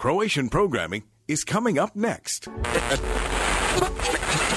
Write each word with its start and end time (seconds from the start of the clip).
Croatian 0.00 0.48
programming 0.48 1.02
is 1.28 1.44
coming 1.44 1.78
up 1.78 1.94
next. 1.94 2.48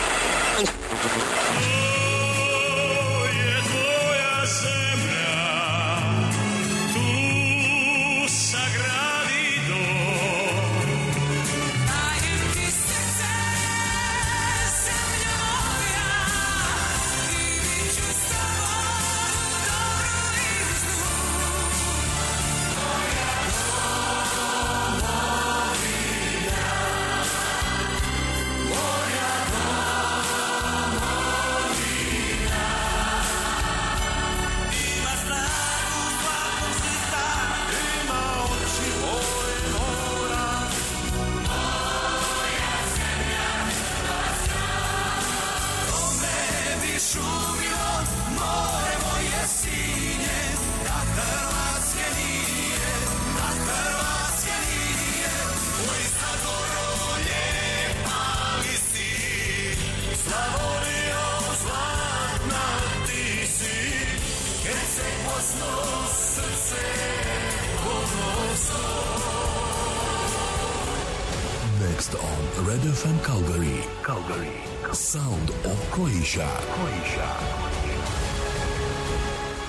Croatia. 76.14 76.48
Croatia. 76.76 77.28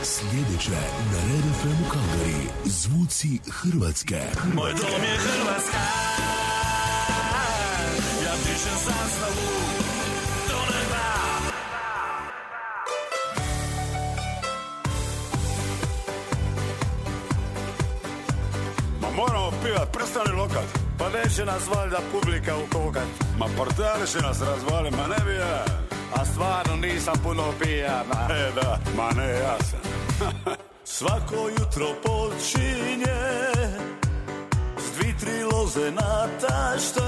Sljedeće 0.03 0.71
na 1.13 1.19
Red 1.29 1.45
FM 1.61 1.85
Calgary. 1.93 2.47
Zvuci 2.65 3.41
Hrvatske. 3.51 4.21
Moj 4.55 4.71
dom 4.71 5.03
je 5.03 5.17
Hrvatska 5.17 5.79
Ja 8.25 8.33
pišem 8.43 8.79
zastavu 8.85 9.51
do 10.49 10.59
neba 10.75 11.05
Ma 19.01 19.11
moramo 19.17 19.51
pivat, 19.65 19.93
prestani 19.93 20.37
lokat. 20.37 20.79
Pa 20.99 21.09
neće 21.09 21.45
nas 21.45 21.69
valjda 21.77 21.99
publika 22.13 22.57
ukokat. 22.57 23.07
Ma 23.39 23.47
portali 23.57 24.07
će 24.07 24.19
nas 24.19 24.41
razvali, 24.41 24.91
ma 24.91 25.07
ne 25.07 25.25
bi 25.25 25.35
ja. 25.35 25.84
A 26.15 26.25
stvarno 26.25 26.77
nisam 26.77 27.15
puno 27.23 27.43
pijana. 27.63 28.29
E 28.31 28.53
da, 28.55 28.79
ma 28.97 29.11
ne 29.23 29.31
ja 29.31 29.57
sam. 29.71 29.81
Svako 30.85 31.49
jutro 31.49 31.87
počinje 32.03 33.23
S 34.79 34.99
dvi, 34.99 35.15
tri 35.21 35.45
loze 35.53 35.91
na 35.91 36.29
tašte 36.41 37.01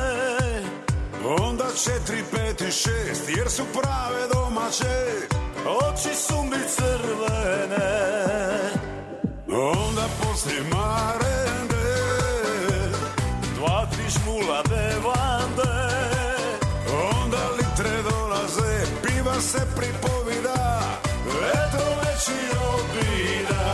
Onda 1.41 1.65
četiri, 1.85 2.23
pet 2.33 2.61
i 2.61 2.73
šest, 2.73 3.29
jer 3.37 3.51
su 3.51 3.63
prave 3.73 4.29
domaće. 4.35 5.27
Oči 5.67 6.15
su 6.15 6.43
mi 6.43 6.69
crvene 6.69 8.17
Onda 9.49 10.07
poslije 10.23 10.63
marende, 10.63 11.85
Dva, 13.55 13.87
tri 13.93 14.11
šmula 14.11 14.63
se 19.41 19.59
pripovida. 19.77 20.81
Eto 21.53 21.85
već 22.01 22.29
i 22.29 22.43
obida. 22.75 23.65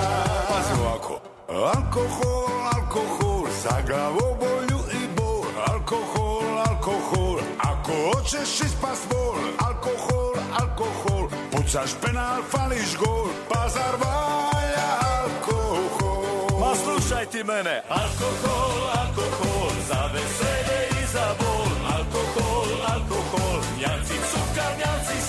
Pazi 0.48 0.80
ovako. 0.80 1.20
Alkohol, 1.48 2.48
alkohol, 2.74 3.46
za 3.62 3.76
glavobolju 3.86 4.78
i 4.92 5.08
bol. 5.16 5.44
Alkohol, 5.66 6.58
alkohol, 6.68 7.40
ako 7.58 7.92
hoćeš 7.92 8.60
ispast 8.60 9.08
bol. 9.10 9.38
Alkohol, 9.68 10.34
alkohol, 10.60 11.28
pucaš 11.52 11.90
penal, 12.02 12.42
fališ 12.50 12.96
gol. 12.98 13.26
Pa 13.48 13.68
zar 13.68 13.94
valja 14.02 14.88
alkohol? 15.22 16.60
Ma 16.60 16.74
slušaj 16.74 17.26
ti 17.26 17.44
mene 17.44 17.82
Alkohol, 17.88 18.74
alkohol 19.02 19.70
Za 19.88 20.10
veselje 20.14 20.80
i 21.02 21.06
za 21.12 21.26
bol 21.40 21.68
Alkohol, 21.96 22.68
alkohol 22.94 23.60
Njanci 23.78 24.12
njanci 24.12 24.41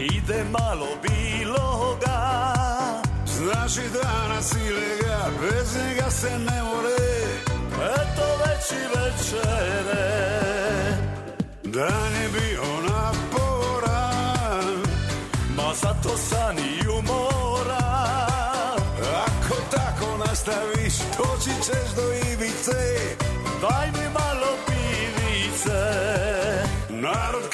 Ide 0.00 0.44
malo 0.44 0.86
biloga. 1.02 2.54
Znači 3.26 3.80
danas 4.02 4.52
ilega, 4.52 5.30
bez 5.40 5.76
njega 5.76 6.10
se 6.10 6.38
ne 6.38 6.62
more. 6.62 6.98
Eto 7.94 8.26
već 8.40 8.70
i 8.72 8.84
večere. 8.94 10.08
Dan 11.64 12.12
je 12.22 12.28
bio 12.28 12.62
naporan, 12.88 14.66
Ma 15.56 15.74
zato 15.74 16.16
san 16.16 16.58
i 16.58 16.88
umoran 16.88 17.38
ako 19.26 19.54
tako 19.70 20.16
nastaviš, 20.26 20.94
doći 21.18 21.50
ćeš 21.62 21.94
do 21.96 22.12
ivice. 22.12 23.16
Daj 23.60 23.86
mi 23.86 24.08
malo 24.12 24.56
pivice. 24.66 25.80
Narod 26.88 27.47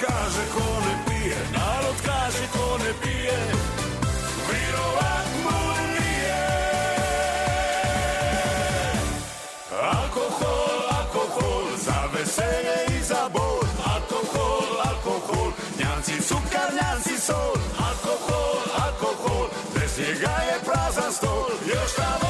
cukar, 16.29 16.71
njanci 16.75 17.21
sol. 17.21 17.55
Alkohol, 17.89 18.59
alkohol 18.85 19.47
Bez 19.75 19.99
njega 19.99 20.35
je 20.49 20.57
prazan 20.65 21.13
stol 21.13 21.51
Još 21.67 21.97
da 21.97 22.24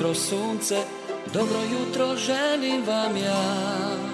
jutro 0.00 0.14
sunce, 0.14 0.76
dobro 1.34 1.58
jutro 1.72 2.16
želim 2.16 2.84
vam 2.86 3.16
ja. 3.16 4.09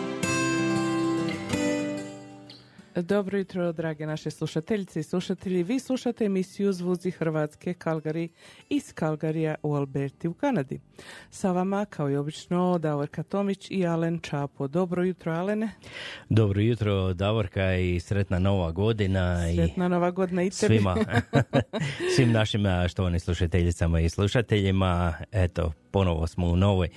Dobro 3.03 3.39
jutro, 3.39 3.73
drage 3.73 4.07
naše 4.07 4.31
slušateljice 4.31 5.01
i 5.01 5.03
slušatelji. 5.03 5.63
Vi 5.63 5.81
slušate 5.81 6.25
emisiju 6.25 6.73
Zvuzi 6.73 7.11
Hrvatske 7.11 7.75
Kalgari 7.75 8.29
iz 8.69 8.93
Kalgarija 8.93 9.55
u 9.63 9.75
Alberti 9.75 10.29
u 10.29 10.35
Kanadi. 10.35 10.81
Sa 11.31 11.53
vama, 11.53 11.85
kao 11.85 12.11
i 12.11 12.17
obično, 12.17 12.79
Davorka 12.79 13.23
Tomić 13.23 13.71
i 13.71 13.87
Alen 13.87 14.21
Čapo. 14.21 14.69
Dobro 14.69 15.05
jutro, 15.05 15.33
Alene. 15.33 15.71
Dobro 16.29 16.61
jutro, 16.61 17.15
Davorka 17.15 17.75
i 17.75 18.01
sretna 18.01 18.39
nova 18.39 18.73
godina 18.73 19.37
Sretna 19.55 19.89
nova 19.89 20.11
godina 20.11 20.43
i 20.43 20.47
i 20.47 20.51
tebi. 20.51 20.79
svima, 20.79 20.97
svim 22.17 22.33
našim 22.33 22.67
a, 22.67 22.89
štovanim 22.89 23.21
slušateljicama 23.21 24.01
i 24.01 24.09
slušateljima. 24.09 25.15
Eto, 25.33 25.73
ponovo 25.91 26.27
smo 26.27 26.47
u 26.47 26.57
novoj 26.57 26.89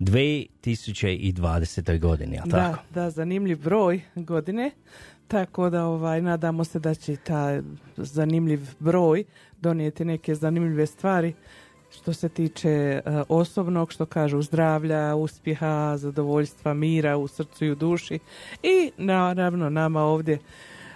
2020. 0.00 1.98
godini, 1.98 2.38
Da, 2.44 2.50
tako? 2.50 2.82
da, 2.94 3.10
zanimljiv 3.10 3.58
broj 3.58 4.00
godine. 4.14 4.70
Tako 5.30 5.70
da 5.70 5.84
ovaj, 5.86 6.22
nadamo 6.22 6.64
se 6.64 6.78
da 6.78 6.94
će 6.94 7.16
ta 7.16 7.60
zanimljiv 7.96 8.60
broj 8.78 9.24
donijeti 9.60 10.04
neke 10.04 10.34
zanimljive 10.34 10.86
stvari 10.86 11.34
što 11.90 12.12
se 12.12 12.28
tiče 12.28 12.70
e, 12.70 13.02
osobnog, 13.28 13.92
što 13.92 14.06
kažu 14.06 14.42
zdravlja, 14.42 15.14
uspjeha, 15.14 15.96
zadovoljstva, 15.96 16.74
mira 16.74 17.16
u 17.16 17.28
srcu 17.28 17.64
i 17.64 17.70
u 17.70 17.74
duši. 17.74 18.18
I 18.62 18.90
naravno 18.96 19.70
nama 19.70 20.02
ovdje 20.02 20.38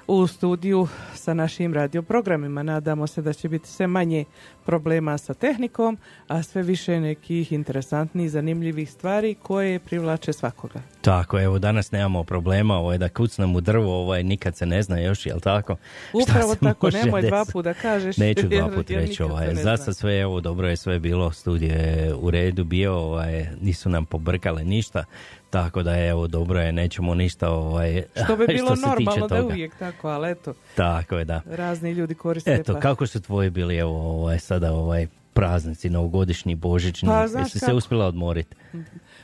u 0.07 0.27
studiju 0.27 0.89
sa 1.15 1.35
našim 1.35 1.75
radioprogramima. 1.75 2.63
Nadamo 2.63 3.07
se 3.07 3.23
da 3.23 3.33
će 3.33 3.49
biti 3.49 3.69
sve 3.69 3.87
manje 3.87 4.25
problema 4.67 5.19
sa 5.19 5.35
tehnikom, 5.35 5.99
a 6.29 6.43
sve 6.43 6.63
više 6.63 7.01
nekih 7.01 7.53
interesantnih, 7.53 8.31
zanimljivih 8.31 8.91
stvari 8.91 9.35
koje 9.43 9.79
privlače 9.79 10.33
svakoga. 10.33 10.81
Tako, 11.01 11.41
evo, 11.41 11.59
danas 11.59 11.91
nemamo 11.91 12.25
problema, 12.25 12.75
ovo 12.75 12.93
je 12.93 12.99
da 12.99 13.09
kucnem 13.09 13.57
u 13.57 13.61
drvo, 13.61 14.01
ovaj, 14.01 14.23
nikad 14.23 14.57
se 14.57 14.67
ne 14.67 14.83
zna 14.83 14.99
još, 14.99 15.27
jel 15.27 15.41
tako? 15.41 15.77
Upravo 16.13 16.55
tako, 16.55 16.91
nemoj 16.91 17.23
dva 17.23 17.39
desiti? 17.39 17.53
puta 17.53 17.69
da 17.69 17.75
kažeš. 17.75 18.17
Neću 18.17 18.49
dva 18.49 18.57
jer- 18.57 18.75
put 18.75 18.91
jer 18.91 19.01
reći, 19.01 19.23
ovaj, 19.23 19.55
za 19.55 19.77
sad 19.77 19.97
sve, 19.97 20.21
evo, 20.21 20.41
dobro 20.41 20.69
je 20.69 20.77
sve 20.77 20.99
bilo, 20.99 21.33
studij 21.33 21.69
je 21.69 22.15
u 22.15 22.31
redu 22.31 22.65
bio, 22.65 22.95
ovaj, 22.95 23.47
nisu 23.61 23.89
nam 23.89 24.07
pobrkale 24.07 24.65
ništa, 24.65 25.05
tako 25.51 25.83
da 25.83 25.99
evo, 25.99 26.27
dobro 26.27 26.61
je, 26.61 26.73
nećemo 26.73 27.15
ništa, 27.15 27.51
ovaj, 27.51 28.03
Što 28.25 28.37
bi 28.37 28.47
bilo 28.57 28.71
tiče 28.71 28.87
normalno 28.87 29.29
da 29.29 29.37
je 29.37 29.43
uvijek 29.43 29.79
tako, 29.79 30.09
ali 30.09 30.31
eto, 30.31 30.55
Tako 30.75 31.19
je, 31.19 31.25
da. 31.25 31.41
razni 31.47 31.93
ljudi 31.93 32.15
koriste. 32.15 32.55
Eto, 32.55 32.73
pa. 32.75 32.81
kako 32.81 33.07
su 33.07 33.21
tvoji 33.21 33.51
bili, 33.51 33.77
evo, 33.77 34.21
ovaj, 34.21 34.39
sada, 34.55 34.73
ovaj, 34.73 35.07
praznici, 35.33 35.91
novogodišnji, 35.91 36.55
božićni, 36.55 37.09
Pa, 37.09 37.29
znaš 37.29 37.47
jesi 37.47 37.59
se 37.59 37.67
kako? 37.67 37.77
uspjela 37.77 38.07
odmoriti? 38.07 38.57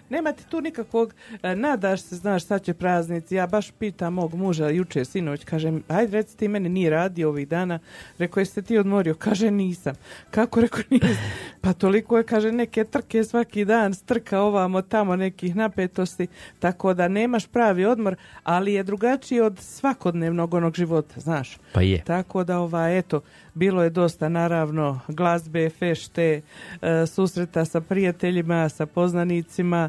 Nema 0.08 0.32
ti 0.32 0.44
tu 0.48 0.60
nikakvog, 0.60 1.14
e, 1.42 1.56
nadaš 1.56 2.00
se, 2.00 2.16
znaš, 2.16 2.44
sad 2.44 2.62
će 2.62 2.74
praznici, 2.74 3.34
ja 3.34 3.46
baš 3.46 3.70
pitam 3.70 4.14
mog 4.14 4.34
muža 4.34 4.68
jučer, 4.68 5.06
sinoć, 5.06 5.44
kažem, 5.44 5.82
ajde 5.88 6.12
reci 6.12 6.36
ti 6.36 6.48
meni 6.48 6.68
nije 6.68 6.90
radio 6.90 7.28
ovih 7.28 7.48
dana, 7.48 7.78
rekao 8.18 8.40
jeste 8.40 8.62
ti 8.62 8.78
odmorio, 8.78 9.14
kaže 9.14 9.50
nisam, 9.50 9.94
kako 10.30 10.60
rekao 10.66 10.82
nisam, 10.90 11.32
pa 11.60 11.72
toliko 11.72 12.18
je, 12.18 12.24
kaže, 12.24 12.52
neke 12.52 12.84
trke 12.84 13.24
svaki 13.24 13.64
dan, 13.64 13.94
strka 13.94 14.40
ovamo, 14.40 14.82
tamo 14.82 15.16
nekih 15.16 15.56
napetosti, 15.56 16.26
tako 16.58 16.94
da 16.94 17.08
nemaš 17.08 17.46
pravi 17.46 17.84
odmor, 17.84 18.16
ali 18.42 18.72
je 18.72 18.82
drugačiji 18.82 19.40
od 19.40 19.58
svakodnevnog 19.58 20.54
onog 20.54 20.74
života, 20.74 21.20
znaš. 21.20 21.58
Pa 21.72 21.82
je. 21.82 22.02
Tako 22.04 22.44
da, 22.44 22.58
ovaj, 22.58 22.98
eto, 22.98 23.20
bilo 23.54 23.82
je 23.82 23.90
dosta, 23.90 24.28
naravno, 24.28 25.00
glazbe, 25.08 25.70
fešte, 25.70 26.40
e, 26.82 27.06
susreta 27.06 27.64
sa 27.64 27.80
prijateljima, 27.80 28.68
sa 28.68 28.86
poznanicima. 28.86 29.88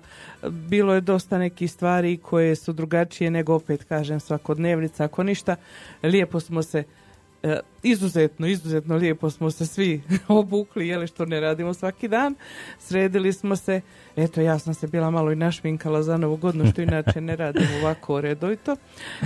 Bilo 0.49 0.93
je 0.93 1.01
dosta 1.01 1.37
nekih 1.37 1.71
stvari 1.71 2.17
koje 2.17 2.55
su 2.55 2.73
drugačije 2.73 3.31
nego, 3.31 3.55
opet 3.55 3.83
kažem, 3.83 4.19
svakodnevnica. 4.19 5.03
Ako 5.03 5.23
ništa, 5.23 5.55
lijepo 6.03 6.39
smo 6.39 6.63
se 6.63 6.83
e, 7.43 7.59
izuzetno, 7.83 8.47
izuzetno 8.47 8.95
lijepo 8.95 9.29
smo 9.29 9.51
se 9.51 9.65
svi 9.65 10.01
obukli, 10.27 10.87
jeli 10.87 11.07
što 11.07 11.25
ne 11.25 11.39
radimo 11.39 11.73
svaki 11.73 12.07
dan. 12.07 12.35
Sredili 12.79 13.33
smo 13.33 13.55
se, 13.55 13.81
eto 14.15 14.41
ja 14.41 14.59
sam 14.59 14.73
se 14.73 14.87
bila 14.87 15.09
malo 15.09 15.31
i 15.31 15.35
našminkala 15.35 16.03
za 16.03 16.17
novu 16.17 16.35
godinu, 16.37 16.71
što 16.71 16.81
inače 16.81 17.21
ne 17.21 17.35
radim 17.35 17.67
ovako 17.81 18.21
redovito. 18.21 18.75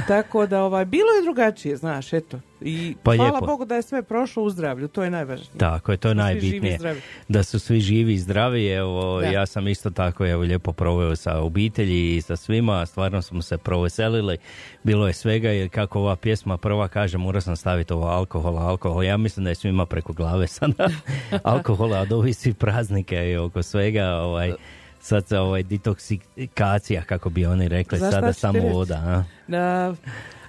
Tako 0.07 0.45
da 0.47 0.63
ovaj, 0.63 0.85
bilo 0.85 1.11
je 1.11 1.23
drugačije, 1.23 1.75
znaš, 1.77 2.13
eto. 2.13 2.39
I 2.61 2.95
Pa 3.03 3.15
hvala 3.15 3.31
lijepo. 3.31 3.45
Bogu 3.45 3.65
da 3.65 3.75
je 3.75 3.81
sve 3.81 4.03
prošlo 4.03 4.43
u 4.43 4.49
zdravlju, 4.49 4.87
to 4.87 5.03
je 5.03 5.09
najvažnije. 5.09 5.57
Tako 5.57 5.91
je, 5.91 5.97
to 5.97 6.07
je 6.09 6.15
najbitnije. 6.15 6.79
Da 7.27 7.43
su 7.43 7.59
svi 7.59 7.79
živi 7.79 8.13
i 8.13 8.17
zdravi. 8.17 8.67
Evo, 8.67 9.21
Da. 9.21 9.27
ja 9.27 9.45
sam 9.45 9.67
isto 9.67 9.89
tako 9.89 10.27
evo, 10.27 10.41
lijepo 10.41 10.71
proveo 10.71 11.15
sa 11.15 11.39
obitelji 11.39 12.15
i 12.15 12.21
sa 12.21 12.35
svima. 12.35 12.85
Stvarno 12.85 13.21
smo 13.21 13.41
se 13.41 13.57
proveselili. 13.57 14.37
Bilo 14.83 15.07
je 15.07 15.13
svega 15.13 15.49
jer 15.49 15.69
kako 15.69 15.99
ova 15.99 16.15
pjesma 16.15 16.57
prva 16.57 16.87
kaže 16.87 17.17
morao 17.17 17.41
sam 17.41 17.55
staviti 17.55 17.93
ovo 17.93 18.07
alkohol, 18.07 18.44
alkohol. 18.47 19.03
Ja 19.03 19.17
mislim 19.17 19.43
da 19.43 19.49
je 19.49 19.55
svima 19.55 19.85
preko 19.85 20.13
glave 20.13 20.47
sada 20.47 20.89
alkohola 21.43 21.99
od 21.99 22.11
ovih 22.11 22.37
svih 22.37 22.55
praznika 22.55 23.23
i 23.23 23.37
oko 23.37 23.63
svega. 23.63 24.05
Ovaj, 24.07 24.53
sad 25.01 25.27
se 25.27 25.39
ovaj 25.39 25.63
detoksikacija, 25.63 27.01
kako 27.03 27.29
bi 27.29 27.45
oni 27.45 27.67
rekli, 27.67 27.97
Znaš 27.97 28.11
sada 28.13 28.33
samo 28.33 28.59
reći? 28.59 28.67
voda. 28.67 28.95
A? 28.95 29.23
Da, 29.47 29.95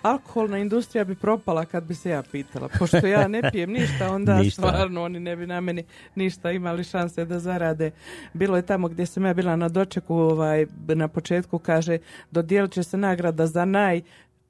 alkoholna 0.02 0.58
industrija 0.58 1.04
bi 1.04 1.14
propala 1.14 1.64
kad 1.64 1.84
bi 1.84 1.94
se 1.94 2.10
ja 2.10 2.22
pitala. 2.22 2.68
Pošto 2.78 3.06
ja 3.06 3.28
ne 3.28 3.50
pijem 3.52 3.70
ništa, 3.70 4.12
onda 4.12 4.38
Ništa. 4.42 4.62
stvarno 4.62 5.02
oni 5.02 5.20
ne 5.20 5.36
bi 5.36 5.46
na 5.46 5.60
meni 5.60 5.84
ništa 6.14 6.50
imali 6.52 6.84
šanse 6.84 7.24
da 7.24 7.38
zarade. 7.38 7.90
Bilo 8.32 8.56
je 8.56 8.62
tamo 8.62 8.88
gdje 8.88 9.06
sam 9.06 9.24
ja 9.24 9.34
bila 9.34 9.56
na 9.56 9.68
dočeku, 9.68 10.14
ovaj, 10.14 10.66
na 10.88 11.08
početku 11.08 11.58
kaže, 11.58 11.98
dodijelit 12.30 12.72
će 12.72 12.82
se 12.82 12.96
nagrada 12.96 13.46
za 13.46 13.64
naj 13.64 14.00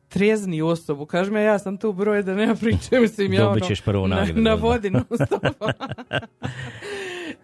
trijezniju 0.08 0.66
osobu. 0.66 1.06
Kaže 1.06 1.30
me, 1.30 1.42
ja 1.42 1.58
sam 1.58 1.76
tu 1.76 1.92
broj 1.92 2.22
da 2.22 2.34
nema 2.34 2.54
priče, 2.54 3.00
mislim, 3.00 3.32
ja 3.32 3.44
Dobit 3.44 3.62
ono, 3.62 3.68
ćeš 3.68 3.86
na, 3.86 3.92
nagradu, 3.92 4.40
na 4.40 4.52
odmah. 4.52 4.62
vodi 4.62 4.90
non 4.90 5.04
stop. 5.26 5.44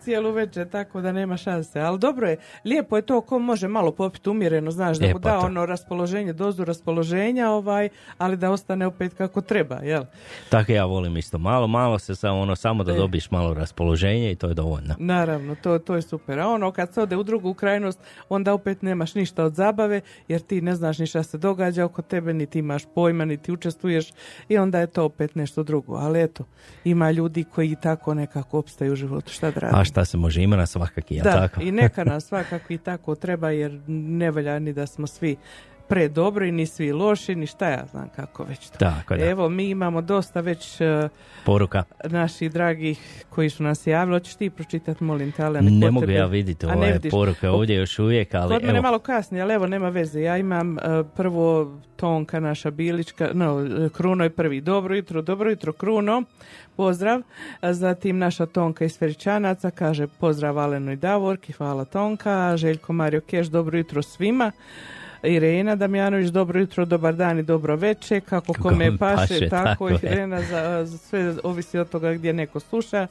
cijelu 0.03 0.31
večer, 0.33 0.69
tako 0.69 1.01
da 1.01 1.13
nema 1.13 1.37
šanse. 1.37 1.81
Ali 1.81 1.99
dobro 1.99 2.29
je, 2.29 2.37
lijepo 2.65 2.97
je 2.97 3.03
to 3.03 3.21
ko 3.21 3.39
može 3.39 3.69
malo 3.69 3.93
popiti 3.93 4.31
umjereno, 4.31 4.71
znaš, 4.71 4.99
da 4.99 5.07
E, 5.07 5.09
mu 5.09 5.21
pa 5.21 5.29
da 5.29 5.41
to. 5.41 5.47
ono 5.47 5.67
raspoloženje, 5.67 6.33
dozu 6.33 6.65
raspoloženja, 6.65 7.51
ovaj, 7.51 7.89
ali 8.19 8.37
da 8.37 8.51
ostane 8.51 8.87
opet 8.87 9.15
kako 9.15 9.41
treba, 9.41 9.75
jel? 9.77 10.05
Tako 10.49 10.73
ja 10.73 10.85
volim 10.85 11.17
isto. 11.17 11.39
Malo, 11.39 11.67
malo 11.67 11.99
se 11.99 12.15
samo, 12.15 12.41
ono, 12.41 12.57
samo 12.57 12.85
da 12.85 12.93
E. 12.93 12.97
dobiš 12.97 13.31
malo 13.31 13.55
raspoloženja 13.55 14.31
i 14.31 14.37
to 14.37 14.49
je 14.49 14.55
dovoljno. 14.55 14.95
Naravno, 14.99 15.55
to, 15.55 15.79
to 15.79 15.95
je 15.95 16.03
super. 16.03 16.39
A 16.39 16.49
ono 16.49 16.71
kad 16.71 16.95
se 16.95 17.03
ode 17.03 17.17
u 17.17 17.23
drugu 17.23 17.55
krajnost, 17.55 17.99
onda 18.29 18.55
opet 18.55 18.83
nemaš 18.83 19.15
ništa 19.15 19.45
od 19.45 19.55
zabave, 19.55 20.01
jer 20.29 20.41
ti 20.41 20.61
ne 20.61 20.75
znaš 20.75 20.99
ni 20.99 21.07
šta 21.07 21.23
se 21.23 21.39
događa 21.39 21.85
oko 21.85 22.03
tebe, 22.03 22.35
niti 22.35 22.59
imaš 22.59 22.83
pojma, 22.95 23.25
niti 23.25 23.53
učestvuješ 23.53 24.13
i 24.49 24.59
onda 24.59 24.81
je 24.81 24.87
to 24.87 25.05
opet 25.05 25.35
nešto 25.35 25.63
drugo. 25.63 25.97
Ali 25.97 26.23
eto, 26.23 26.45
ima 26.85 27.11
ljudi 27.11 27.45
koji 27.45 27.77
tako 27.83 28.15
nekako 28.15 28.59
opstaju 28.59 28.93
u 28.93 28.97
životu, 28.97 29.33
šta 29.33 29.51
da 29.51 29.61
radi. 29.61 29.77
Šta 29.93 30.05
se 30.05 30.17
može, 30.17 30.43
ima 30.43 30.57
nas 30.57 30.71
svakaki, 30.71 31.15
jel 31.15 31.25
Da, 31.25 31.33
tako? 31.33 31.61
i 31.63 31.73
neka 31.73 32.05
nas 32.13 32.25
svakako 32.25 32.73
i 32.73 32.79
tako 32.79 33.15
treba, 33.15 33.51
jer 33.51 33.81
ne 33.87 34.31
valja 34.31 34.59
ni 34.59 34.73
da 34.73 34.87
smo 34.87 35.07
svi 35.07 35.37
predobri, 35.93 36.53
ni 36.53 36.67
svi 36.67 36.93
loši, 36.93 37.35
ni 37.35 37.47
šta 37.47 37.69
ja 37.69 37.85
znam 37.91 38.09
kako 38.17 38.45
već 38.45 38.69
to. 38.71 38.79
Tako 38.79 39.17
da. 39.17 39.31
Evo, 39.31 39.49
mi 39.49 39.71
imamo 39.71 40.01
dosta 40.01 40.41
već 40.41 40.81
uh, 40.81 41.11
Poruka. 41.45 41.85
naših 42.05 42.53
dragih 42.53 43.25
koji 43.29 43.51
su 43.51 43.63
nas 43.63 43.87
javili. 43.87 44.17
Hoćeš 44.17 44.35
ti 44.35 44.51
pročitati, 44.51 45.05
molim 45.05 45.33
te, 45.33 45.51
Ne 45.51 45.87
kod 45.87 45.93
mogu 45.93 46.11
ja 46.11 46.27
vidjeti 46.27 46.67
ne 46.67 46.73
ove 46.73 47.01
poruke 47.11 47.49
ovdje 47.49 47.77
još 47.77 47.99
uvijek, 47.99 48.35
ali 48.35 48.55
Kod 48.55 48.65
mene 48.65 48.81
malo 48.81 48.99
kasnije, 48.99 49.43
ali 49.43 49.55
evo, 49.55 49.67
nema 49.67 49.89
veze. 49.89 50.21
Ja 50.21 50.37
imam 50.37 50.77
uh, 50.77 51.07
prvo 51.17 51.79
Tonka, 51.97 52.41
naša 52.41 52.71
Bilička, 52.71 53.31
no, 53.33 53.57
uh, 53.57 53.93
Kruno 53.93 54.25
je 54.25 54.31
prvi. 54.31 54.61
Dobro 54.61 54.95
jutro, 54.95 55.23
dobro 55.23 55.51
jutro, 55.51 55.73
Kruno. 55.73 56.23
Pozdrav. 56.77 57.23
Zatim 57.63 58.19
naša 58.19 58.47
Tonka 58.47 58.85
iz 58.85 58.99
Feričanaca 58.99 59.71
kaže 59.71 60.07
pozdrav 60.07 60.59
Alenu 60.59 60.93
i 60.93 60.97
Davorki, 60.97 61.53
hvala 61.53 61.85
Tonka. 61.85 62.57
Željko 62.57 62.93
Mario 62.93 63.21
Keš, 63.21 63.47
dobro 63.47 63.79
jutro 63.79 64.03
svima. 64.03 64.53
Irena 65.23 65.76
Damjanović, 65.76 66.29
dobro 66.29 66.61
jutro, 66.61 66.85
dobar 66.85 67.14
dan 67.14 67.38
i 67.38 67.43
dobro 67.43 67.76
veče, 67.76 68.21
kako 68.21 68.52
kome 68.52 68.97
paše, 68.99 69.35
paše, 69.35 69.49
tako, 69.49 69.64
tako 69.64 69.88
je. 69.88 69.99
Irena, 70.02 70.43
za, 70.43 70.85
za 70.85 70.99
sve 70.99 71.35
ovisi 71.43 71.79
od 71.79 71.88
toga 71.88 72.12
gdje 72.12 72.33
neko 72.33 72.61
sluša. 72.61 73.07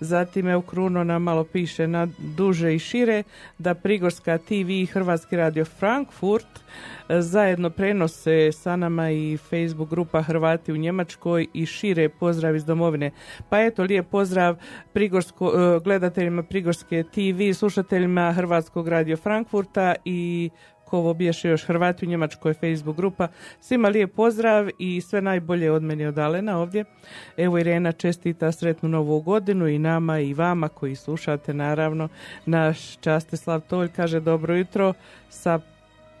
Zatim 0.00 0.48
evo 0.48 0.62
Kruno 0.62 1.04
nam 1.04 1.22
malo 1.22 1.44
piše 1.44 1.86
na 1.86 2.08
duže 2.18 2.74
i 2.74 2.78
šire 2.78 3.22
da 3.58 3.74
Prigorska 3.74 4.38
TV 4.38 4.70
i 4.70 4.86
Hrvatski 4.86 5.36
radio 5.36 5.64
Frankfurt 5.64 6.46
e, 7.08 7.20
zajedno 7.20 7.70
prenose 7.70 8.52
sa 8.52 8.76
nama 8.76 9.10
i 9.10 9.36
Facebook 9.36 9.90
grupa 9.90 10.22
Hrvati 10.22 10.72
u 10.72 10.76
Njemačkoj 10.76 11.46
i 11.54 11.66
šire 11.66 12.08
pozdrav 12.08 12.56
iz 12.56 12.64
domovine. 12.64 13.10
Pa 13.48 13.60
eto, 13.60 13.82
lijep 13.82 14.08
pozdrav 14.10 14.56
Prigorsko, 14.92 15.52
e, 15.76 15.80
gledateljima 15.84 16.42
Prigorske 16.42 17.04
TV, 17.14 17.52
slušateljima 17.54 18.32
Hrvatskog 18.32 18.88
radio 18.88 19.16
Frankfurta 19.16 19.94
i 20.04 20.50
ko 20.92 20.98
ovo 20.98 21.14
biješe 21.14 21.48
još 21.48 21.64
Hrvati 21.64 22.06
u 22.06 22.08
Njemačkoj 22.08 22.54
Facebook 22.54 22.96
grupa. 22.96 23.28
Svima 23.60 23.88
lijep 23.88 24.14
pozdrav 24.14 24.68
i 24.78 25.00
sve 25.00 25.22
najbolje 25.22 25.70
od 25.72 25.82
mene 25.82 26.08
od 26.08 26.18
Alena 26.18 26.58
ovdje. 26.58 26.84
Evo 27.36 27.58
Irena 27.58 27.92
čestita 27.92 28.52
sretnu 28.52 28.88
novu 28.88 29.20
godinu 29.20 29.68
i 29.68 29.78
nama 29.78 30.18
i 30.18 30.34
vama 30.34 30.68
koji 30.68 30.96
slušate 30.96 31.54
naravno. 31.54 32.08
Naš 32.46 32.96
Častislav 33.00 33.60
Tolj 33.60 33.88
kaže 33.88 34.20
dobro 34.20 34.56
jutro 34.56 34.92
sa 35.30 35.60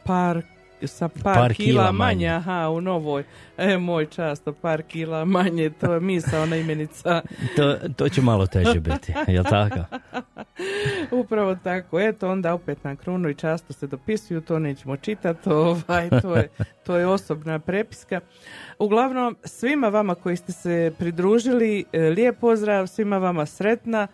par 0.04 0.42
sa 0.86 1.08
par, 1.08 1.34
Par 1.34 1.54
kila, 1.54 1.66
kila 1.66 1.92
manje, 1.92 1.98
manje. 1.98 2.28
aha, 2.28 2.68
u 2.68 2.80
novoj. 2.80 3.24
E, 3.58 3.78
moj 3.78 4.06
často, 4.06 4.52
par 4.52 4.82
kila 4.82 5.24
manje, 5.24 5.70
to 5.70 5.94
je 5.94 6.00
misa, 6.00 6.42
ona 6.42 6.56
imenica. 6.56 7.22
To, 7.56 7.76
to 7.96 8.08
će 8.08 8.22
malo 8.22 8.46
teže 8.46 8.80
biti, 8.80 9.14
jel 9.26 9.44
tako? 9.44 9.76
Upravo 11.22 11.54
tako. 11.54 12.00
Eto, 12.00 12.30
onda 12.30 12.54
opet 12.54 12.84
na 12.84 12.96
krunu 12.96 13.28
i 13.28 13.34
často 13.34 13.72
se 13.72 13.86
dopisuju, 13.86 14.40
to 14.40 14.58
nećemo 14.58 14.96
čitati, 14.96 15.48
ovaj, 15.48 16.10
to, 16.22 16.36
je, 16.36 16.48
to 16.86 16.96
je 16.96 17.06
osobna 17.06 17.58
prepiska. 17.58 18.20
Uglavnom, 18.78 19.36
svima 19.44 19.88
vama 19.88 20.14
koji 20.14 20.36
ste 20.36 20.52
se 20.52 20.92
pridružili, 20.98 21.84
e, 21.92 22.00
lijep 22.00 22.38
pozdrav, 22.38 22.86
svima 22.86 23.18
vama 23.18 23.46
sretna, 23.46 24.06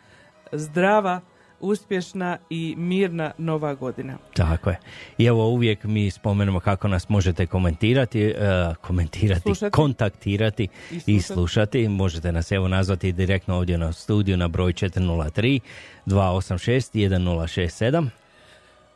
zdrava, 0.53 1.21
uspješna 1.61 2.39
i 2.51 2.75
mirna 2.79 3.33
nova 3.39 3.75
godina. 3.75 4.19
Tako 4.37 4.71
je. 4.71 4.79
I 5.19 5.25
evo 5.25 5.49
uvijek 5.49 5.85
mi 5.85 6.11
spomenemo 6.11 6.61
kako 6.61 6.89
nas 6.89 7.09
možete 7.09 7.47
komentirati, 7.47 8.23
e, 8.23 8.35
komentirati, 8.81 9.41
Slušati. 9.43 9.73
kontaktirati 9.73 10.63
I 10.91 10.97
i 10.97 11.01
slušati. 11.01 11.23
slušati. 11.23 11.89
Možete 11.89 12.33
nas 12.33 12.53
evo 12.53 12.69
nazvati 12.69 13.13
direktno 13.13 13.57
ovdje 13.57 13.79
na 13.79 13.93
studiju 13.93 14.37
na 14.37 14.49
broj 14.49 14.73
403 14.73 15.61
286 16.07 16.93
1067. 16.95 18.09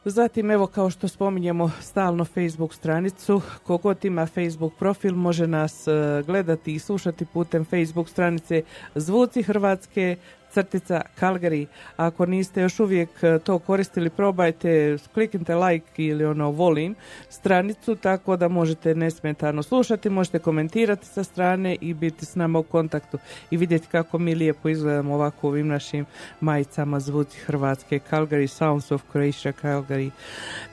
Zatim, 0.04 0.50
evo, 0.50 0.66
kao 0.66 0.90
što 0.90 1.08
spominjemo 1.08 1.70
stalno 1.80 2.24
Facebook 2.24 2.74
stranicu, 2.74 3.40
kogod 3.62 4.04
ima 4.04 4.26
Facebook 4.26 4.72
profil 4.78 5.14
može 5.14 5.46
nas 5.46 5.88
e, 5.88 5.92
gledati 6.26 6.74
i 6.74 6.78
slušati 6.78 7.24
putem 7.24 7.64
Facebook 7.64 8.08
stranice 8.08 8.62
Zvuci 8.94 9.42
Hrvatske, 9.42 10.16
crtica 10.52 11.00
Calgary. 11.20 11.66
Ako 11.96 12.26
niste 12.26 12.60
još 12.60 12.80
uvijek 12.80 13.08
e, 13.22 13.38
to 13.38 13.58
koristili, 13.58 14.10
probajte, 14.10 14.96
kliknite 15.14 15.54
like 15.54 16.04
ili 16.04 16.24
ono 16.24 16.50
volim 16.50 16.94
stranicu, 17.28 17.96
tako 17.96 18.36
da 18.36 18.48
možete 18.48 18.94
nesmetano 18.94 19.62
slušati, 19.62 20.10
možete 20.10 20.38
komentirati 20.38 21.06
sa 21.06 21.24
strane 21.24 21.76
i 21.80 21.94
biti 21.94 22.26
s 22.26 22.34
nama 22.34 22.58
u 22.58 22.62
kontaktu 22.62 23.18
i 23.50 23.56
vidjeti 23.56 23.86
kako 23.86 24.18
mi 24.18 24.34
lijepo 24.34 24.68
izgledamo 24.68 25.14
ovako 25.14 25.46
u 25.46 25.50
ovim 25.50 25.68
našim 25.68 26.06
majicama 26.40 27.00
Zvuci 27.00 27.38
Hrvatske, 27.38 28.00
Calgary, 28.10 28.46
Sounds 28.46 28.92
of 28.92 29.02
Croatia, 29.12 29.52
Calgary. 29.62 30.10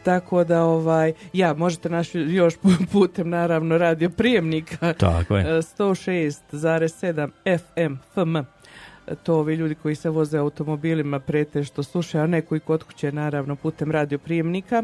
Tako 0.04 0.44
da, 0.44 0.64
ovaj, 0.64 1.14
ja, 1.34 1.54
možete 1.54 1.90
naš 1.90 2.10
još 2.14 2.54
putem, 2.92 3.30
naravno, 3.30 3.78
radio 3.78 4.10
prijemnika 4.10 4.94
Tako 4.94 5.38
je. 5.38 5.42
E, 5.42 5.62
106,7 5.62 7.30
FM 7.58 7.90
FM. 8.14 8.59
To 9.24 9.36
ovi 9.36 9.56
ljudi 9.56 9.76
koji 9.76 9.96
se 9.96 10.10
voze 10.10 10.38
automobilima 10.38 11.20
pretežno 11.20 11.84
slušaju, 11.84 12.24
a 12.24 12.28
ne 12.28 12.42
koji 12.42 12.60
kod 12.60 12.84
kuće 12.84 13.12
naravno 13.12 13.56
putem 13.56 13.92
radio 13.92 14.18
prijemnika. 14.18 14.84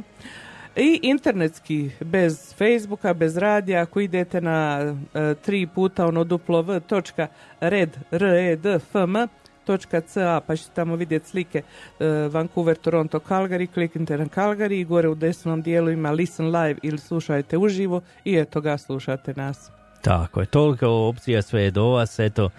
I 0.75 0.99
internetski, 1.03 1.89
bez 2.01 2.53
Facebooka, 2.57 3.13
bez 3.13 3.37
radija, 3.37 3.81
ako 3.81 3.99
idete 3.99 4.41
na 4.41 4.79
e, 5.13 5.35
tri 5.41 5.67
puta 5.67 6.05
ono 6.05 6.23
duplo 6.23 6.61
v 6.61 6.79
točka 6.79 7.27
red, 7.59 7.97
r, 8.11 8.23
e, 8.23 8.55
d, 8.55 8.75
f, 8.75 8.95
m, 8.95 9.27
točka 9.65 10.01
ca, 10.01 10.41
pa 10.47 10.55
ćete 10.55 10.71
tamo 10.73 10.95
vidjeti 10.95 11.29
slike 11.29 11.61
e, 11.99 12.05
Vancouver, 12.31 12.77
Toronto, 12.77 13.19
Calgary, 13.19 13.67
kliknite 13.73 14.17
na 14.17 14.25
Calgary 14.25 14.81
i 14.81 14.85
gore 14.85 15.09
u 15.09 15.15
desnom 15.15 15.61
dijelu 15.61 15.91
ima 15.91 16.11
listen 16.11 16.45
live 16.45 16.79
ili 16.83 16.97
slušajte 16.97 17.57
uživo 17.57 18.01
i 18.25 18.35
eto 18.37 18.61
ga 18.61 18.77
slušate 18.77 19.33
nas. 19.33 19.71
Tako 20.05 20.39
je, 20.39 20.45
toliko 20.45 20.87
opcija, 20.87 21.41
sve 21.41 21.61
je 21.61 21.71
do 21.71 21.85
vas, 21.85 22.19
eto, 22.19 22.49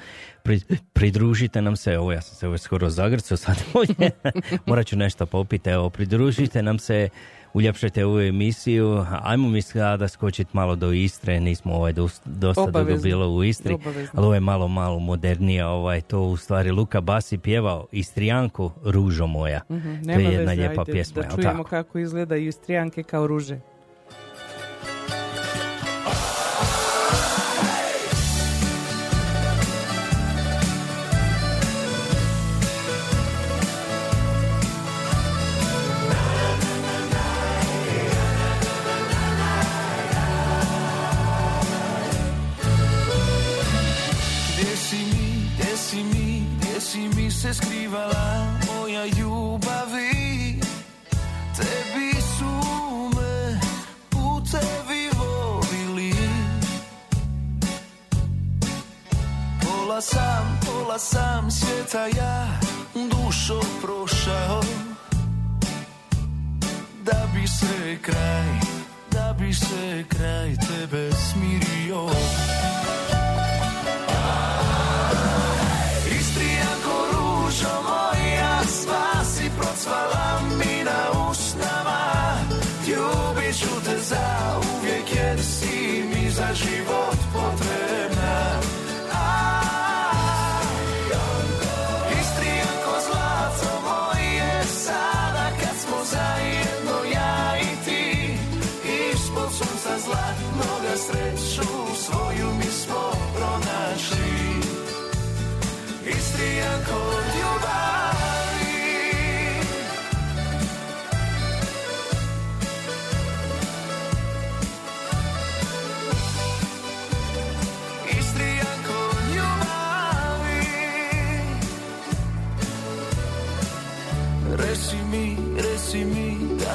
pri- 0.45 0.61
pridružite 0.93 1.62
nam 1.62 1.76
se, 1.76 1.99
ovo 1.99 2.12
ja 2.12 2.21
sam 2.21 2.35
se 2.35 2.47
ovo 2.47 2.59
skoro 2.59 2.91
zagrcao 2.91 3.37
sad 3.37 3.57
ovdje, 3.75 4.11
morat 4.67 4.87
ću 4.87 4.97
nešto 4.97 5.26
popiti, 5.26 5.71
evo, 5.71 5.91
pridružite 5.91 6.62
nam 6.62 6.79
se, 6.79 7.09
uljepšajte 7.55 8.05
ovu 8.05 8.21
emisiju, 8.21 9.05
ajmo 9.23 9.49
mi 9.49 9.62
sada 9.62 10.09
skočiti 10.09 10.50
malo 10.53 10.76
do 10.76 10.93
Istre, 10.93 11.41
nismo 11.41 11.75
ovaj 11.75 11.93
dos- 11.93 12.21
dosta 12.25 12.67
dugo 12.67 12.97
bilo 12.97 13.29
u 13.29 13.45
Istri, 13.45 13.75
Obavezno. 13.75 14.11
ali 14.15 14.25
ovo 14.25 14.35
je 14.35 14.41
malo, 14.41 14.69
malo 14.69 14.99
modernije, 14.99 15.67
ovaj, 15.67 16.00
to 16.00 16.21
u 16.21 16.37
stvari 16.37 16.71
Luka 16.71 17.00
Basi 17.00 17.38
pjevao 17.38 17.87
Istrijanku, 17.93 18.71
ružo 18.85 19.26
moja, 19.26 19.61
to 19.61 19.75
Mhm, 19.75 19.93
Nema 20.03 20.21
je 20.21 20.33
jedna 20.33 20.38
veze, 20.43 20.55
lijepa 20.59 20.81
ajde, 20.81 20.93
pjesma, 20.93 21.23
Da 21.23 21.29
čujemo 21.31 21.43
tako? 21.55 21.65
kako 21.65 21.99
izgledaju 21.99 22.49
istrijanke 22.49 23.03
kao 23.03 23.26
ruže. 23.26 23.61
Sam 61.47 61.50
svijeta 61.50 62.07
ja 62.07 62.47
dušo 62.95 63.61
prošao. 63.83 64.62
Da 67.03 67.29
bi 67.35 67.49
se 67.49 67.99
kraj, 68.03 68.61
da 69.11 69.37
bi 69.38 69.55
se 69.55 70.05
kraj 70.09 70.57
tebe 70.57 71.11
smirio 71.12 72.11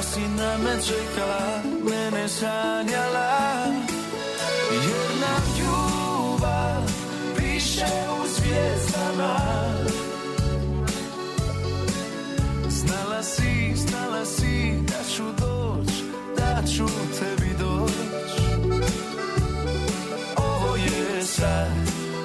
mi 0.02 0.08
da 0.08 0.08
si 0.08 0.20
na 0.20 0.58
me 0.58 0.82
čekala, 0.82 1.62
mene 1.90 2.28
sanjala 2.28 3.66
Jer 4.72 5.10
nam 5.20 5.42
ljubav 5.58 6.82
piše 7.36 7.86
u 8.22 8.28
zvijezdama 8.28 9.38
Znala 12.68 13.22
si, 13.22 13.76
znala 13.76 14.24
si 14.24 14.72
da 14.88 15.04
ću 15.16 15.22
doć, 15.22 15.94
da 16.36 16.62
ću 16.76 16.86
tebi 17.18 17.50
doć 17.58 17.92
Ovo 20.36 20.76
je 20.76 21.22
sad, 21.24 21.72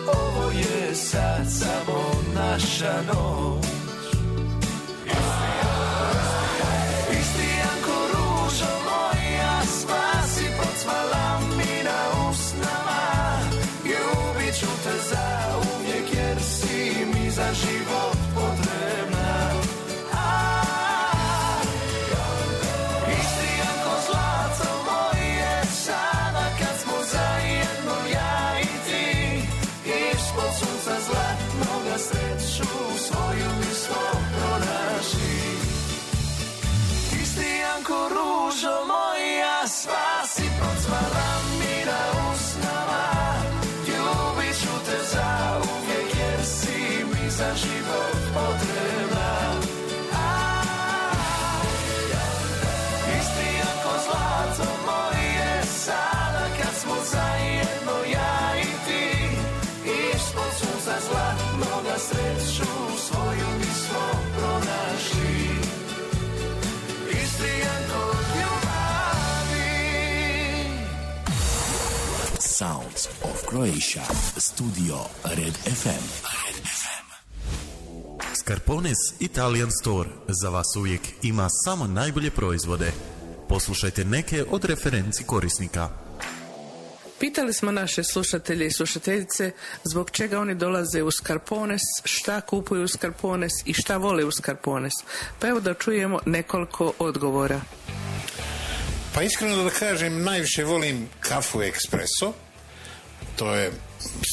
ovo 0.08 0.52
je 0.52 0.96
sad 0.96 1.46
samo 1.52 2.24
naša 2.36 3.02
noć 3.14 3.77
sreću 62.10 62.72
svoju 62.98 63.48
ljubavi 68.36 69.28
Sounds 72.40 73.08
of 73.24 73.44
Croatia. 73.50 74.04
Studio 74.38 74.96
Red 75.24 75.54
FM. 75.54 76.04
Red 76.46 76.64
FM. 76.64 77.08
Scarpones 78.42 78.98
Italian 79.20 79.72
Store 79.82 80.10
za 80.28 80.50
vas 80.50 80.76
uvijek 80.78 81.02
ima 81.24 81.48
samo 81.50 81.88
najbolje 81.88 82.32
proizvode. 82.32 82.92
Poslušajte 83.50 84.06
neke 84.06 84.46
od 84.52 84.66
referenci 84.66 85.24
korisnika. 85.24 86.07
Pitali 87.20 87.54
smo 87.54 87.72
naše 87.72 88.04
slušatelje 88.04 88.68
i 88.68 88.72
slušateljice 88.72 89.52
zbog 89.84 90.12
čega 90.12 90.40
oni 90.40 90.56
dolaze 90.56 91.04
u 91.04 91.12
Skarpones, 91.12 91.82
šta 92.04 92.42
kupuju 92.42 92.84
u 92.84 92.88
Skarpones 92.88 93.52
i 93.66 93.74
šta 93.74 93.98
vole 93.98 94.26
u 94.26 94.32
Skarpones. 94.32 94.94
Pa 95.40 95.48
evo 95.48 95.60
da 95.60 95.74
čujemo 95.74 96.20
nekoliko 96.26 96.94
odgovora. 97.00 97.62
Pa 99.14 99.24
iskreno 99.24 99.64
da 99.64 99.70
kažem, 99.70 100.24
najviše 100.24 100.64
volim 100.64 101.10
kafu 101.20 101.62
ekspreso. 101.62 102.34
To 103.36 103.56
je 103.56 103.72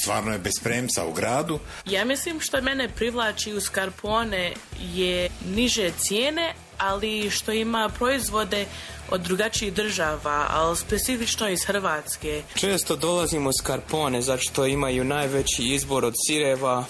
stvarno 0.02 0.32
je 0.32 0.38
bez 0.38 0.52
premca 0.62 1.04
u 1.04 1.12
gradu. 1.12 1.58
Ja 1.86 2.04
mislim 2.04 2.40
što 2.40 2.62
mene 2.62 2.88
privlači 2.88 3.52
u 3.52 3.60
Skarpone 3.60 4.52
je 4.80 5.30
niže 5.54 5.90
cijene, 5.98 6.54
ali 6.78 7.30
što 7.30 7.52
ima 7.52 7.90
proizvode 7.98 8.66
od 9.10 9.20
drugačijih 9.20 9.72
država, 9.74 10.46
ali 10.50 10.76
specifično 10.76 11.48
iz 11.48 11.64
Hrvatske. 11.66 12.42
Često 12.54 12.96
dolazimo 12.96 13.52
s 13.52 13.62
Skarpone 13.62 14.22
zato 14.22 14.42
što 14.42 14.66
imaju 14.66 15.04
najveći 15.04 15.62
izbor 15.62 16.04
od 16.04 16.14
sireva, 16.26 16.84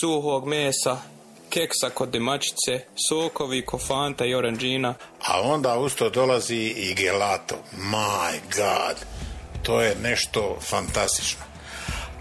suhog 0.00 0.46
mesa, 0.46 0.98
keksa 1.50 1.90
kod 1.94 2.08
demačice, 2.08 2.84
sokovi, 3.08 3.64
kofanta 3.64 4.24
i 4.24 4.34
oranđina. 4.34 4.94
A 5.26 5.40
onda 5.42 5.78
usto 5.78 6.10
dolazi 6.10 6.74
i 6.76 6.94
gelato. 6.94 7.56
My 7.76 8.40
God. 8.56 8.96
To 9.62 9.80
je 9.80 9.96
nešto 10.02 10.58
fantastično. 10.60 11.44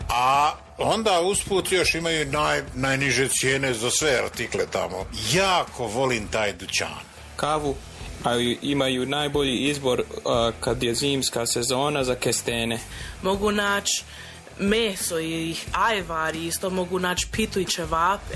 A 0.09 0.53
onda 0.77 1.21
usput 1.21 1.71
još 1.71 1.95
imaju 1.95 2.25
naj, 2.25 2.61
najniže 2.75 3.27
cijene 3.27 3.73
za 3.73 3.91
sve 3.91 4.19
artikle 4.23 4.65
tamo. 4.71 5.05
Jako 5.33 5.87
volim 5.87 6.27
taj 6.27 6.53
dućan. 6.53 7.08
Kavu, 7.39 7.75
a 8.23 8.35
imaju 8.61 9.05
najbolji 9.05 9.57
izbor 9.57 10.03
a, 10.25 10.51
kad 10.59 10.83
je 10.83 10.95
zimska 10.95 11.45
sezona 11.45 12.03
za 12.03 12.15
kestene. 12.15 12.79
Mogu 13.23 13.51
naći 13.51 14.03
meso 14.59 15.19
i 15.19 15.55
ajvar 15.71 16.35
i 16.35 16.47
isto 16.47 16.69
mogu 16.69 16.99
naći 16.99 17.27
pitu 17.31 17.59
i 17.59 17.65
čevape. 17.65 18.35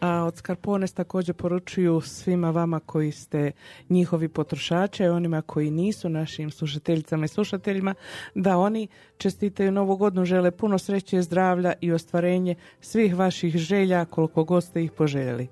A 0.00 0.24
od 0.24 0.36
Scarpones 0.36 0.92
također 0.92 1.34
poručuju 1.34 2.00
svima 2.00 2.50
vama 2.50 2.80
koji 2.80 3.12
ste 3.12 3.52
njihovi 3.88 4.28
potrošače 4.28 5.04
i 5.04 5.08
onima 5.08 5.42
koji 5.42 5.70
nisu 5.70 6.08
našim 6.08 6.50
slušateljicama 6.50 7.24
i 7.24 7.28
slušateljima 7.28 7.94
da 8.34 8.58
oni 8.58 8.88
čestitaju 9.16 9.72
novu 9.72 9.96
godinu, 9.96 10.24
žele 10.24 10.50
puno 10.50 10.78
sreće, 10.78 11.22
zdravlja 11.22 11.72
i 11.80 11.92
ostvarenje 11.92 12.54
svih 12.80 13.16
vaših 13.16 13.56
želja 13.56 14.04
koliko 14.04 14.44
god 14.44 14.64
ste 14.64 14.84
ih 14.84 14.92
poželjeli. 14.92 15.48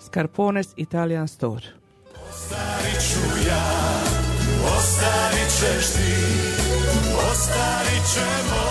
Scarpones 0.00 0.68
Italian 0.76 1.28
Store. 1.28 1.66
Ostarit 2.30 3.00
ću 3.12 3.48
ja, 3.48 4.02
ostarit 4.76 5.48
ćeš 5.48 5.92
ti, 5.92 6.14
ostarit 7.30 8.04
ćemo, 8.14 8.62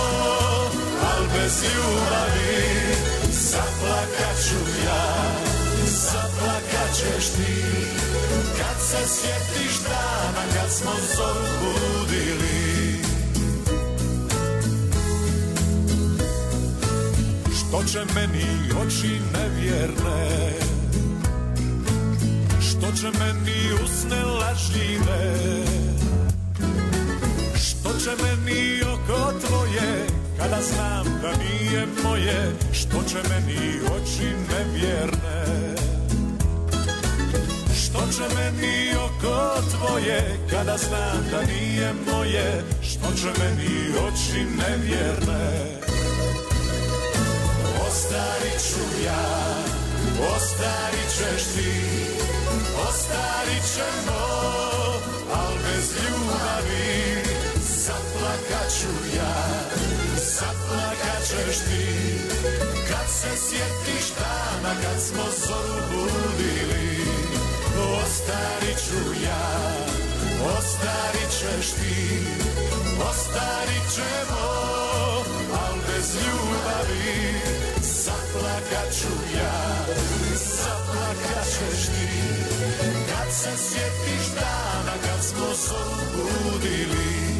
al 1.01 1.23
bez 1.33 1.63
ljubavi. 1.63 2.90
Zaplakat 3.51 4.37
ću 4.49 4.55
ja, 4.85 5.03
zaplakat 5.85 6.95
ćeš 6.95 7.29
ti, 7.29 7.63
kad 8.57 8.81
se 8.81 8.97
sjetiš 9.07 9.79
dana 9.83 10.43
kad 10.53 10.71
smo 10.71 10.91
zoru 11.15 11.47
budili. 11.61 13.01
Što 17.55 17.83
će 17.83 17.99
meni 18.15 18.45
oči 18.85 19.19
nevjerne? 19.33 20.53
Što 22.61 22.91
će 23.01 23.19
meni 23.19 23.83
usne 23.83 24.23
lažljive? 24.23 25.35
Što 27.55 27.99
će 27.99 28.11
meni 28.23 28.81
oko 28.83 29.39
tvoje 29.39 30.10
Kada 30.41 30.61
znam 30.61 31.05
da 31.21 31.31
nije 31.43 31.87
moje 32.03 32.51
Što 32.73 33.03
će 33.09 33.17
meni 33.29 33.79
oči 33.95 34.27
nevjerne 34.51 35.75
Što 37.75 37.99
će 37.99 38.35
meni 38.35 38.95
oko 38.95 39.61
tvoje 39.71 40.37
Kada 40.49 40.77
znam 40.77 41.25
da 41.31 41.41
nije 41.53 41.93
moje 42.13 42.63
Što 42.81 43.07
će 43.21 43.27
meni 43.39 43.69
oči 44.07 44.45
nevjerne 44.57 45.81
Ostarit 47.87 48.61
ću 48.69 49.03
ja, 49.05 49.25
ostarit 50.35 51.09
ćeš 51.17 51.43
ti, 51.43 51.71
ostarit 52.89 53.63
ćemo, 53.75 54.21
al 55.33 55.53
bez 55.63 55.89
ljubavi. 56.03 57.23
Zaplakat 57.61 58.71
ću 58.79 59.17
ja, 59.17 59.61
zaplakat 60.41 61.21
ćeš 61.27 61.57
ti, 61.57 61.85
kad 62.89 63.07
se 63.09 63.31
sjetiš 63.47 64.05
dana 64.19 64.73
kad 64.81 65.01
smo 65.01 65.23
zoru 65.47 65.81
budili. 65.91 66.91
Ostarit 67.81 68.77
ću 68.87 69.23
ja, 69.23 69.71
ostarit 70.57 71.31
ćeš 71.39 71.71
ti 71.71 72.21
Ostarit 73.09 73.85
ćemo, 73.95 74.45
al 75.63 75.75
bez 75.87 76.15
ljubavi 76.15 77.33
Zaplakat 77.81 78.93
ću 78.99 79.37
ja, 79.37 79.85
zaplakat 80.33 81.45
ćeš 81.45 81.85
ti 81.85 82.21
Kad 83.09 83.33
se 83.33 83.63
sjetiš 83.69 84.25
dana 84.35 84.93
kad 85.05 85.25
smo 85.25 85.45
zoru 85.67 86.05
budili 86.13 87.30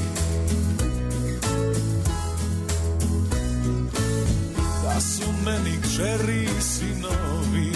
su 5.01 5.31
meni 5.45 5.77
kćeri 5.81 6.47
sinovi. 6.61 7.73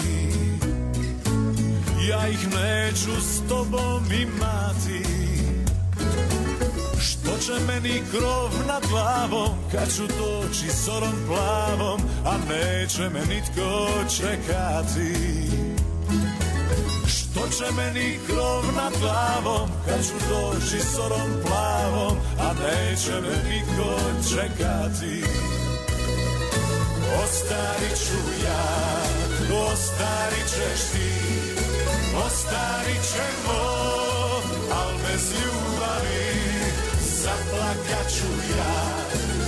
Ja 2.08 2.28
ih 2.28 2.48
neću 2.54 3.20
s 3.20 3.48
tobom 3.48 4.04
imati. 4.12 5.02
Što 7.00 7.38
će 7.38 7.52
meni 7.66 8.02
krov 8.10 8.50
nad 8.68 8.82
glavom 8.90 9.56
Kad 9.72 9.94
ću 9.96 10.02
doći 10.02 10.66
zorom 10.84 11.14
plavom 11.26 12.00
A 12.24 12.34
neće 12.48 13.02
me 13.02 13.20
nitko 13.20 13.88
čekati? 14.16 15.14
Što 17.06 17.48
će 17.48 17.72
meni 17.76 18.18
krov 18.26 18.64
nad 18.76 18.92
glavom 19.00 19.70
Kad 19.86 20.06
ću 20.06 20.14
doći 20.28 20.78
zorom 20.96 21.30
plavom 21.46 22.16
A 22.38 22.52
neće 22.52 23.12
me 23.12 23.50
nitko 23.50 23.98
čekati 24.34 25.24
Ostarit 27.14 27.96
ću 28.06 28.18
ja, 28.44 28.64
ostarit 29.72 30.46
ćeš 30.48 30.80
ti. 30.92 31.10
Ostarit 32.26 33.02
ćemo, 33.12 33.60
al 34.72 34.92
bez 35.02 35.30
ljubavi 35.32 36.26
Zaplakat 37.22 38.08
ću 38.10 38.56
ja, 38.58 38.74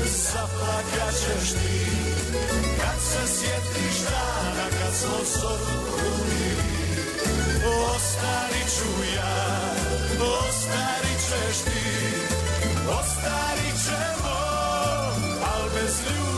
zaplakat 0.07 1.15
ćeš 1.15 1.51
ti. 1.51 1.91
Kad 2.81 3.01
se 3.01 3.35
sjetiš 3.35 4.01
dana 4.11 4.69
kad 4.81 4.95
smo 4.95 5.19
zoru 5.41 5.81
budili 5.91 6.79
Ostarit 7.95 8.69
ću 8.77 9.15
ja, 9.17 9.35
ostarit 10.21 11.21
ćeš 11.29 11.59
ti. 11.65 12.15
Ostarit 13.01 13.85
ćemo, 13.87 14.37
al 15.55 15.69
bez 15.75 15.97
ljubavi 16.01 16.38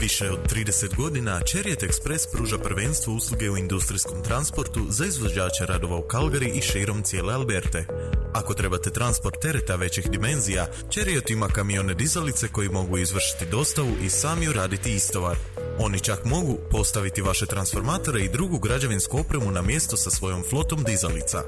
Više 0.00 0.30
od 0.30 0.38
30 0.54 0.96
godina 0.96 1.40
Chariot 1.46 1.82
Express 1.82 2.32
pruža 2.32 2.58
prvenstvo 2.58 3.14
usluge 3.14 3.50
u 3.50 3.56
industrijskom 3.56 4.22
transportu 4.22 4.86
za 4.88 5.06
izvođače 5.06 5.66
radova 5.66 5.96
u 5.96 6.08
Calgary 6.08 6.58
i 6.58 6.62
širom 6.62 7.02
cijele 7.02 7.34
Alberte. 7.34 7.86
Ako 8.34 8.54
trebate 8.54 8.90
transport 8.90 9.40
tereta 9.42 9.76
većih 9.76 10.10
dimenzija, 10.10 10.66
Chariot 10.92 11.30
ima 11.30 11.48
kamione 11.48 11.94
dizalice 11.94 12.48
koji 12.48 12.68
mogu 12.68 12.98
izvršiti 12.98 13.46
dostavu 13.50 13.92
i 14.02 14.08
sami 14.08 14.48
uraditi 14.48 14.94
istovar. 14.94 15.36
Oni 15.80 16.00
čak 16.00 16.24
mogu 16.24 16.58
postaviti 16.70 17.22
vaše 17.22 17.46
transformatore 17.46 18.20
i 18.20 18.28
drugu 18.28 18.58
građevinsku 18.58 19.18
opremu 19.18 19.50
na 19.50 19.62
mjesto 19.62 19.96
sa 19.96 20.10
svojom 20.10 20.42
flotom 20.50 20.84
dizalica. 20.84 21.42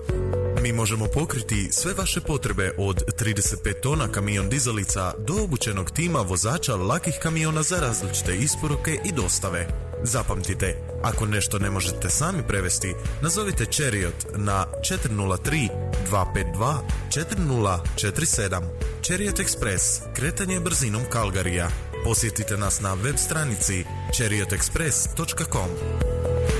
Mi 0.63 0.73
možemo 0.73 1.07
pokriti 1.07 1.69
sve 1.73 1.95
vaše 1.95 2.21
potrebe 2.21 2.73
od 2.79 3.03
35 3.21 3.81
tona 3.81 4.09
kamion 4.09 4.49
dizalica 4.49 5.15
do 5.19 5.35
obučenog 5.45 5.91
tima 5.91 6.19
vozača 6.19 6.77
lakih 6.77 7.15
kamiona 7.23 7.63
za 7.63 7.81
različite 7.81 8.37
isporuke 8.37 8.99
i 9.05 9.13
dostave. 9.13 9.67
Zapamtite, 10.03 10.77
ako 11.03 11.27
nešto 11.27 11.59
ne 11.59 11.71
možete 11.71 12.11
sami 12.11 12.43
prevesti, 12.49 12.95
nazovite 13.23 13.65
Chariot 13.65 14.27
na 14.37 14.67
403 14.91 15.69
252 16.11 16.79
4047. 17.11 18.63
Chariot 19.03 19.39
Express, 19.39 20.01
kretanje 20.15 20.61
brzinom 20.61 21.03
Kalgarija. 21.11 21.90
Посетите 22.05 22.57
нас 22.57 22.81
на 22.81 22.95
веб 22.95 23.19
страници 23.19 23.87
chariotexpress.com. 24.13 26.60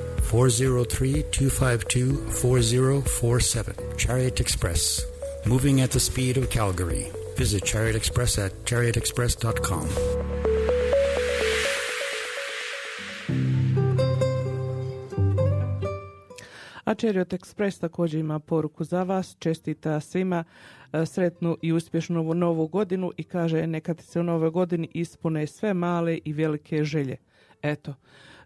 403 0.31 1.23
252 1.29 2.15
4047. 2.31 3.75
Chariot 3.97 4.39
Express. 4.39 5.05
Moving 5.45 5.81
at 5.81 5.91
the 5.91 5.99
speed 5.99 6.37
of 6.37 6.49
Calgary. 6.49 7.11
Visit 7.37 7.65
Chariot 7.65 7.97
Express 7.97 8.37
at 8.37 8.53
chariotexpress.com. 8.63 9.87
A 16.85 16.95
Chariot 16.95 17.33
Express 17.33 17.79
također 17.79 18.19
ima 18.19 18.39
poruku 18.39 18.83
za 18.83 19.03
vas, 19.03 19.35
čestita 19.39 19.99
svima 19.99 20.43
e, 20.93 21.05
sretnu 21.05 21.57
i 21.61 21.73
uspješnu 21.73 22.33
novu 22.33 22.67
godinu 22.67 23.11
i 23.17 23.23
kaže 23.23 23.67
neka 23.67 23.93
ti 23.93 24.03
se 24.03 24.19
u 24.19 24.23
novoj 24.23 24.49
godini 24.49 24.89
ispune 24.93 25.47
sve 25.47 25.73
male 25.73 26.19
i 26.25 26.33
velike 26.33 26.83
želje. 26.83 27.17
Eto, 27.61 27.93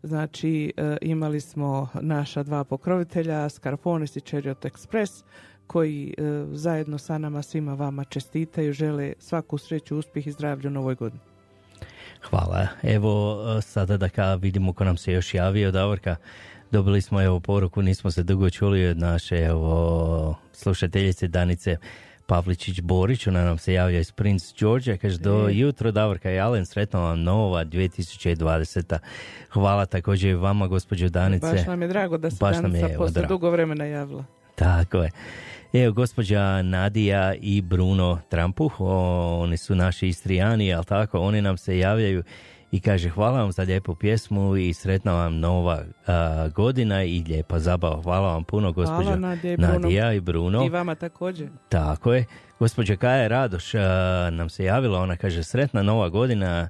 znači 0.05 0.73
e, 0.77 0.97
imali 1.01 1.41
smo 1.41 1.87
naša 2.01 2.43
dva 2.43 2.63
pokrovitelja, 2.63 3.49
Scarponis 3.49 4.15
i 4.15 4.21
Chariot 4.21 4.65
Express, 4.65 5.23
koji 5.67 6.13
e, 6.17 6.45
zajedno 6.51 6.97
sa 6.97 7.17
nama 7.17 7.41
svima 7.41 7.73
vama 7.73 8.03
čestitaju, 8.03 8.73
žele 8.73 9.13
svaku 9.19 9.57
sreću, 9.57 9.97
uspjeh 9.97 10.27
i 10.27 10.31
zdravlje 10.31 10.67
u 10.67 10.71
novoj 10.71 10.95
godini. 10.95 11.21
Hvala. 12.29 12.67
Evo 12.83 13.37
sada 13.61 13.97
da 13.97 14.09
ka 14.09 14.35
vidimo 14.35 14.73
ko 14.73 14.83
nam 14.83 14.97
se 14.97 15.11
još 15.11 15.33
javio, 15.33 15.71
Davorka. 15.71 16.15
Dobili 16.71 17.01
smo 17.01 17.21
evo 17.21 17.39
poruku, 17.39 17.81
nismo 17.81 18.11
se 18.11 18.23
dugo 18.23 18.49
čuli 18.49 18.87
od 18.87 18.97
naše 18.97 19.49
slušateljice 20.53 21.27
Danice 21.27 21.77
Pavličić 22.27 22.81
Borić, 22.81 23.27
ona 23.27 23.43
nam 23.43 23.57
se 23.57 23.73
javlja 23.73 23.99
iz 23.99 24.11
Prince 24.11 24.53
Georgia, 24.59 24.97
kaže 24.97 25.17
do 25.17 25.49
jutro 25.51 25.91
Davorka 25.91 26.31
i 26.31 26.39
Alen, 26.39 26.65
sretno 26.65 27.01
vam 27.01 27.23
nova 27.23 27.65
2020. 27.65 28.97
Hvala 29.49 29.85
također 29.85 30.31
i 30.31 30.33
vama 30.35 30.67
gospođo 30.67 31.09
Danice. 31.09 31.47
Baš 31.47 31.65
nam 31.65 31.81
je 31.81 31.87
drago 31.87 32.17
da 32.17 32.29
se 32.29 32.37
Baš 32.39 32.55
nam 32.55 32.75
je, 32.75 32.81
Danica 32.81 32.93
evo, 32.93 33.05
posle 33.05 33.25
dugo 33.27 33.49
vremena 33.49 33.85
javila. 33.85 34.25
Tako 34.55 34.97
je. 34.97 35.11
Evo, 35.73 35.93
gospođa 35.93 36.61
Nadija 36.61 37.33
i 37.33 37.61
Bruno 37.61 38.19
Trampuh, 38.29 38.81
o, 38.81 39.39
oni 39.41 39.57
su 39.57 39.75
naši 39.75 40.07
istrijani, 40.07 40.73
ali 40.73 40.85
tako, 40.85 41.19
oni 41.19 41.41
nam 41.41 41.57
se 41.57 41.77
javljaju 41.77 42.23
i 42.71 42.79
kaže 42.79 43.09
hvala 43.09 43.41
vam 43.41 43.51
za 43.51 43.63
lijepu 43.63 43.95
pjesmu 43.95 44.57
i 44.57 44.73
sretna 44.73 45.13
vam 45.13 45.39
nova 45.39 45.83
a, 46.07 46.47
godina 46.55 47.03
i 47.03 47.23
lijepa 47.27 47.59
zabava. 47.59 48.01
Hvala 48.01 48.33
vam 48.33 48.43
puno, 48.43 48.71
gospođo 48.71 49.03
Hvala 49.03 49.15
Nadija 49.15 49.53
i 49.53 49.57
Bruno. 49.57 49.73
Nadija 49.73 50.13
i 50.13 50.19
Bruno. 50.19 50.65
I 50.65 50.69
vama 50.69 50.95
također. 50.95 51.49
Tako 51.69 52.13
je. 52.13 52.25
Gospođa 52.59 52.95
Kaja 52.95 53.27
Radoš 53.27 53.75
a, 53.75 53.79
nam 54.31 54.49
se 54.49 54.63
javila, 54.63 54.99
ona 54.99 55.15
kaže 55.15 55.43
sretna 55.43 55.83
nova 55.83 56.09
godina 56.09 56.69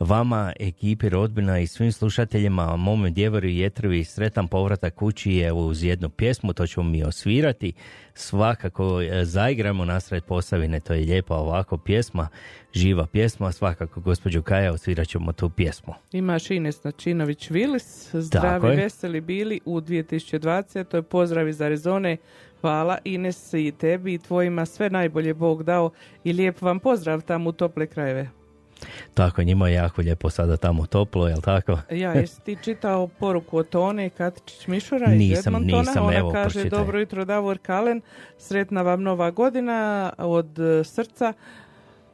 vama, 0.00 0.52
ekipi 0.60 1.08
rodbina 1.08 1.58
i 1.58 1.66
svim 1.66 1.92
slušateljima, 1.92 2.76
mome 2.76 3.10
djevoru 3.10 3.46
i 3.46 3.58
jetrovi, 3.58 4.04
sretan 4.04 4.48
povratak 4.48 4.94
kući 4.94 5.38
evo 5.38 5.66
uz 5.66 5.82
jednu 5.84 6.08
pjesmu, 6.08 6.52
to 6.52 6.66
ćemo 6.66 6.90
mi 6.90 7.04
osvirati. 7.04 7.72
Svakako 8.14 9.02
e, 9.02 9.24
zaigramo 9.24 9.84
nasred 9.84 10.24
Posavine, 10.24 10.80
to 10.80 10.94
je 10.94 11.00
lijepa 11.00 11.34
ovako 11.34 11.78
pjesma, 11.78 12.28
živa 12.74 13.06
pjesma, 13.06 13.52
svakako 13.52 14.00
gospođo 14.00 14.42
Kaja 14.42 14.72
osvirat 14.72 15.08
ćemo 15.08 15.32
tu 15.32 15.50
pjesmu. 15.50 15.94
Imaš 16.12 16.50
Ines 16.50 16.84
Načinović 16.84 17.50
Vilis, 17.50 18.14
zdravi, 18.14 18.68
je. 18.68 18.76
veseli 18.76 19.20
bili 19.20 19.60
u 19.64 19.80
2020. 19.80 20.84
To 20.84 20.96
je 20.96 21.02
pozdrav 21.02 21.48
iz 21.48 21.60
Arizone. 21.60 22.16
Hvala 22.60 22.98
Ines 23.04 23.54
i 23.54 23.72
tebi 23.78 24.14
i 24.14 24.18
tvojima 24.18 24.66
sve 24.66 24.90
najbolje 24.90 25.34
Bog 25.34 25.62
dao 25.62 25.90
i 26.24 26.32
lijep 26.32 26.62
vam 26.62 26.78
pozdrav 26.78 27.20
tamo 27.20 27.50
u 27.50 27.52
tople 27.52 27.86
krajeve. 27.86 28.35
Tako, 29.14 29.42
njima 29.42 29.68
je 29.68 29.74
jako 29.74 30.02
lijepo 30.02 30.30
sada 30.30 30.56
tamo 30.56 30.86
toplo, 30.86 31.28
jel 31.28 31.40
tako? 31.40 31.78
Ja, 31.90 32.12
jesi 32.12 32.40
ti 32.40 32.56
čitao 32.62 33.06
poruku 33.06 33.58
od 33.58 33.68
Tone 33.68 34.10
Katičić 34.10 34.66
Mišura 34.66 35.12
iz 35.12 35.18
Nisam, 35.18 35.54
Edmontona? 35.54 35.82
nisam, 35.82 36.06
Ona 36.06 36.16
evo, 36.16 36.32
kaže, 36.32 36.52
pročitaj. 36.54 36.78
dobro 36.78 36.98
jutro 37.00 37.24
Davor 37.24 37.58
Kalen, 37.58 38.00
sretna 38.38 38.82
vam 38.82 39.02
nova 39.02 39.30
godina 39.30 40.12
od 40.18 40.58
e, 40.58 40.84
srca. 40.84 41.32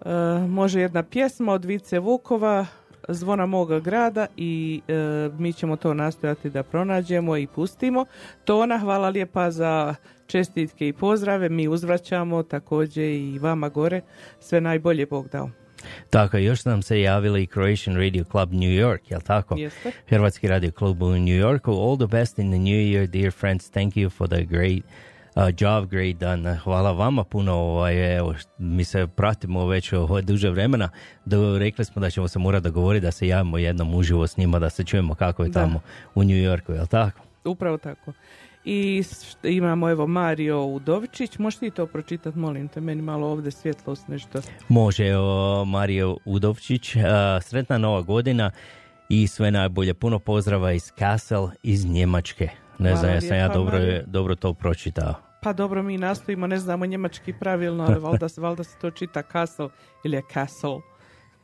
E, 0.04 0.08
može 0.48 0.80
jedna 0.80 1.02
pjesma 1.02 1.52
od 1.52 1.64
Vice 1.64 1.98
Vukova, 1.98 2.66
Zvona 3.08 3.46
moga 3.46 3.80
grada 3.80 4.26
i 4.36 4.80
e, 4.88 4.94
mi 5.38 5.52
ćemo 5.52 5.76
to 5.76 5.94
nastojati 5.94 6.50
da 6.50 6.62
pronađemo 6.62 7.36
i 7.36 7.46
pustimo. 7.46 8.04
Tona, 8.44 8.78
hvala 8.78 9.08
lijepa 9.08 9.50
za 9.50 9.94
čestitke 10.26 10.88
i 10.88 10.92
pozdrave. 10.92 11.48
Mi 11.48 11.68
uzvraćamo 11.68 12.42
također 12.42 13.04
i 13.04 13.38
vama 13.38 13.68
gore. 13.68 14.00
Sve 14.40 14.60
najbolje 14.60 15.06
Bog 15.06 15.28
dao. 15.28 15.50
Tako, 16.10 16.36
još 16.36 16.64
nam 16.64 16.82
se 16.82 17.00
javili 17.00 17.42
i 17.42 17.46
Croatian 17.46 17.96
Radio 17.96 18.24
Club 18.24 18.52
New 18.52 18.70
York, 18.70 18.98
jel 19.10 19.20
tako? 19.20 19.56
Jeste. 19.58 19.92
Hrvatski 20.08 20.48
radio 20.48 20.70
klub 20.70 21.02
u 21.02 21.10
New 21.10 21.36
Yorku. 21.36 21.70
All 21.72 21.96
the 21.98 22.06
best 22.06 22.38
in 22.38 22.50
the 22.50 22.58
new 22.58 22.66
year, 22.92 23.06
dear 23.06 23.32
friends. 23.32 23.70
Thank 23.70 23.94
you 23.94 24.10
for 24.10 24.28
the 24.28 24.42
great 24.44 24.82
uh, 25.34 25.42
job, 25.60 25.90
great 25.90 26.16
done. 26.16 26.56
Hvala 26.56 26.92
vama 26.92 27.24
puno, 27.24 27.52
ovaj, 27.54 28.16
evo, 28.16 28.34
mi 28.58 28.84
se 28.84 29.06
pratimo 29.06 29.66
već 29.66 29.92
ovo 29.92 30.20
duže 30.20 30.50
vremena. 30.50 30.88
Do, 31.24 31.58
rekli 31.58 31.84
smo 31.84 32.00
da 32.02 32.10
ćemo 32.10 32.28
se 32.28 32.38
morati 32.38 32.64
dogovoriti 32.64 33.04
da 33.06 33.10
se 33.12 33.28
javimo 33.28 33.58
jednom 33.58 33.94
uživo 33.94 34.26
s 34.26 34.36
njima, 34.36 34.58
da 34.58 34.70
se 34.70 34.84
čujemo 34.84 35.14
kako 35.14 35.42
je 35.42 35.48
Da. 35.50 35.60
tamo 35.60 35.80
u 36.14 36.24
New 36.24 36.36
Yorku, 36.36 36.72
jel 36.72 36.86
tako? 36.86 37.20
Upravo 37.44 37.78
tako. 37.78 38.12
I 38.64 39.02
imamo 39.42 39.90
evo 39.90 40.06
Mario 40.06 40.64
Udovičić, 40.64 41.38
možeš 41.38 41.58
ti 41.60 41.70
to 41.70 41.86
pročitati, 41.86 42.38
molim 42.38 42.68
te, 42.68 42.80
meni 42.80 43.02
malo 43.02 43.26
ovdje 43.26 43.50
svjetlost 43.50 44.08
nešto. 44.08 44.40
Može, 44.68 45.06
evo, 45.06 45.64
Mario 45.64 46.16
Udovčić. 46.24 46.96
Uh, 46.96 47.02
sretna 47.42 47.78
nova 47.78 48.02
godina 48.02 48.50
i 49.08 49.26
sve 49.26 49.50
najbolje. 49.50 49.94
Puno 49.94 50.18
pozdrava 50.18 50.72
iz 50.72 50.92
Kassel 50.98 51.48
iz 51.62 51.86
Njemačke. 51.86 52.48
Ne 52.78 52.96
znam, 52.96 53.10
jesam 53.10 53.36
ja 53.36 53.48
dobro, 53.48 53.78
Mario. 53.78 54.02
dobro 54.06 54.34
to 54.34 54.54
pročitao. 54.54 55.14
Pa 55.42 55.52
dobro, 55.52 55.82
mi 55.82 55.98
nastojimo, 55.98 56.46
ne 56.46 56.58
znamo 56.58 56.86
njemački 56.86 57.32
pravilno, 57.40 57.84
ali 57.84 58.00
valjda, 58.00 58.28
se- 58.28 58.40
valjda 58.40 58.64
se 58.64 58.76
to 58.80 58.90
čita 58.90 59.22
Castle 59.32 59.68
ili 60.04 60.16
je 60.16 60.22
Castle. 60.32 60.78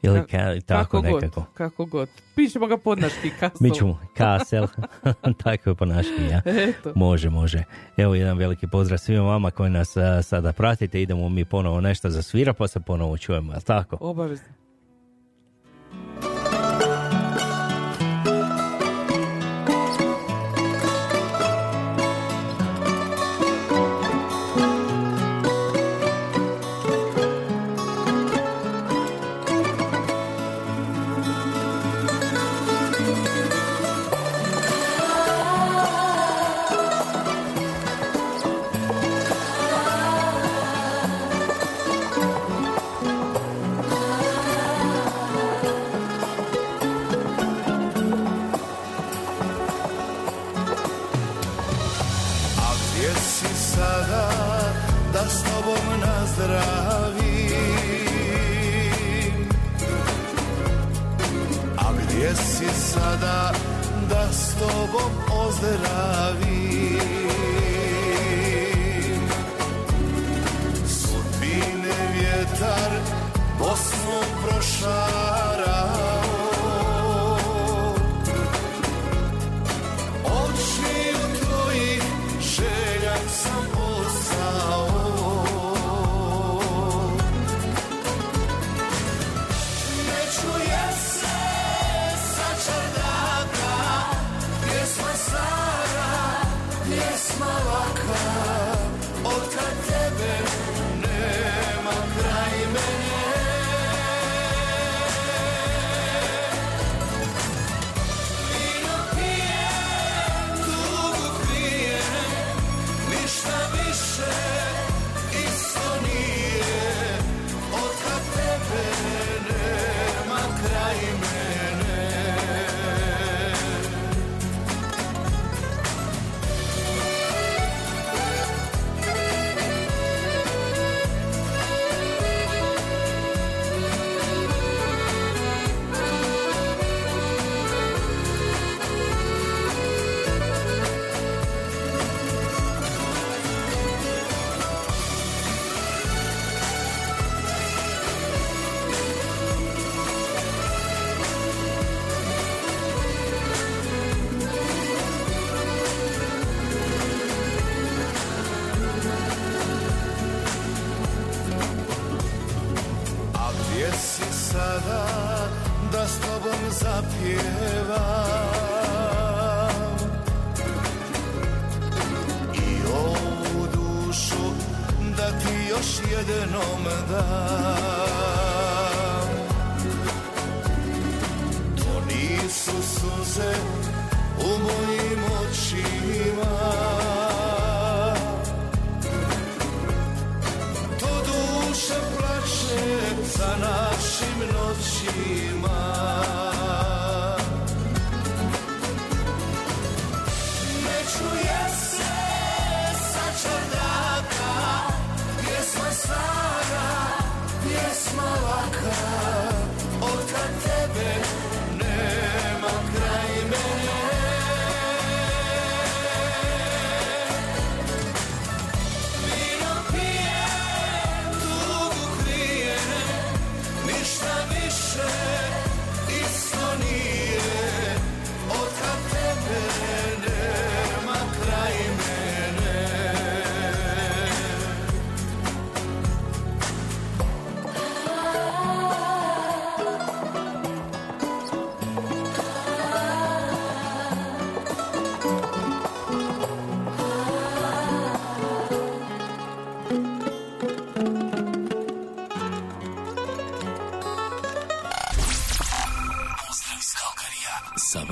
Ili 0.02 0.20
Ka- 0.20 0.60
tako 0.66 0.82
kako 1.00 1.00
nekako. 1.02 1.40
God, 1.40 1.54
kako 1.54 1.84
god. 1.84 2.08
Pišemo 2.36 2.66
ga 2.66 2.76
podnaški 2.76 3.30
Castle. 3.40 3.68
Mi 3.68 3.74
ćemo 3.74 3.98
Kassel, 4.16 4.66
tako 5.44 5.70
je 5.70 5.74
ponašanje, 5.74 6.28
ja. 6.30 6.42
Eto. 6.44 6.92
Može, 6.94 7.30
može. 7.30 7.64
Evo 7.96 8.14
jedan 8.14 8.38
veliki 8.38 8.66
pozdrav 8.66 8.98
svima 8.98 9.22
vama 9.22 9.50
koji 9.50 9.70
nas 9.70 9.96
a, 9.96 10.22
sada 10.22 10.52
pratite. 10.52 11.02
Idemo 11.02 11.28
mi 11.28 11.44
ponovo 11.44 11.80
nešto 11.80 12.10
za 12.10 12.22
svira, 12.22 12.52
pa 12.52 12.68
se 12.68 12.80
ponovo 12.80 13.18
čujemo, 13.18 13.52
tako? 13.66 13.96
Obavezno. 14.00 14.46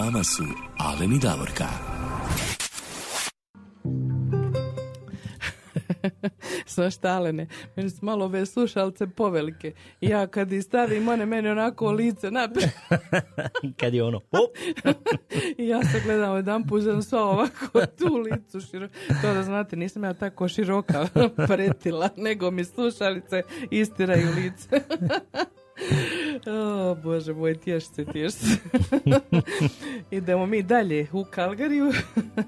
Vama 0.06 0.24
su 0.24 0.44
Alen 0.78 1.12
i 1.12 1.18
Davorka. 1.18 1.64
Štalene, 6.90 7.46
meni 7.76 7.90
su 7.90 8.04
malo 8.04 8.24
ove 8.24 8.46
slušalce 8.46 9.06
povelike. 9.06 9.72
I 10.00 10.08
ja 10.08 10.26
kad 10.26 10.52
ih 10.52 10.64
stavim, 10.64 11.08
one 11.08 11.26
meni 11.26 11.48
onako 11.48 11.90
lice 11.90 12.30
naprijed. 12.30 12.70
Kad 13.80 13.94
je 13.94 14.04
ono, 14.04 14.20
I 15.58 15.68
ja 15.68 15.82
se 15.84 16.00
gledam 16.04 16.36
jedan 16.36 16.66
put 16.66 16.82
sva 17.08 17.24
ovako 17.24 17.86
tu 17.98 18.16
licu 18.16 18.60
široko. 18.60 18.94
To 19.22 19.34
da 19.34 19.42
znate, 19.42 19.76
nisam 19.76 20.04
ja 20.04 20.14
tako 20.14 20.48
široka 20.48 21.08
pretila, 21.46 22.08
nego 22.16 22.50
mi 22.50 22.64
slušalice 22.64 23.42
istiraju 23.70 24.28
lice. 24.36 24.80
o, 26.46 26.94
Bože 26.94 27.32
moj, 27.32 27.54
tješ 27.54 27.84
se, 27.84 28.04
tješ 28.04 28.32
se. 28.32 28.56
Idemo 30.10 30.46
mi 30.46 30.62
dalje 30.62 31.06
u 31.12 31.24
Kalgariju. 31.24 31.92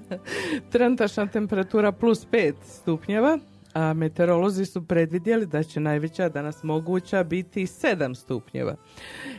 Trenutačna 0.71 1.27
temperatura 1.27 1.91
plus 1.91 2.27
5 2.31 2.53
stupnjeva, 2.63 3.39
a 3.73 3.93
meteorolozi 3.93 4.65
su 4.65 4.87
predvidjeli 4.87 5.45
da 5.45 5.63
će 5.63 5.79
najveća 5.79 6.29
danas 6.29 6.63
moguća 6.63 7.23
biti 7.23 7.65
7 7.65 8.15
stupnjeva. 8.15 8.75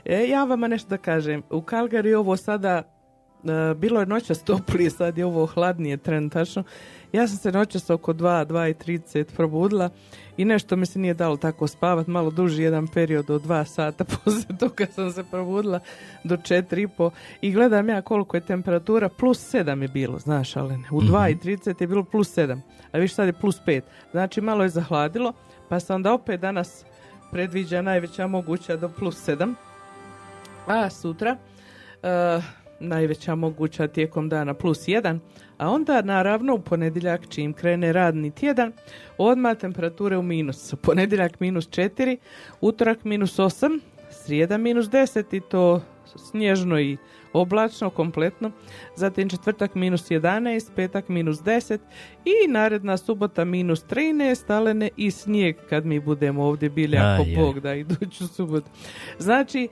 E, 0.04 0.28
ja 0.28 0.44
vama 0.44 0.68
nešto 0.68 0.88
da 0.88 0.96
kažem. 0.96 1.42
U 1.50 1.62
Kalgariju 1.62 2.18
ovo 2.18 2.36
sada 2.36 3.00
E, 3.44 3.74
bilo 3.74 4.00
je 4.00 4.06
noćas 4.06 4.44
toplije, 4.44 4.90
sad 4.90 5.18
je 5.18 5.26
ovo 5.26 5.46
hladnije 5.46 5.96
trenutačno. 5.96 6.62
Ja 7.12 7.28
sam 7.28 7.36
se 7.36 7.52
noćas 7.52 7.90
oko 7.90 8.12
2, 8.12 8.46
2.30 8.46 9.24
probudila 9.36 9.90
i 10.40 10.44
nešto 10.44 10.76
mi 10.76 10.86
se 10.86 10.98
nije 10.98 11.14
dalo 11.14 11.36
tako 11.36 11.66
spavat, 11.66 12.06
malo 12.06 12.30
duži 12.30 12.62
jedan 12.62 12.88
period 12.88 13.30
od 13.30 13.42
2 13.42 13.64
sata 13.64 14.04
poslije 14.24 14.58
toga 14.58 14.86
sam 14.94 15.12
se 15.12 15.24
probudila 15.30 15.80
do 16.24 16.36
4.30 16.36 17.10
i 17.40 17.52
gledam 17.52 17.88
ja 17.88 18.02
koliko 18.02 18.36
je 18.36 18.40
temperatura, 18.40 19.08
plus 19.08 19.54
7 19.54 19.82
je 19.82 19.88
bilo, 19.88 20.18
znaš, 20.18 20.56
ali 20.56 20.76
ne, 20.76 20.88
u 20.90 21.00
2.30 21.00 21.80
je 21.80 21.86
bilo 21.86 22.04
plus 22.04 22.36
7, 22.36 22.60
a 22.92 22.98
viš 22.98 23.14
sad 23.14 23.26
je 23.26 23.32
plus 23.32 23.60
5, 23.66 23.82
znači 24.10 24.40
malo 24.40 24.62
je 24.62 24.68
zahladilo, 24.68 25.32
pa 25.68 25.80
se 25.80 25.94
onda 25.94 26.12
opet 26.12 26.40
danas 26.40 26.84
predviđa 27.30 27.82
najveća 27.82 28.26
moguća 28.26 28.76
do 28.76 28.88
plus 28.88 29.28
7, 29.28 29.54
a 30.66 30.90
sutra 30.90 31.36
e, 32.02 32.40
najveća 32.80 33.34
moguća 33.34 33.88
tijekom 33.88 34.28
dana 34.28 34.54
plus 34.54 34.78
1, 34.78 35.18
a 35.58 35.70
onda 35.70 36.02
naravno 36.02 36.54
u 36.54 36.60
ponedjeljak 36.60 37.28
čim 37.28 37.52
krene 37.52 37.92
radni 37.92 38.30
tjedan, 38.30 38.72
odmah 39.18 39.56
temperature 39.56 40.16
u 40.16 40.22
minus. 40.22 40.74
Ponedjeljak 40.82 41.40
minus 41.40 41.68
4, 41.68 42.16
utorak 42.60 43.04
minus 43.04 43.38
8, 43.38 43.80
srijeda 44.10 44.58
minus 44.58 44.86
10 44.86 45.36
i 45.36 45.40
to 45.40 45.80
snježno 46.16 46.80
i 46.80 46.96
oblačno 47.32 47.90
kompletno, 47.90 48.50
zatim 48.96 49.28
četvrtak 49.28 49.74
minus 49.74 50.10
11, 50.10 50.70
petak 50.76 51.08
minus 51.08 51.38
10 51.38 51.78
i 52.24 52.48
naredna 52.48 52.96
subota 52.96 53.44
minus 53.44 53.84
13, 53.84 54.34
stalene 54.34 54.90
i 54.96 55.10
snijeg 55.10 55.56
kad 55.68 55.86
mi 55.86 56.00
budemo 56.00 56.44
ovdje 56.44 56.70
bili 56.70 56.96
ako 56.96 57.22
Aj. 57.22 57.34
Bog 57.36 57.60
da 57.60 57.74
iduću 57.74 58.28
subotu. 58.28 58.70
Znači, 59.18 59.68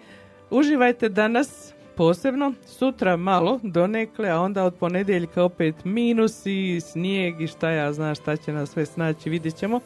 uživajte 0.51 1.09
danas 1.09 1.75
posebno, 1.99 2.53
sutra 2.67 3.17
malo 3.17 3.61
donekle, 3.63 4.31
a 4.31 4.41
onda 4.41 4.65
od 4.65 4.75
ponedjeljka 4.75 5.43
opet 5.43 5.75
minus 5.85 6.47
i 6.47 6.81
snijeg 6.81 7.41
i 7.41 7.47
šta 7.47 7.71
ja 7.71 7.93
znam 7.93 8.15
šta 8.15 8.37
će 8.37 8.53
nas 8.53 8.71
sve 8.71 8.87
snaći, 8.87 9.31
vidjet 9.31 9.57
ćemo. 9.57 9.81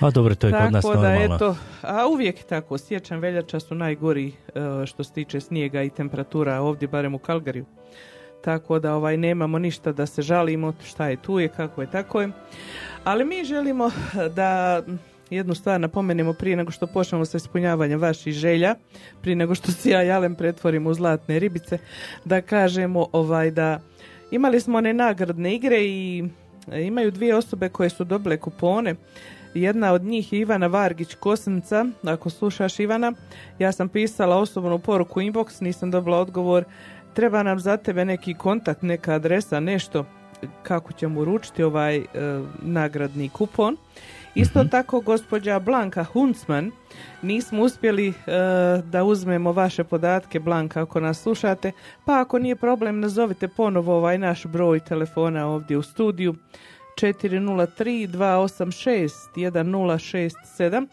a 0.00 0.10
dobro, 0.10 0.34
to 0.34 0.46
je 0.46 0.52
kod 0.52 0.72
nas 0.72 0.84
Tako 0.84 0.96
da 0.96 1.08
normalno. 1.08 1.34
eto, 1.34 1.56
a 1.82 2.06
uvijek 2.08 2.38
je 2.38 2.42
tako, 2.42 2.78
sjećam 2.78 3.18
veljača 3.18 3.60
su 3.60 3.74
najgori 3.74 4.28
e, 4.28 4.86
što 4.86 5.04
se 5.04 5.12
tiče 5.12 5.40
snijega 5.40 5.82
i 5.82 5.90
temperatura 5.90 6.60
ovdje, 6.60 6.88
barem 6.88 7.14
u 7.14 7.18
Kalgariju. 7.18 7.64
Tako 8.44 8.78
da 8.78 8.94
ovaj 8.94 9.16
nemamo 9.16 9.58
ništa 9.58 9.92
da 9.92 10.06
se 10.06 10.22
žalimo, 10.22 10.72
šta 10.84 11.08
je 11.08 11.16
tu 11.16 11.38
je, 11.38 11.48
kako 11.48 11.80
je, 11.80 11.90
tako 11.90 12.20
je. 12.20 12.30
Ali 13.04 13.24
mi 13.24 13.44
želimo 13.44 13.90
da 14.36 14.82
jednu 15.30 15.54
stvar 15.54 15.80
napomenemo 15.80 16.32
prije 16.32 16.56
nego 16.56 16.70
što 16.70 16.86
počnemo 16.86 17.24
sa 17.24 17.36
ispunjavanjem 17.36 18.00
vaših 18.00 18.34
želja, 18.34 18.74
prije 19.22 19.36
nego 19.36 19.54
što 19.54 19.72
se 19.72 19.90
ja 19.90 20.04
i 20.04 20.10
Alen 20.10 20.34
pretvorimo 20.34 20.90
u 20.90 20.94
zlatne 20.94 21.38
ribice, 21.38 21.78
da 22.24 22.40
kažemo 22.40 23.06
ovaj 23.12 23.50
da 23.50 23.80
imali 24.30 24.60
smo 24.60 24.78
one 24.78 24.92
nagradne 24.92 25.54
igre 25.54 25.84
i 25.84 26.24
e, 26.72 26.82
imaju 26.82 27.10
dvije 27.10 27.36
osobe 27.36 27.68
koje 27.68 27.90
su 27.90 28.04
dobile 28.04 28.36
kupone. 28.36 28.94
Jedna 29.54 29.92
od 29.92 30.02
njih 30.02 30.32
je 30.32 30.40
Ivana 30.40 30.66
Vargić 30.66 31.14
Kosinca. 31.14 31.86
Ako 32.02 32.30
slušaš 32.30 32.80
Ivana, 32.80 33.12
ja 33.58 33.72
sam 33.72 33.88
pisala 33.88 34.36
osobnu 34.36 34.78
poruku 34.78 35.20
inbox, 35.20 35.62
nisam 35.62 35.90
dobila 35.90 36.18
odgovor. 36.18 36.64
Treba 37.14 37.42
nam 37.42 37.60
za 37.60 37.76
tebe 37.76 38.04
neki 38.04 38.34
kontakt, 38.34 38.82
neka 38.82 39.14
adresa, 39.14 39.60
nešto 39.60 40.04
kako 40.62 40.92
ćemo 40.92 41.20
uručiti 41.20 41.62
ovaj 41.62 41.96
e, 41.96 42.04
nagradni 42.62 43.28
kupon. 43.28 43.76
Isto 44.34 44.64
tako 44.64 45.00
gospođa 45.00 45.58
Blanka 45.58 46.04
Huntsman, 46.04 46.70
nismo 47.22 47.62
uspjeli 47.62 48.08
e, 48.08 48.12
da 48.84 49.04
uzmemo 49.04 49.52
vaše 49.52 49.84
podatke 49.84 50.40
Blanka 50.40 50.82
ako 50.82 51.00
nas 51.00 51.22
slušate, 51.22 51.72
pa 52.04 52.20
ako 52.20 52.38
nije 52.38 52.56
problem 52.56 53.00
nazovite 53.00 53.48
ponovo 53.48 53.96
ovaj 53.96 54.18
naš 54.18 54.46
broj 54.46 54.80
telefona 54.80 55.46
ovdje 55.46 55.76
u 55.76 55.82
studiju 55.82 56.34
403 57.00 58.08
286 58.08 59.10
1067 59.36 60.86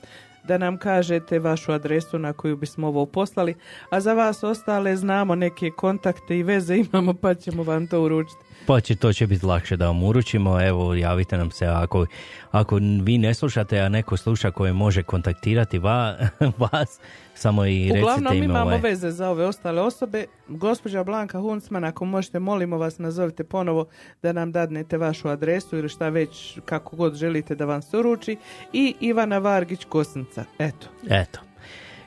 da 0.44 0.58
nam 0.58 0.78
kažete 0.78 1.40
vašu 1.40 1.72
adresu 1.72 2.20
na 2.20 2.34
koju 2.34 2.58
bismo 2.58 2.88
ovo 2.88 3.06
poslali, 3.06 3.56
a 3.90 4.00
za 4.00 4.14
vas 4.14 4.44
ostale 4.44 4.96
znamo 4.96 5.36
neke 5.36 5.72
kontakte 5.78 6.38
i 6.38 6.44
veze 6.44 6.76
imamo 6.78 7.14
pa 7.14 7.34
ćemo 7.34 7.64
vam 7.64 7.88
to 7.88 8.02
uručiti. 8.02 8.47
Pa 8.68 8.80
će, 8.80 8.96
to 8.96 9.14
će 9.14 9.28
biti 9.28 9.46
lakše 9.46 9.78
da 9.78 9.88
vam 9.88 10.04
uručimo. 10.04 10.62
Evo, 10.62 10.94
javite 10.94 11.38
nam 11.38 11.52
se 11.52 11.66
ako, 11.66 12.06
ako 12.52 12.76
vi 13.04 13.18
ne 13.18 13.34
slušate, 13.34 13.80
a 13.80 13.90
neko 13.90 14.18
sluša 14.18 14.52
koje 14.52 14.74
može 14.74 15.04
kontaktirati 15.04 15.80
va, 15.80 16.18
vas, 16.72 17.00
samo 17.36 17.66
i 17.66 17.84
recite 17.84 18.00
Uglavnom 18.00 18.34
im 18.34 18.44
imamo 18.44 18.66
ovaj, 18.66 18.80
veze 18.82 19.12
za 19.12 19.30
ove 19.30 19.46
ostale 19.46 19.82
osobe. 19.82 20.26
Gospođa 20.48 21.04
Blanka 21.04 21.40
Huncman, 21.40 21.84
ako 21.84 22.06
možete, 22.06 22.40
molimo 22.40 22.78
vas, 22.78 22.98
nazovite 22.98 23.44
ponovo 23.44 23.86
da 24.22 24.34
nam 24.34 24.52
dadnete 24.52 24.98
vašu 24.98 25.28
adresu 25.28 25.78
ili 25.78 25.90
šta 25.90 26.10
već, 26.10 26.60
kako 26.66 26.96
god 26.96 27.16
želite 27.16 27.56
da 27.56 27.66
vam 27.66 27.82
se 27.82 27.98
uruči. 27.98 28.38
I 28.74 28.96
Ivana 29.00 29.38
Vargić 29.38 29.86
Kosnica. 29.86 30.44
Eto. 30.60 30.88
Eto. 31.10 31.47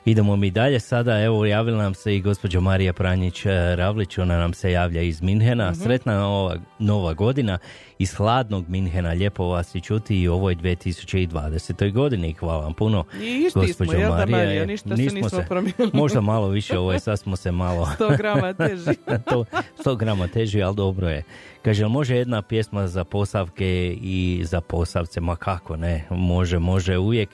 Idemo 0.05 0.37
mi 0.37 0.51
dalje 0.51 0.81
sada, 0.81 1.21
evo 1.23 1.47
javila 1.47 1.83
nam 1.83 1.95
se 1.95 2.17
i 2.17 2.21
gospođa 2.21 2.61
Marija 2.61 2.93
Pranjić 2.93 3.47
eh, 3.47 3.77
Ravlić, 3.77 4.19
ona 4.19 4.39
nam 4.39 4.55
se 4.55 4.73
javlja 4.73 5.03
iz 5.03 5.23
Minhena. 5.23 5.71
Mhm. 5.71 5.81
Sretna 5.81 6.19
nova, 6.19 6.57
nova 6.79 7.15
godina 7.15 7.59
iz 7.99 8.15
hladnog 8.15 8.69
Minhena, 8.69 9.11
lijepo 9.11 9.45
vas 9.45 9.75
i 9.75 9.81
čuti 9.81 10.21
i 10.21 10.29
u 10.29 10.35
ovoj 10.35 10.57
2020. 10.57 11.93
godini. 11.93 12.33
Hvala 12.33 12.65
vam 12.65 12.75
puno, 12.75 13.05
I 13.23 13.45
isti 13.47 13.59
gospođo 13.59 13.91
smo, 13.91 14.09
Marija. 14.09 14.37
Marija? 14.37 14.67
Ništa 14.67 14.97
se 14.97 15.03
nismo 15.03 15.43
promijenili. 15.49 15.91
Možda 15.93 16.21
malo 16.21 16.49
više, 16.49 16.79
ovo 16.79 16.93
je, 16.93 17.01
sad 17.01 17.19
smo 17.19 17.37
se 17.37 17.53
malo... 17.53 17.89
100 17.99 18.17
grama 18.17 18.55
teži. 18.55 18.95
to 19.31 19.45
100 19.85 19.97
grama 19.97 20.29
teži, 20.29 20.63
ali 20.63 20.77
dobro 20.77 21.09
je. 21.09 21.23
Kaže, 21.63 21.87
može 21.87 22.17
jedna 22.17 22.43
pjesma 22.43 22.89
za 22.89 23.05
posavke 23.05 23.97
i 24.03 24.41
za 24.45 24.61
posavce? 24.61 25.21
Ma 25.21 25.37
kako 25.37 25.77
ne, 25.77 26.07
može, 26.11 26.59
može 26.59 26.99
uvijek. 26.99 27.29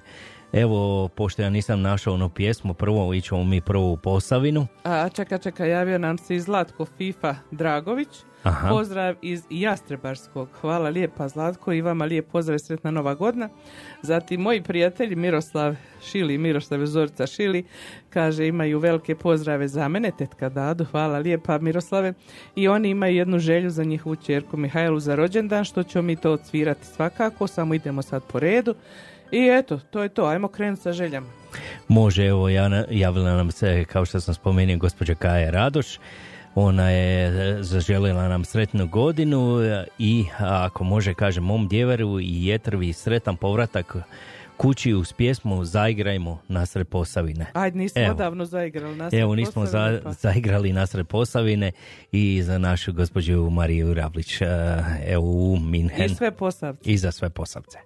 Evo, 0.57 1.09
pošto 1.09 1.43
ja 1.43 1.51
nisam 1.51 1.83
našao 1.83 2.15
onu 2.15 2.29
pjesmu, 2.29 2.75
prvo 2.75 3.15
ićemo 3.15 3.45
mi 3.45 3.61
prvo 3.61 3.93
u 3.93 3.97
Posavinu. 3.97 4.67
A 4.85 5.09
čeka, 5.09 5.39
čeka, 5.39 5.65
javio 5.65 5.99
nam 5.99 6.19
se 6.19 6.37
i 6.37 6.41
Zlatko 6.41 6.85
Fifa 6.85 7.35
Dragović. 7.51 8.09
Aha. 8.43 8.69
Pozdrav 8.69 9.15
iz 9.23 9.43
Jastrebarskog. 9.51 10.49
Hvala 10.61 10.89
lijepa 10.89 11.29
Zlatko 11.29 11.73
i 11.73 11.81
vama 11.81 12.05
lijep 12.05 12.31
pozdrav 12.31 12.57
i 12.57 12.59
sretna 12.59 12.91
nova 12.91 13.15
godina. 13.15 13.49
Zatim 14.03 14.41
moji 14.41 14.63
prijatelji 14.63 15.17
Miroslav 15.17 15.75
Šili 16.05 16.39
Miroslav 16.39 16.87
Zorica 16.87 17.27
Šili 17.27 17.65
kaže 18.11 18.47
imaju 18.47 18.79
velike 18.79 19.15
pozdrave 19.15 19.69
za 19.69 19.89
mene, 19.89 20.11
tetka 20.19 20.49
Dadu. 20.49 20.85
Hvala 20.85 21.19
lijepa 21.19 21.59
Miroslave. 21.59 22.13
I 22.55 22.69
oni 22.69 22.89
imaju 22.91 23.17
jednu 23.17 23.39
želju 23.39 23.71
za 23.71 23.85
njihovu 23.85 24.17
čerku 24.17 24.57
Mihajlu 24.57 25.01
za 25.01 25.15
rođendan, 25.15 25.65
što 25.65 25.83
ćemo 25.83 26.03
mi 26.03 26.17
to 26.17 26.33
odsvirati 26.33 26.87
svakako, 26.87 27.47
samo 27.47 27.75
idemo 27.75 28.03
sad 28.03 28.23
po 28.33 28.41
redu. 28.41 28.75
I 29.33 29.49
eto, 29.59 29.79
to 29.79 30.03
je 30.03 30.09
to, 30.09 30.25
ajmo 30.27 30.49
krenuti 30.49 30.83
sa 30.83 30.93
željama. 30.93 31.27
Može, 31.89 32.27
evo, 32.27 32.49
ja- 32.49 32.85
javila 32.91 33.37
nam 33.37 33.51
se, 33.51 33.85
kao 33.85 34.05
što 34.05 34.21
sam 34.21 34.35
spomenuo, 34.35 34.77
gospođa 34.77 35.15
Kaja 35.15 35.51
Radoš. 35.51 35.99
Ona 36.55 36.91
je 36.91 37.27
e, 37.59 37.63
zaželjela 37.63 38.29
nam 38.29 38.45
sretnu 38.45 38.87
godinu 38.87 39.61
e, 39.63 39.85
i 39.99 40.25
ako 40.39 40.85
može, 40.85 41.15
kaže 41.15 41.41
mom 41.41 41.69
djeveru 41.69 42.21
i 42.21 42.47
jetrvi 42.47 42.93
sretan 42.93 43.37
povratak 43.37 43.97
kući 44.57 44.95
uz 44.95 45.13
pjesmu 45.13 45.65
Zaigrajmo 45.65 46.39
nasred 46.49 46.89
Posavine. 46.89 47.47
Ajde, 47.53 47.79
nismo 47.79 48.03
Evo. 48.03 48.11
odavno 48.15 48.45
zaigrali. 48.45 48.97
nasred 48.97 49.21
Evo, 49.23 49.35
nismo 49.35 49.67
za, 49.67 50.01
pa. 50.05 50.13
zaigrali 50.13 50.73
nasred 50.73 51.07
Posavine 51.07 51.73
i 52.13 52.43
za 52.43 52.59
našu 52.59 52.93
gospođu 52.93 53.51
Mariju 53.51 53.95
Ravlić 53.95 54.41
e, 54.41 54.47
evo 55.07 55.25
u 55.25 55.57
Minhen. 55.57 56.07
I 56.07 56.15
sve 56.15 56.31
posavce. 56.31 56.91
I 56.91 56.97
za 56.97 57.13
sve 57.13 57.31
Posavce. 57.31 57.79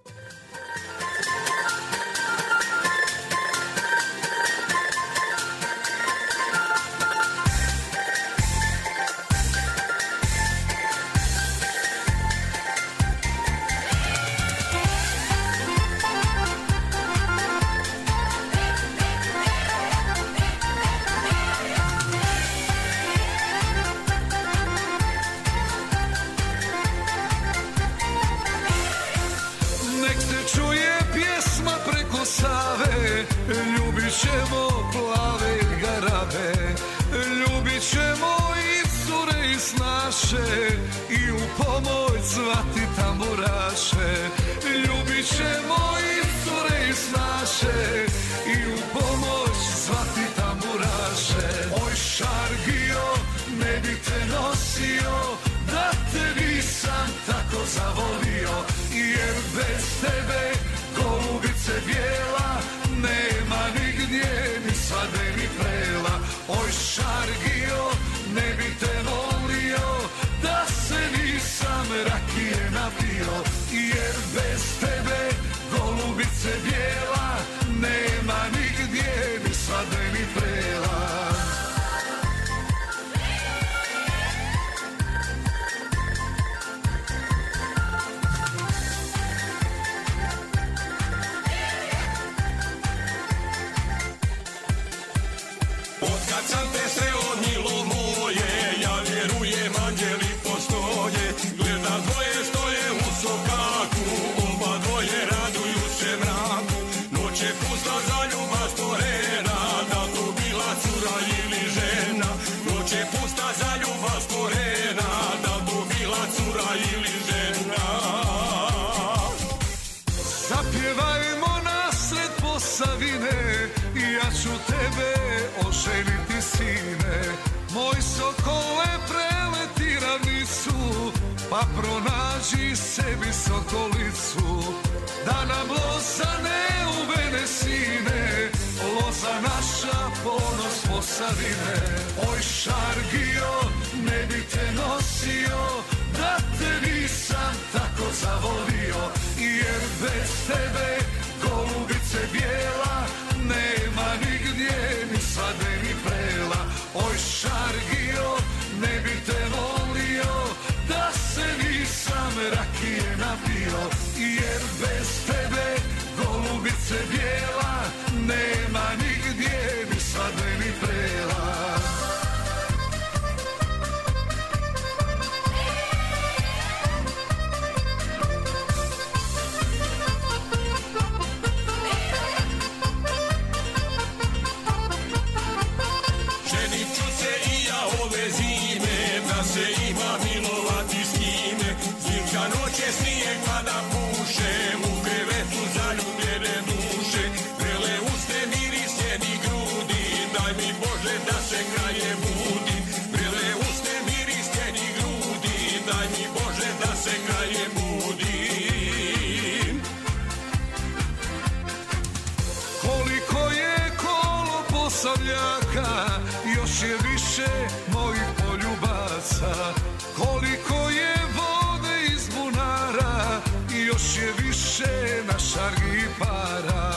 Više 217.41 217.68
mojih 217.93 218.22
poljubaca. 218.38 219.74
Koliko 220.16 220.91
je 220.91 221.14
vode 221.36 222.14
iz 222.14 222.28
bunara, 222.34 223.41
još 223.86 224.16
je 224.16 224.32
više 224.47 225.22
na 225.26 225.38
šargi 225.38 226.07
para. 226.18 226.93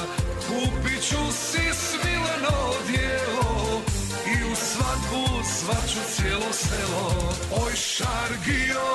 Kupit 0.47 1.01
ću 1.09 1.31
si 1.31 1.73
svileno 1.73 2.55
odjelo 2.69 3.81
i 4.27 4.51
u 4.51 4.55
svadbu 4.55 5.43
svaću 5.59 5.99
cijelo 6.15 6.53
selo. 6.53 7.33
Oj 7.65 7.75
šargio, 7.75 8.85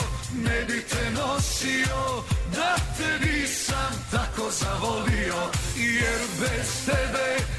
ne 0.44 0.64
bi 0.64 0.82
te 0.82 1.10
nosio, 1.10 2.22
da 2.54 2.76
te 2.96 3.26
nisam 3.26 4.06
tako 4.10 4.50
zavolio, 4.50 5.36
jer 5.76 6.20
bez 6.40 6.86
tebe 6.86 7.57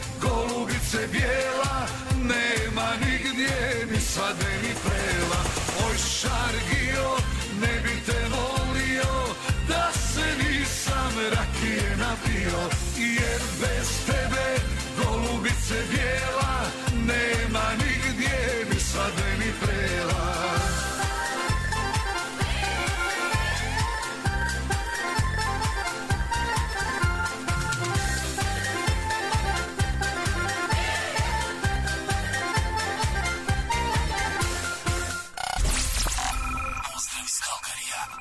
napio, 12.46 12.70
jer 12.98 13.42
bez 13.62 14.06
tebe 14.06 14.60
golubice 14.98 15.76
bijela, 15.90 16.62
nema 16.94 17.72
nigdje 17.78 18.66
ni 18.74 18.80
svade 18.80 19.38
ni 19.40 19.52
prela. 19.62 20.30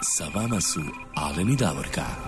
Sa 0.02 0.24
vama 0.34 0.60
su 0.60 0.80
Alen 1.14 1.50
i 1.50 1.56
Davorka. 1.56 2.27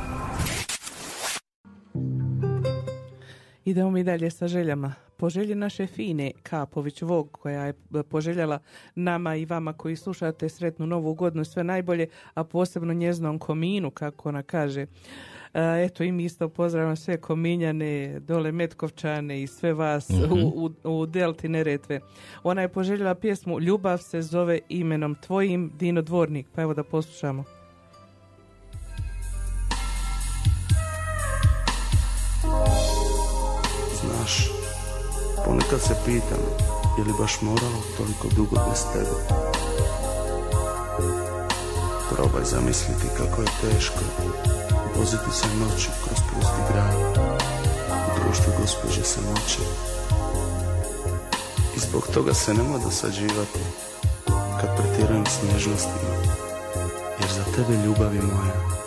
Idemo 3.70 3.90
mi 3.90 4.04
dalje 4.04 4.30
sa 4.30 4.48
željama. 4.48 4.94
Po 5.16 5.30
želji 5.30 5.54
naše 5.54 5.86
Fine 5.86 6.30
Kapović 6.42 7.02
Vog 7.02 7.28
koja 7.32 7.64
je 7.64 7.74
poželjela 8.10 8.58
nama 8.94 9.36
i 9.36 9.44
vama 9.44 9.72
koji 9.72 9.96
slušate 9.96 10.48
sretnu 10.48 10.86
novu 10.86 11.14
godinu 11.14 11.44
sve 11.44 11.64
najbolje, 11.64 12.06
a 12.34 12.44
posebno 12.44 12.94
njeznom 12.94 13.38
kominu 13.38 13.90
kako 13.90 14.28
ona 14.28 14.42
kaže. 14.42 14.86
Eto 15.54 16.02
i 16.04 16.12
mi 16.12 16.24
isto 16.24 16.48
pozdravljam 16.48 16.96
sve 16.96 17.16
kominjane, 17.16 18.20
dole 18.20 18.52
Metkovčane 18.52 19.42
i 19.42 19.46
sve 19.46 19.72
vas 19.72 20.08
Mhm. 20.08 20.32
u, 20.32 20.70
u, 20.84 21.00
u 21.00 21.06
Delti 21.06 21.48
Neretve. 21.48 22.00
Ona 22.42 22.62
je 22.62 22.68
poželjela 22.68 23.14
pjesmu 23.14 23.60
Ljubav 23.60 23.98
se 23.98 24.22
zove 24.22 24.58
imenom 24.68 25.14
tvojim 25.14 25.72
Dino 25.78 26.02
Dvornik. 26.02 26.46
Pa 26.54 26.62
evo 26.62 26.74
da 26.74 26.84
poslušamo. 26.84 27.59
Znaš, 34.30 34.48
ponekad 35.44 35.80
se 35.80 35.94
pitam, 36.04 36.38
je 36.98 37.04
li 37.04 37.12
baš 37.18 37.40
moralo 37.40 37.82
toliko 37.96 38.28
dugo 38.36 38.56
bez 38.70 38.84
tebe? 38.92 39.16
Probaj 42.10 42.44
zamisliti 42.44 43.06
kako 43.16 43.42
je 43.42 43.48
teško 43.60 43.98
voziti 44.96 45.30
se 45.32 45.46
noću 45.60 45.90
kroz 46.04 46.18
pusti 46.18 46.60
grad 46.72 46.94
u 47.90 48.24
društvu 48.24 48.52
gospođe 48.60 49.04
samoće. 49.04 49.62
I 51.76 51.80
zbog 51.80 52.08
toga 52.14 52.34
se 52.34 52.54
nema 52.54 52.78
dosađivati 52.78 53.60
kad 54.60 54.76
pretjerujem 54.76 55.26
s 55.26 55.52
nježnostima, 55.52 56.10
jer 57.20 57.30
za 57.32 57.44
tebe 57.44 57.82
ljubavi 57.84 58.20
moja, 58.20 58.80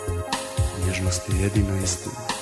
nježnost 0.86 1.22
je 1.28 1.42
jedina 1.42 1.78
istina. 1.84 2.33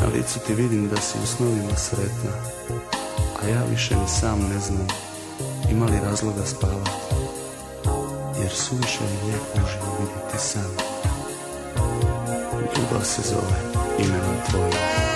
Na 0.00 0.06
licu 0.06 0.38
ti 0.46 0.54
vidim 0.54 0.88
da 0.88 0.96
si 0.96 1.18
u 1.22 1.26
snovima 1.26 1.76
sretna, 1.76 2.30
a 3.42 3.48
ja 3.48 3.64
više 3.70 3.94
ni 3.94 4.08
sam 4.08 4.40
ne 4.54 4.60
znam 4.60 4.86
ima 5.70 5.86
li 5.86 6.00
razloga 6.04 6.46
spavati, 6.46 6.90
jer 8.40 8.50
suviše 8.50 8.98
mi 9.00 9.30
lijep 9.30 9.42
možemo 9.54 9.96
vidjeti 10.00 10.38
san. 10.38 10.70
Ljubav 12.76 13.04
se 13.04 13.22
zove 13.22 13.84
imenom 13.98 14.36
tvojim. 14.50 15.07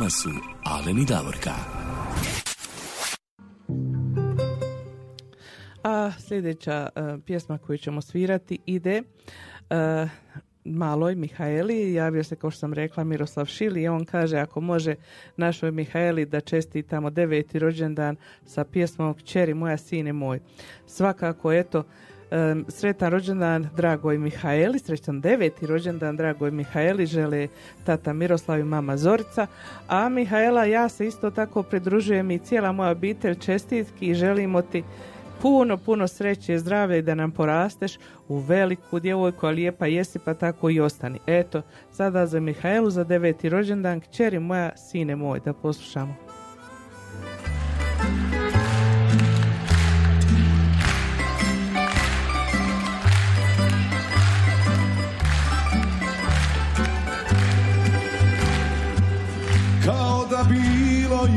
Vama 0.00 0.10
su 0.10 0.30
Alen 0.64 0.98
i 0.98 1.04
Davorka. 1.04 1.54
A 5.84 6.12
sljedeća 6.18 6.88
e, 6.96 7.00
pjesma 7.26 7.58
koju 7.58 7.78
ćemo 7.78 8.00
svirati 8.00 8.58
ide 8.66 9.02
e, 9.70 10.08
maloj 10.64 11.14
Mihaeli. 11.14 11.92
Javio 11.92 12.24
se, 12.24 12.36
kao 12.36 12.50
što 12.50 12.58
sam 12.58 12.72
rekla, 12.72 13.04
Miroslav 13.04 13.46
Šili 13.46 13.82
i 13.82 13.88
on 13.88 14.04
kaže 14.04 14.38
ako 14.38 14.60
može 14.60 14.94
našoj 15.36 15.70
Mihaeli 15.70 16.26
da 16.26 16.40
čestitamo 16.40 17.10
deveti 17.10 17.58
rođendan 17.58 18.16
sa 18.44 18.64
pjesmom 18.64 19.14
Kćeri 19.14 19.54
moja, 19.54 19.76
sine 19.76 20.12
moj. 20.12 20.40
Svakako, 20.86 21.52
eto, 21.52 21.84
sretan 22.68 23.10
rođendan 23.10 23.68
dragoj 23.76 24.18
Mihaeli, 24.18 24.78
sretan 24.78 25.20
deveti 25.20 25.66
rođendan 25.66 26.16
dragoj 26.16 26.50
Mihaeli, 26.50 27.06
žele 27.06 27.48
tata 27.84 28.12
Miroslav 28.12 28.60
i 28.60 28.64
mama 28.64 28.96
Zorica, 28.96 29.46
a 29.88 30.08
Mihaela 30.08 30.64
ja 30.64 30.88
se 30.88 31.06
isto 31.06 31.30
tako 31.30 31.62
pridružujem 31.62 32.30
i 32.30 32.38
cijela 32.38 32.72
moja 32.72 32.90
obitelj 32.90 33.34
čestitki 33.34 34.06
i 34.06 34.14
želimo 34.14 34.62
ti 34.62 34.82
puno, 35.42 35.76
puno 35.76 36.08
sreće 36.08 36.58
zdravlja 36.58 36.96
i 36.96 37.02
da 37.02 37.14
nam 37.14 37.30
porasteš 37.30 37.98
u 38.28 38.38
veliku 38.38 39.00
djevojku, 39.00 39.46
a 39.46 39.50
lijepa 39.50 39.86
jesi 39.86 40.18
pa 40.18 40.34
tako 40.34 40.70
i 40.70 40.80
ostani. 40.80 41.18
Eto, 41.26 41.62
sada 41.92 42.26
za 42.26 42.40
Mihaelu 42.40 42.90
za 42.90 43.04
deveti 43.04 43.48
rođendan, 43.48 44.00
kćeri 44.00 44.38
moja, 44.38 44.76
sine 44.76 45.16
moj, 45.16 45.40
da 45.44 45.52
poslušamo. 45.52 46.29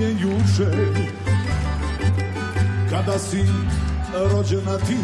Je 0.01 0.11
juče 0.11 0.71
Kada 2.89 3.19
si 3.19 3.43
rođena 4.13 4.77
ti. 4.77 4.97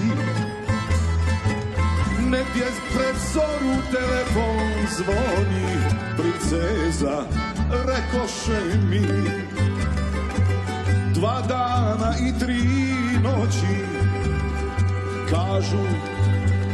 Negdje 2.19 2.65
pred 2.95 3.15
zoru 3.33 3.75
telefon 3.91 4.87
zvoni 4.97 5.77
Princeza, 6.17 7.23
rekoše 7.71 8.77
mi. 8.89 9.07
Dva 11.13 11.41
dana 11.47 12.13
i 12.27 12.39
tri 12.39 12.63
noći 13.23 13.85
Kažu 15.29 15.83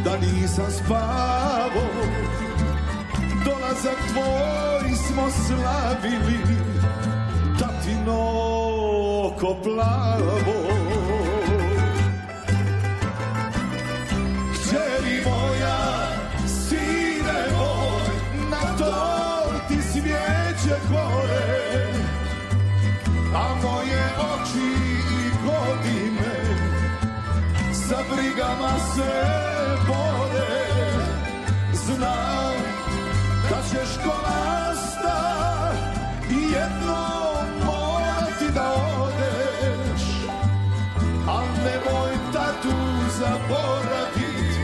da 0.03 0.17
nisam 0.17 0.71
spavo 0.71 1.85
Dolazak 3.45 3.97
tvoj 4.13 4.95
smo 5.07 5.29
slavili 5.31 6.64
Tatino 7.85 8.19
oko 9.27 9.55
plavo. 9.63 10.55
Kćeri 14.53 15.21
moja, 15.25 15.77
sine 16.47 17.39
moj 17.57 18.15
Na 18.49 18.77
torti 18.77 19.81
svijeće 19.91 20.79
gore? 20.89 21.93
A 23.35 23.55
moje 23.63 24.03
oči 24.17 24.67
i 25.11 25.29
godine 25.45 26.35
Sa 27.73 27.97
brigama 28.15 28.79
se 28.95 29.34
zaboravit 43.47 44.57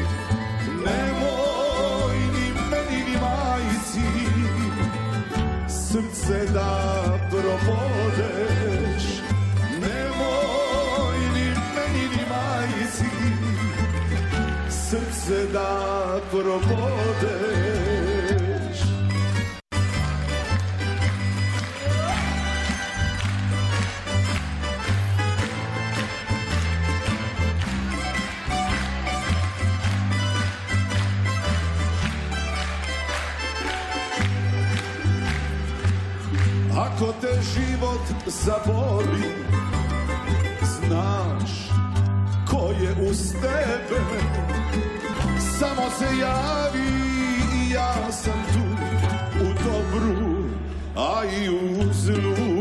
Nemoj 0.85 2.17
ni 2.33 2.45
meni 2.71 3.03
ni 3.07 3.15
majici 3.21 4.07
Srce 5.67 6.53
da 6.53 6.93
probodeš 7.29 9.03
Nemoj 9.81 11.19
ni 11.33 11.45
meni 11.75 12.03
ni 12.15 12.21
majici 12.29 13.11
Srce 14.69 15.47
da 15.53 16.19
te 37.21 37.41
život 37.41 38.01
zaboli 38.25 39.23
Znaš 40.61 41.51
ko 42.49 42.71
je 42.81 43.09
uz 43.09 43.33
tebe. 43.33 44.01
Samo 45.59 45.89
se 45.97 46.05
javi 46.21 46.89
i 47.55 47.71
ja 47.73 48.11
sam 48.11 48.43
tu 48.53 48.65
U 49.41 49.45
dobru, 49.45 50.49
a 50.95 51.23
i 51.25 51.49
u 51.49 51.93
zlu 51.93 52.60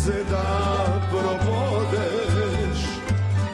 srce 0.00 0.24
da 0.30 0.46
probodeš 1.10 2.80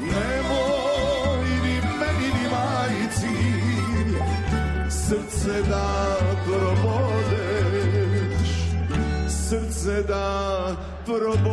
Nemoj 0.01 1.49
ni 1.65 1.81
meni 1.99 2.29
ni 2.35 2.47
majici 2.51 3.37
Srce 4.91 5.63
da 5.69 6.17
probodeš 6.45 7.69
Srce 9.29 10.03
da 10.03 10.77
probodeš 11.05 11.47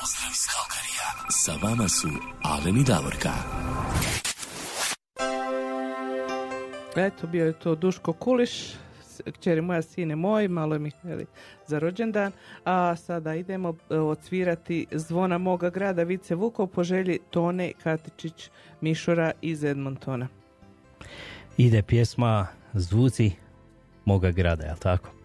Pozdrav 0.00 0.30
iz 0.30 0.46
Kalkarija. 0.52 1.08
Sa 1.30 1.52
vama 1.62 1.88
su 1.88 2.08
Alen 2.42 2.76
i 2.76 2.84
Davorka. 2.84 3.32
Eto, 7.06 7.26
bio 7.26 7.46
je 7.46 7.52
to 7.52 7.74
Duško 7.74 8.12
Kuliš, 8.12 8.50
kćeri 9.32 9.60
moja, 9.60 9.82
sine 9.82 10.16
moj, 10.16 10.48
malo 10.48 10.78
mi 10.78 10.90
jeli, 11.02 11.26
za 11.66 11.78
rođendan. 11.78 12.32
A 12.64 12.96
sada 12.96 13.34
idemo 13.34 13.74
e, 13.90 13.98
odsvirati 13.98 14.86
zvona 14.92 15.38
moga 15.38 15.70
grada 15.70 16.02
Vice 16.02 16.34
Vukov 16.34 16.66
po 16.66 16.84
želji 16.84 17.18
Tone 17.30 17.72
Katičić 17.82 18.50
Mišura 18.80 19.32
iz 19.42 19.64
Edmontona. 19.64 20.28
Ide 21.56 21.82
pjesma 21.82 22.46
Zvuci 22.72 23.32
moga 24.04 24.30
grada, 24.30 24.64
jel 24.64 24.76
tako? 24.76 25.19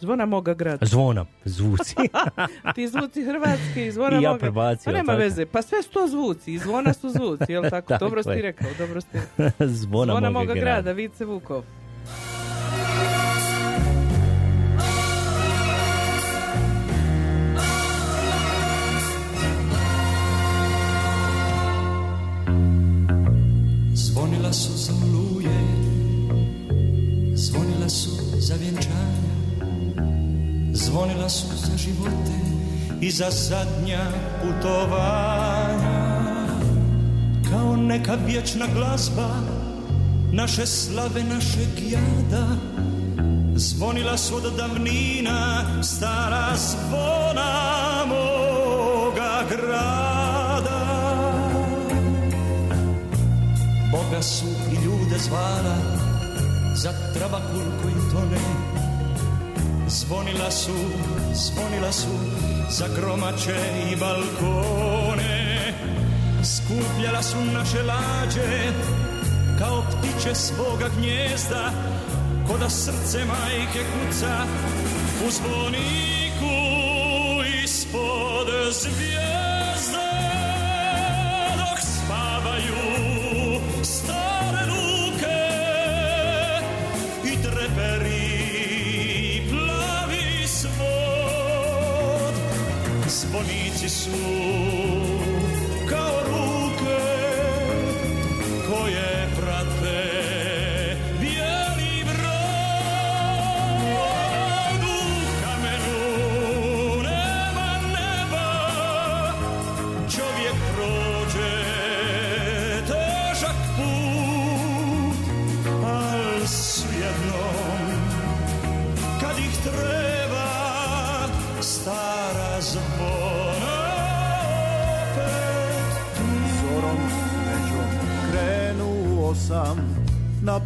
Zvona 0.00 0.26
moga 0.26 0.54
grada. 0.54 0.86
Zvona, 0.86 1.24
zvuci. 1.44 1.94
Ti 2.74 2.88
zvuci 2.88 3.24
hrvatski 3.24 3.82
i 3.82 3.90
zvona 3.90 4.18
I 4.18 4.22
ja 4.22 4.30
moga. 4.30 4.40
prebacio, 4.40 4.84
Pa 4.84 4.92
nema 4.92 5.06
tako? 5.06 5.18
veze, 5.18 5.46
pa 5.46 5.62
sve 5.62 5.82
su 5.82 5.90
to 5.90 6.06
zvuci, 6.06 6.52
i 6.52 6.58
zvona 6.58 6.92
su 6.92 7.10
zvuci, 7.10 7.44
jel 7.48 7.62
tako? 7.62 7.88
Tako 7.88 8.04
dobro 8.04 8.22
si 8.22 8.28
je. 8.30 8.42
rekao, 8.42 8.68
dobro 8.78 9.00
si 9.00 9.06
rekao. 9.36 9.68
Zvona, 9.68 10.12
Zvona 10.12 10.30
moga, 10.30 10.38
moga 10.40 10.54
grada. 10.54 10.60
grada, 10.62 10.92
Vice 10.92 11.24
Vukov. 11.24 11.64
Za 33.10 33.30
zadnja 33.30 34.06
putovanja. 34.42 36.08
Kao 37.50 37.76
neka 37.76 38.16
vječna 38.26 38.66
glazba, 38.74 39.28
naše 40.32 40.66
slave, 40.66 41.24
našeg 41.24 41.90
jada, 41.90 42.46
zvonila 43.54 44.16
su 44.16 44.36
od 44.36 44.56
davnina 44.56 45.64
stara 45.82 46.56
zvona 46.56 48.04
moga 48.08 49.42
grada. 49.50 50.80
Boga 53.92 54.22
su 54.22 54.46
i 54.46 54.84
ljude 54.84 55.18
zvala 55.18 55.76
za 56.74 56.92
trabakul 57.14 57.82
koji 57.82 57.94
tone 58.12 58.67
Zvonila 59.88 60.50
su, 60.50 60.74
zvonila 61.34 61.92
su 61.92 62.08
za 62.70 62.86
gromače 62.96 63.56
i 63.92 63.96
balkone. 63.96 65.74
Skupljala 66.44 67.22
su 67.22 67.36
naše 67.54 67.82
lađe 67.82 68.72
kao 69.58 69.82
ptiće 69.82 70.34
svoga 70.34 70.88
gnjezda 70.98 71.72
Ko 72.48 72.58
da 72.58 72.70
srce 72.70 73.24
majke 73.24 73.84
kuca 73.92 74.46
u 75.26 75.30
zvoniku 75.30 76.54
ispod 77.64 78.48
zvijezde 78.72 79.47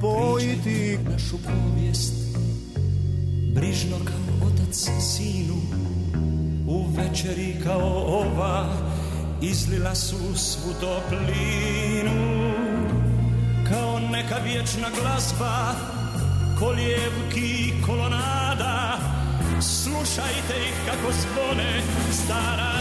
napojiti 0.03 0.99
našu 1.13 1.37
povijest. 1.39 2.15
Brižno 3.55 3.97
kao 4.05 4.49
otac 4.49 4.89
sinu 5.01 5.55
U 6.69 6.87
večeri 6.97 7.57
kao 7.65 8.05
ova 8.07 8.77
Izlila 9.43 9.95
su 9.95 10.17
svu 10.37 10.73
toplinu. 10.81 12.53
Kao 13.69 13.99
neka 14.13 14.37
vječna 14.45 14.89
glazba 15.01 15.75
Kolijevki 16.59 17.73
kolonada 17.87 18.99
Slušajte 19.61 20.55
ih 20.69 20.75
kako 20.87 21.13
zvone 21.13 21.83
Stara 22.13 22.73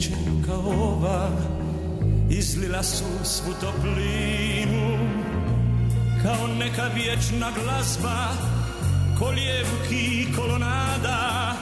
u 0.00 0.02
večer 0.02 0.16
kao 0.46 0.58
ova 0.58 1.30
izlila 2.30 2.82
su 2.82 3.04
svu 3.24 3.52
toplinu. 3.60 4.98
Kao 6.22 6.46
neka 6.46 6.82
vječna 6.94 7.50
glazba 7.62 8.28
kolijevki 9.18 10.26
kolonada. 10.36 11.52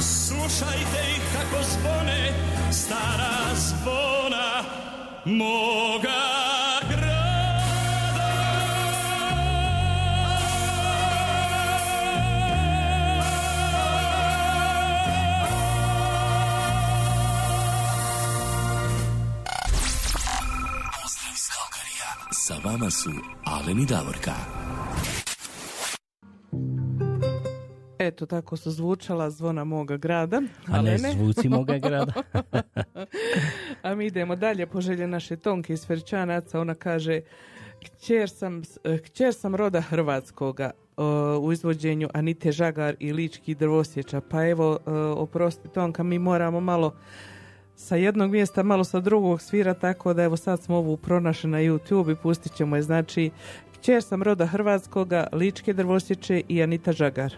Slušajte 0.00 1.10
ih 1.10 1.22
kako 1.32 1.64
zvone 1.64 2.32
stara 2.72 3.54
zvona 3.54 4.64
moga 5.24 6.43
vama 22.74 22.90
su 22.90 23.10
Alen 23.44 23.80
i 23.80 23.86
Davorka. 23.86 24.32
Eto, 27.98 28.26
tako 28.26 28.56
su 28.56 28.70
zvučala 28.70 29.30
zvona 29.30 29.64
moga 29.64 29.96
grada. 29.96 30.42
A 30.66 30.72
ne 30.72 30.78
Alene. 30.78 31.12
zvuci 31.12 31.48
moga 31.48 31.78
grada. 31.78 32.12
A 33.82 33.94
mi 33.94 34.06
idemo 34.06 34.36
dalje 34.36 34.66
po 34.66 34.80
želje 34.80 35.06
naše 35.06 35.36
Tonke 35.36 35.72
iz 35.72 35.86
Ferčanaca. 35.86 36.60
Ona 36.60 36.74
kaže, 36.74 37.20
kćer 37.84 38.30
sam, 38.30 38.62
eh, 38.84 38.98
kćer 38.98 39.34
sam 39.34 39.54
roda 39.54 39.80
Hrvatskoga 39.80 40.70
u 41.40 41.52
izvođenju 41.52 42.08
Anite 42.14 42.52
Žagar 42.52 42.96
i 43.00 43.12
Lički 43.12 43.54
drvosječa. 43.54 44.20
Pa 44.20 44.46
evo, 44.46 44.78
eh, 44.86 44.90
oprosti 44.92 45.68
Tonka, 45.68 46.02
mi 46.02 46.18
moramo 46.18 46.60
malo 46.60 46.94
sa 47.76 47.96
jednog 47.96 48.30
mjesta, 48.30 48.62
malo 48.62 48.84
sa 48.84 49.00
drugog 49.00 49.42
svira, 49.42 49.74
tako 49.74 50.14
da 50.14 50.22
evo 50.22 50.36
sad 50.36 50.62
smo 50.62 50.76
ovu 50.76 50.96
pronašli 50.96 51.50
na 51.50 51.58
YouTube 51.58 52.12
i 52.12 52.16
pustit 52.22 52.54
ćemo 52.56 52.76
je. 52.76 52.82
Znači, 52.82 53.30
kćer 53.72 54.02
sam 54.02 54.22
roda 54.22 54.46
Hrvatskoga, 54.46 55.26
Ličke 55.32 55.72
drvosječe 55.72 56.42
i 56.48 56.62
Anita 56.62 56.92
Žagar. 56.92 57.34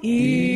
i 0.02 0.47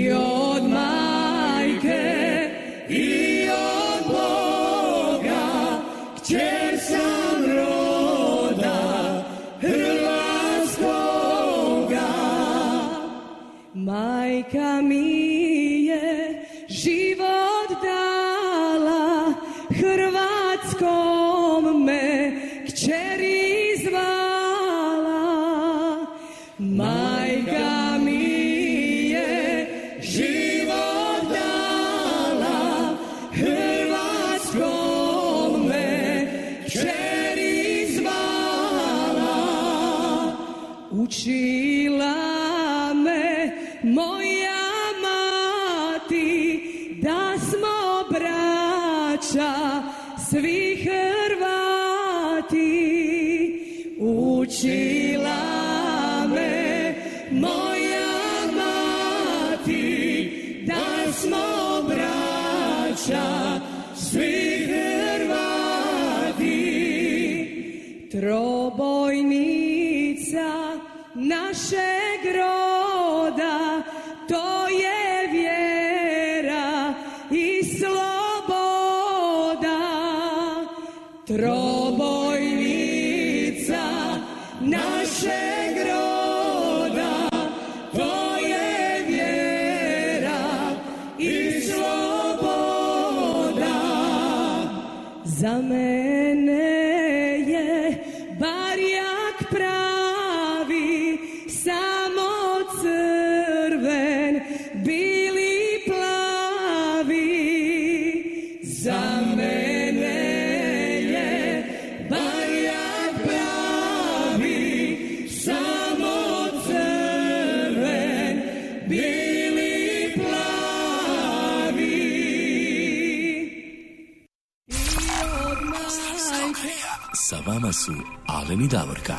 su 127.87 127.93
Aleni 128.27 128.69
Davorka. 128.69 129.15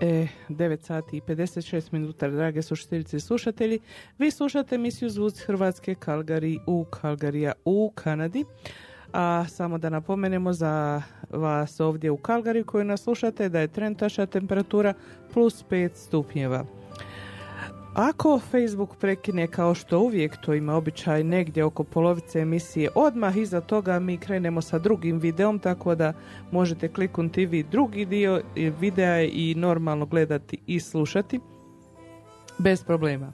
E, 0.00 0.26
9 0.48 0.82
sati 0.82 1.16
i 1.16 1.20
56 1.20 1.92
minuta, 1.92 2.28
drage 2.28 2.62
slušateljice 2.62 3.16
i 3.16 3.20
slušatelji. 3.20 3.78
Vi 4.18 4.30
slušate 4.30 4.74
emisiju 4.74 5.10
Zvuc 5.10 5.40
Hrvatske 5.40 5.94
Kalgari 5.94 6.58
u 6.66 6.84
Kalgarija 6.84 7.52
u 7.64 7.92
Kanadi. 7.94 8.44
A 9.12 9.44
samo 9.48 9.78
da 9.78 9.90
napomenemo 9.90 10.52
za 10.52 11.02
vas 11.30 11.80
ovdje 11.80 12.10
u 12.10 12.16
Kalgari 12.16 12.64
koji 12.64 12.84
nas 12.84 13.02
slušate 13.02 13.48
da 13.48 13.60
je 13.60 13.68
trenutačna 13.68 14.26
temperatura 14.26 14.94
plus 15.32 15.64
5 15.70 15.90
stupnjeva. 15.94 16.79
Ako 17.94 18.40
Facebook 18.50 18.96
prekine 18.96 19.46
kao 19.46 19.74
što 19.74 20.00
uvijek 20.00 20.36
to 20.36 20.54
ima 20.54 20.74
običaj 20.74 21.24
negdje 21.24 21.64
oko 21.64 21.84
polovice 21.84 22.38
emisije, 22.38 22.90
odmah 22.94 23.36
iza 23.36 23.60
toga 23.60 23.98
mi 23.98 24.16
krenemo 24.16 24.62
sa 24.62 24.78
drugim 24.78 25.18
videom, 25.18 25.58
tako 25.58 25.94
da 25.94 26.12
možete 26.50 26.88
kliknuti 26.88 27.46
vi 27.46 27.62
drugi 27.62 28.04
dio 28.04 28.42
videa 28.80 29.22
i 29.22 29.54
normalno 29.54 30.06
gledati 30.06 30.58
i 30.66 30.80
slušati 30.80 31.40
bez 32.58 32.84
problema. 32.84 33.32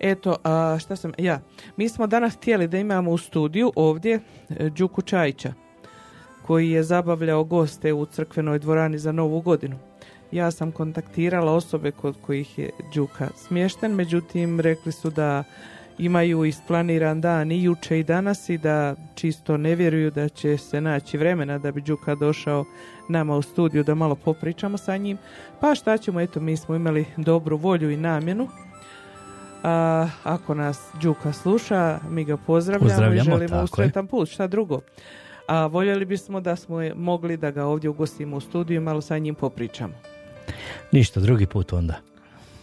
Eto, 0.00 0.36
a 0.44 0.76
šta 0.80 0.96
sam, 0.96 1.12
ja, 1.18 1.40
mi 1.76 1.88
smo 1.88 2.06
danas 2.06 2.36
htjeli 2.36 2.68
da 2.68 2.78
imamo 2.78 3.10
u 3.10 3.18
studiju 3.18 3.72
ovdje 3.76 4.20
e, 4.48 4.70
Đuku 4.70 5.02
Čajića, 5.02 5.52
koji 6.46 6.70
je 6.70 6.82
zabavljao 6.82 7.44
goste 7.44 7.92
u 7.92 8.06
crkvenoj 8.06 8.58
dvorani 8.58 8.98
za 8.98 9.12
novu 9.12 9.40
godinu. 9.40 9.91
Ja 10.32 10.50
sam 10.50 10.72
kontaktirala 10.72 11.52
osobe 11.52 11.90
kod 11.90 12.16
kojih 12.20 12.58
je 12.58 12.70
Đuka 12.94 13.28
smješten, 13.36 13.94
međutim 13.94 14.60
rekli 14.60 14.92
su 14.92 15.10
da 15.10 15.44
imaju 15.98 16.44
isplaniran 16.44 17.20
dan 17.20 17.52
i 17.52 17.62
juče 17.62 17.98
i 17.98 18.02
danas 18.02 18.48
i 18.48 18.58
da 18.58 18.94
čisto 19.14 19.56
ne 19.56 19.74
vjeruju 19.74 20.10
da 20.10 20.28
će 20.28 20.56
se 20.56 20.80
naći 20.80 21.18
vremena 21.18 21.58
da 21.58 21.72
bi 21.72 21.80
Đuka 21.80 22.14
došao 22.14 22.64
nama 23.08 23.36
u 23.36 23.42
studiju 23.42 23.84
da 23.84 23.94
malo 23.94 24.14
popričamo 24.14 24.78
sa 24.78 24.96
njim. 24.96 25.18
Pa 25.60 25.74
šta 25.74 25.98
ćemo, 25.98 26.20
eto 26.20 26.40
mi 26.40 26.56
smo 26.56 26.74
imali 26.74 27.04
dobru 27.16 27.56
volju 27.56 27.90
i 27.90 27.96
namjenu. 27.96 28.48
A, 29.62 30.08
ako 30.24 30.54
nas 30.54 30.90
Đuka 31.02 31.32
sluša, 31.32 31.98
mi 32.10 32.24
ga 32.24 32.36
pozdravljamo, 32.36 32.88
Pozdravljamo, 32.88 33.36
i 33.36 33.38
želimo 33.38 33.62
usretan 33.62 34.06
put, 34.06 34.28
šta 34.28 34.46
drugo. 34.46 34.80
A 35.48 35.66
voljeli 35.66 36.04
bismo 36.04 36.40
da 36.40 36.56
smo 36.56 36.76
mogli 36.96 37.36
da 37.36 37.50
ga 37.50 37.64
ovdje 37.64 37.90
ugostimo 37.90 38.36
u 38.36 38.40
studiju 38.40 38.76
i 38.76 38.84
malo 38.84 39.00
sa 39.00 39.18
njim 39.18 39.34
popričamo. 39.34 39.94
Ništa, 40.92 41.20
drugi 41.20 41.46
put 41.46 41.72
onda. 41.72 41.94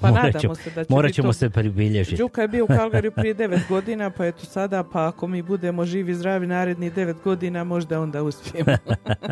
Pa 0.01 0.07
Morat 0.07 0.23
nadamo 0.25 0.41
ćemo- 0.41 0.55
se 0.55 0.69
da 0.69 0.83
će 0.83 0.87
Morat 0.91 1.13
ćemo 1.13 1.27
to- 1.29 1.33
se 1.33 1.49
pribilježiti. 1.49 2.17
Đuka 2.17 2.41
je 2.41 2.47
bio 2.47 2.63
u 2.63 2.69
Kalgariju 2.69 3.11
prije 3.11 3.33
devet 3.43 3.59
godina, 3.69 4.09
pa 4.09 4.25
eto 4.25 4.45
sada, 4.45 4.83
pa 4.83 5.07
ako 5.07 5.27
mi 5.27 5.41
budemo 5.41 5.85
živi, 5.85 6.15
zdravi 6.15 6.47
naredni 6.47 6.89
devet 6.89 7.17
godina, 7.23 7.63
možda 7.63 8.01
onda 8.01 8.23
uspijemo. 8.23 8.77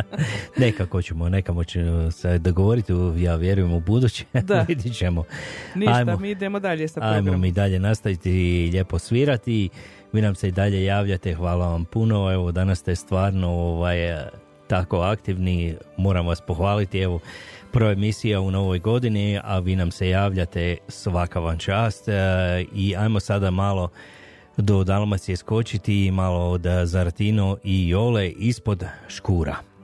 Nekako 0.58 1.02
ćemo, 1.02 1.30
nekamo 1.30 1.64
ćemo 1.64 2.12
se 2.12 2.38
dogovoriti, 2.38 2.94
ja 3.18 3.36
vjerujem 3.36 3.74
u 3.74 3.80
buduće, 3.80 4.26
Da. 4.44 4.66
vidit 4.68 4.96
ćemo. 4.96 5.24
Ništa, 5.76 5.94
Ajmo. 5.94 6.18
mi 6.18 6.30
idemo 6.32 6.60
dalje 6.60 6.88
sa 6.88 7.00
Ajmo 7.02 7.14
programom. 7.14 7.42
mi 7.42 7.52
dalje 7.52 7.80
nastaviti 7.80 8.32
i 8.32 8.72
lijepo 8.72 9.00
svirati. 9.00 9.70
Vi 10.14 10.22
nam 10.22 10.36
se 10.36 10.48
i 10.48 10.52
dalje 10.52 10.84
javljate, 10.84 11.34
hvala 11.34 11.68
vam 11.68 11.86
puno. 11.86 12.34
Evo, 12.34 12.52
danas 12.52 12.80
ste 12.80 12.96
stvarno 12.96 13.50
ovaj, 13.50 13.98
tako 14.68 14.98
aktivni, 14.98 15.76
moram 15.98 16.28
vas 16.28 16.42
pohvaliti. 16.42 17.00
Evo, 17.00 17.20
prva 17.72 17.92
emisija 17.92 18.42
u 18.42 18.52
novoj 18.52 18.80
godini, 18.80 19.40
a 19.44 19.60
vi 19.60 19.76
nam 19.76 19.92
se 19.92 20.10
javljate 20.10 20.78
svaka 20.88 21.40
vam 21.40 21.58
čast. 21.58 22.08
eh, 22.08 22.14
I 22.76 22.96
ajmo 22.96 23.20
sada 23.20 23.52
malo 23.52 23.90
do 24.58 24.84
Dalmacije 24.84 25.38
skočiti 25.38 26.12
malo 26.12 26.52
od 26.52 26.66
Zaratino 26.84 27.58
i 27.64 27.90
Jole 27.90 28.30
ispod 28.30 28.84
škura. 29.08 29.77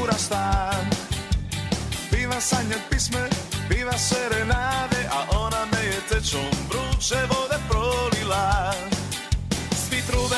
Škura 0.00 0.18
stan 0.18 0.86
Biva 2.10 2.40
sanjak 2.40 2.80
pisme, 2.90 3.28
biva 3.68 3.98
serenade 3.98 5.08
A 5.12 5.38
ona 5.38 5.66
me 5.72 5.84
je 5.86 6.00
tečom 6.08 6.50
vruće 6.68 7.16
vode 7.28 7.58
prolila 7.68 8.72
Svi 9.88 10.02
trube 10.10 10.36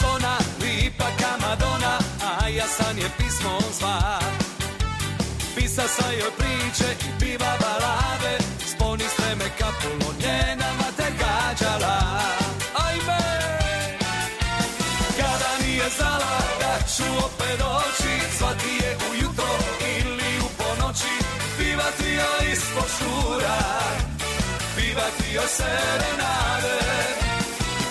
zona, 0.00 0.36
lipa 0.60 1.04
kamadona, 1.20 1.98
a 2.22 2.48
ja 2.48 2.66
sam 2.66 2.98
je 2.98 3.08
pismo 3.18 3.58
zva. 3.78 4.20
Pisa 5.56 5.82
sa 5.88 6.10
joj 6.10 6.30
priče 6.38 6.88
i 7.00 7.20
piva 7.20 7.52
balade, 7.60 8.38
sponi 8.66 9.04
streme 9.14 9.44
kapulo, 9.58 10.14
njena 10.20 10.57
pivati 25.08 25.34
joj 25.34 25.48
serenade. 25.48 26.78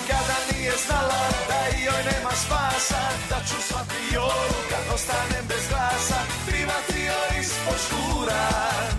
Kada 0.08 0.36
nije 0.52 0.72
znala 0.86 1.28
da 1.48 1.76
joj 1.84 2.02
nema 2.04 2.30
spasa 2.30 3.00
Da 3.30 3.36
ću 3.48 3.62
svati 3.68 4.14
jolu 4.14 4.58
kad 4.70 4.94
ostanem 4.94 5.46
bez 5.48 5.68
glasa 5.68 6.20
Pivati 6.46 7.00
joj 7.04 7.40
ispod 7.40 7.78
škura 7.86 8.97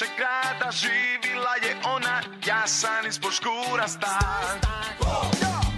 našeg 0.00 0.16
grada 0.16 0.70
živila 0.72 1.54
je 1.62 1.76
ona 1.84 2.22
Ja 2.46 2.66
sam 2.66 3.06
ispod 3.08 3.32
škura 3.32 3.88
stan 3.88 4.58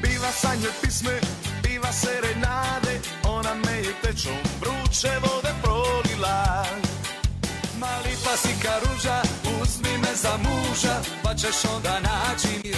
Biva 0.03 0.33
sanje 0.33 0.69
pisme, 0.83 1.21
biva 1.63 1.93
serenade 1.93 3.01
Ona 3.25 3.55
me 3.55 3.77
je 3.77 3.93
tečom 4.03 4.37
vruće 4.61 5.11
vode 5.23 5.53
prolila 5.63 6.67
Mali 7.79 8.15
pasika 8.25 8.73
ruža, 8.85 9.23
uzmi 9.63 9.99
me 9.99 10.15
za 10.15 10.37
muža, 10.37 10.97
pa 11.23 11.35
ćeš 11.35 11.65
onda 11.75 12.01
naći 12.01 12.49
mir. 12.65 12.77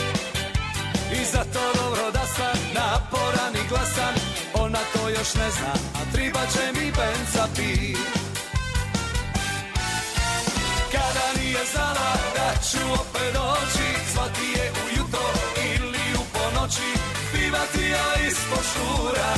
I 1.20 1.24
zato 1.24 1.60
dobro 1.74 2.10
da 2.10 2.26
sam 2.26 2.58
naporan 2.74 3.54
i 3.54 3.68
glasan, 3.68 4.14
ona 4.54 4.78
to 4.92 5.08
još 5.08 5.34
ne 5.34 5.50
zna, 5.50 5.74
a 5.94 6.12
triba 6.12 6.40
će 6.52 6.80
mi 6.80 6.92
benza 6.92 7.48
pit. 7.56 8.13
Znala 11.72 12.12
da 12.36 12.48
ću 12.68 12.82
opet 13.00 13.30
doći, 13.34 13.88
zvati 14.12 14.46
je 14.56 14.66
ujutro 14.84 15.28
ili 15.72 16.06
u 16.20 16.24
ponoći, 16.34 16.90
pivati 17.32 17.84
ja 17.94 18.28
ispod 18.28 18.64
šura, 18.72 19.34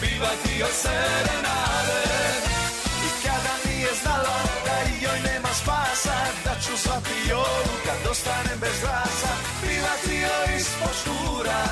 pivati 0.00 0.52
joj 0.60 0.74
serenade. 0.82 2.02
I 3.06 3.08
kada 3.22 3.54
nije 3.66 3.90
znala 4.02 4.38
da 4.66 4.76
joj 5.04 5.20
nema 5.20 5.52
spasa 5.62 6.16
Da 6.44 6.54
ću 6.64 6.72
zvati 6.84 7.16
jolu 7.30 7.74
kad 7.86 8.10
ostanem 8.10 8.58
bez 8.60 8.76
glasa. 8.80 9.32
Pivati 9.62 10.14
joj 10.24 10.56
ispod 10.56 10.94
škura 11.00 11.62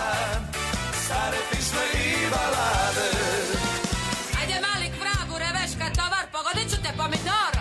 Stare 1.04 1.40
pisme 1.50 1.84
i 2.04 2.08
balade. 2.32 3.08
Ajde 4.40 4.56
mali 4.66 4.88
kvragu, 4.96 5.34
reveška, 5.44 5.86
tovar, 5.98 6.24
pogodit 6.32 6.70
ću 6.70 6.76
te 6.82 6.90
pomidorom. 6.96 7.51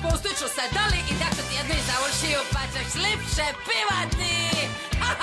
Spustit 0.00 0.38
ću 0.38 0.48
se 0.56 0.64
doli 0.76 1.00
i 1.10 1.14
ću 1.36 1.42
ti 1.48 1.54
jedni 1.56 1.78
za 1.88 1.96
ušiju, 2.06 2.40
pa 2.52 2.62
ćeš 2.72 2.94
lipše 2.94 3.46
pivati. 3.66 4.36
Ha! 5.00 5.14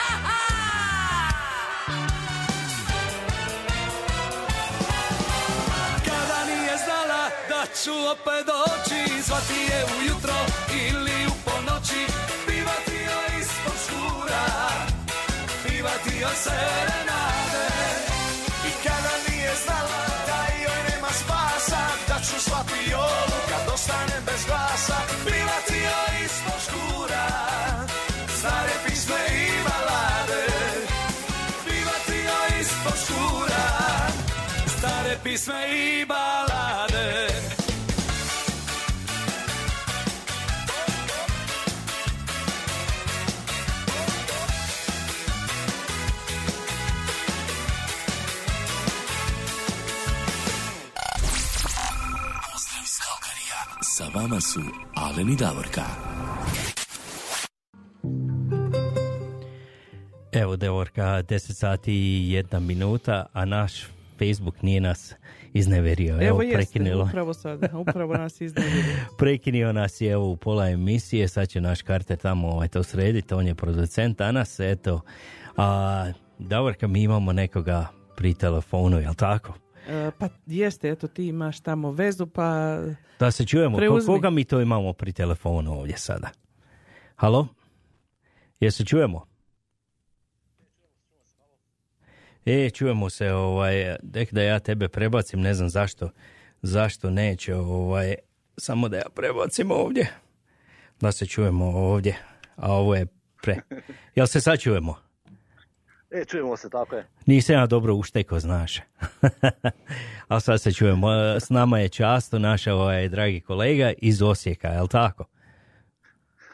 Kada 6.05 6.39
nije 6.45 6.77
znala 6.85 7.23
da 7.49 7.61
ću 7.83 7.93
opet 8.13 8.43
doći 8.51 9.21
Zvati 9.27 9.59
je 9.71 9.85
ujutro 9.99 10.39
ili 10.85 11.27
u 11.27 11.35
ponoći 11.45 12.01
Pivati 12.47 12.97
joj 13.09 13.41
ispod 13.41 13.77
škura 13.85 14.45
Pivati 15.63 16.13
joj 16.21 16.35
serenade 16.43 17.67
I 18.69 18.87
kada 18.87 19.13
nije 19.29 19.51
znala 19.65 20.03
da 20.27 20.39
joj 20.63 20.79
nema 20.89 21.11
spasa 21.21 21.81
Da 22.07 22.19
ću 22.19 22.49
zvati 22.49 22.89
jolu 22.91 23.37
kad 23.49 23.73
ostanem 23.73 24.23
bez 24.25 24.45
glasa 24.45 24.66
pisme 35.47 35.55
i 35.75 36.05
balade 36.05 37.27
Pozdrav 52.51 52.83
iz 52.83 52.97
Kalkarija. 52.99 53.61
Sa 53.81 54.05
vama 54.15 54.41
su 54.41 54.59
Alen 54.95 55.29
i 55.29 55.35
Davorka. 55.35 55.85
Evo, 60.31 60.55
Devorka, 60.55 61.03
10 61.03 61.53
sati 61.53 61.93
i 61.93 62.31
jedna 62.31 62.59
minuta, 62.59 63.25
a 63.33 63.45
naš 63.45 63.96
Facebook 64.19 64.61
nije 64.61 64.81
nas 64.81 65.15
izneverio. 65.53 66.13
Evo, 66.13 66.21
Evo 66.21 66.41
jeste, 66.41 66.55
prekinulo. 66.55 67.03
upravo 67.03 67.33
sad, 67.33 67.59
upravo 67.75 68.13
nas 68.13 68.41
iznevjerio. 68.41 68.95
Prekinio 69.19 69.73
nas 69.73 70.01
je 70.01 70.11
evo 70.11 70.29
u 70.29 70.35
pola 70.37 70.69
emisije, 70.69 71.27
sad 71.27 71.47
će 71.49 71.61
naš 71.61 71.81
karter 71.81 72.17
tamo 72.17 72.47
ovaj, 72.47 72.67
to 72.67 72.83
srediti, 72.83 73.33
on 73.33 73.47
je 73.47 73.55
producent 73.55 74.17
danas, 74.17 74.59
eto. 74.59 75.01
A, 75.57 76.11
Davorka, 76.39 76.87
mi 76.87 77.03
imamo 77.03 77.33
nekoga 77.33 77.87
pri 78.15 78.33
telefonu, 78.33 78.99
jel 78.99 79.13
tako? 79.13 79.53
E, 79.87 80.11
pa 80.19 80.29
jeste, 80.45 80.89
eto 80.89 81.07
ti 81.07 81.27
imaš 81.27 81.59
tamo 81.59 81.91
vezu, 81.91 82.27
pa 82.27 82.77
Da 83.19 83.31
se 83.31 83.45
čujemo, 83.45 83.77
Preuzmi. 83.77 84.05
koga 84.07 84.29
mi 84.29 84.43
to 84.43 84.61
imamo 84.61 84.93
pri 84.93 85.13
telefonu 85.13 85.73
ovdje 85.73 85.97
sada? 85.97 86.29
Halo? 87.15 87.47
Jel 88.59 88.71
se 88.71 88.85
čujemo? 88.85 89.25
E, 92.49 92.69
čujemo 92.69 93.09
se, 93.09 93.33
ovaj, 93.33 93.95
dek 94.03 94.33
da 94.33 94.41
ja 94.41 94.59
tebe 94.59 94.87
prebacim, 94.87 95.41
ne 95.41 95.53
znam 95.53 95.69
zašto, 95.69 96.09
zašto 96.61 97.09
neće, 97.09 97.55
ovaj, 97.55 98.15
samo 98.57 98.89
da 98.89 98.97
ja 98.97 99.09
prebacim 99.15 99.71
ovdje, 99.71 100.11
da 100.99 101.11
se 101.11 101.25
čujemo 101.25 101.65
ovdje, 101.65 102.17
a 102.55 102.73
ovo 102.73 102.95
je 102.95 103.05
pre... 103.41 103.55
Jel 104.15 104.27
se 104.27 104.41
sad 104.41 104.59
čujemo? 104.59 104.95
E, 106.11 106.25
čujemo 106.25 106.57
se, 106.57 106.69
tako 106.69 106.95
je. 106.95 107.07
Nisam 107.25 107.55
ja 107.55 107.65
dobro 107.65 107.93
ušteko, 107.93 108.39
znaš. 108.39 108.79
A 110.27 110.39
sad 110.39 110.61
se 110.61 110.73
čujemo. 110.73 111.09
S 111.39 111.49
nama 111.49 111.79
je 111.79 111.89
často 111.89 112.39
naš 112.39 112.67
ovaj, 112.67 113.09
dragi 113.09 113.41
kolega 113.41 113.93
iz 113.97 114.21
Osijeka, 114.21 114.67
jel 114.67 114.87
tako? 114.87 115.25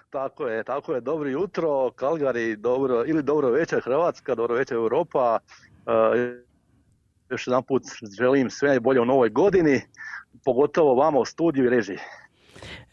Tako 0.10 0.48
je, 0.48 0.64
tako 0.64 0.94
je. 0.94 1.02
Dobro 1.02 1.30
jutro, 1.30 1.92
Kalgari, 1.92 2.56
dobro, 2.56 3.04
ili 3.08 3.24
dobro 3.24 3.50
večer 3.50 3.82
Hrvatska, 3.84 4.36
dobro 4.36 4.56
večer 4.56 4.76
Europa. 4.78 5.40
E, 5.88 6.44
još 7.30 7.48
jedan 7.48 7.64
put 7.64 7.84
želim 8.18 8.50
sve 8.50 8.70
najbolje 8.70 9.02
u 9.02 9.06
novoj 9.06 9.30
godini, 9.30 9.82
pogotovo 10.46 10.96
vama 10.96 11.20
u 11.20 11.26
studiju 11.26 11.66
i 11.66 11.70
režiji. 11.70 11.98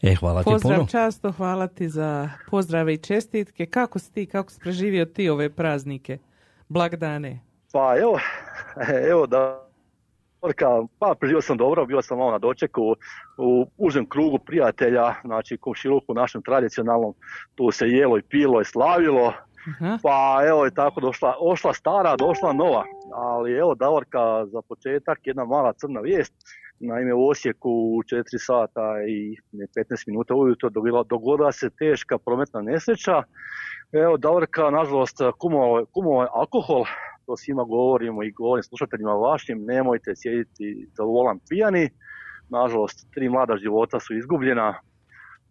E, 0.01 0.15
hvala 0.15 0.43
ti 0.43 0.49
pozdrav 0.51 0.75
puno. 0.75 0.87
často, 0.87 1.31
hvala 1.31 1.67
ti 1.67 1.89
za 1.89 2.29
pozdrave 2.49 2.93
i 2.93 2.97
čestitke. 2.97 3.65
Kako 3.65 3.99
si 3.99 4.13
ti, 4.13 4.25
kako 4.25 4.51
si 4.51 4.59
preživio 4.59 5.05
ti 5.05 5.29
ove 5.29 5.49
praznike, 5.49 6.17
blagdane? 6.69 7.39
Pa 7.71 7.95
evo, 7.97 8.19
evo 9.11 9.27
da 9.27 9.67
Orka, 10.41 10.67
pa 10.99 11.15
preživio 11.19 11.41
sam 11.41 11.57
dobro, 11.57 11.85
bio 11.85 12.01
sam 12.01 12.17
malo 12.17 12.31
na 12.31 12.37
dočeku 12.37 12.95
u 13.37 13.67
užem 13.77 14.09
krugu 14.09 14.39
prijatelja, 14.39 15.13
znači 15.23 15.57
komšiluku 15.57 16.13
našem 16.13 16.41
tradicionalnom, 16.41 17.13
tu 17.55 17.71
se 17.71 17.87
jelo 17.87 18.17
i 18.17 18.21
pilo 18.21 18.61
i 18.61 18.65
slavilo, 18.65 19.33
pa 20.03 20.41
evo 20.47 20.65
je 20.65 20.73
tako 20.73 21.01
došla, 21.01 21.35
ošla 21.39 21.73
stara, 21.73 22.15
došla 22.15 22.53
nova, 22.53 22.83
ali 23.15 23.53
evo 23.53 23.75
Davorka 23.75 24.45
za 24.45 24.61
početak 24.61 25.19
jedna 25.23 25.45
mala 25.45 25.73
crna 25.73 25.99
vijest, 25.99 26.33
naime 26.79 27.13
u 27.13 27.27
Osijeku 27.27 27.69
u 27.69 28.03
4 28.03 28.23
sata 28.45 28.81
i 29.07 29.37
ne, 29.51 29.65
15 29.77 30.03
minuta 30.07 30.35
ujutro 30.35 30.69
dogodila, 31.09 31.51
se 31.51 31.69
teška 31.69 32.17
prometna 32.17 32.61
nesreća, 32.61 33.23
evo 33.91 34.17
Davorka 34.17 34.69
nažalost 34.69 35.17
kumovao 35.93 36.21
je 36.21 36.27
alkohol, 36.33 36.83
to 37.25 37.37
svima 37.37 37.63
govorimo 37.63 38.23
i 38.23 38.31
govorim 38.31 38.63
slušateljima 38.63 39.13
vašim, 39.13 39.65
nemojte 39.65 40.11
sjediti 40.15 40.87
za 40.97 41.03
volan 41.03 41.39
pijani. 41.49 41.89
Nažalost, 42.49 43.07
tri 43.13 43.29
mlada 43.29 43.57
života 43.57 43.99
su 43.99 44.17
izgubljena. 44.17 44.79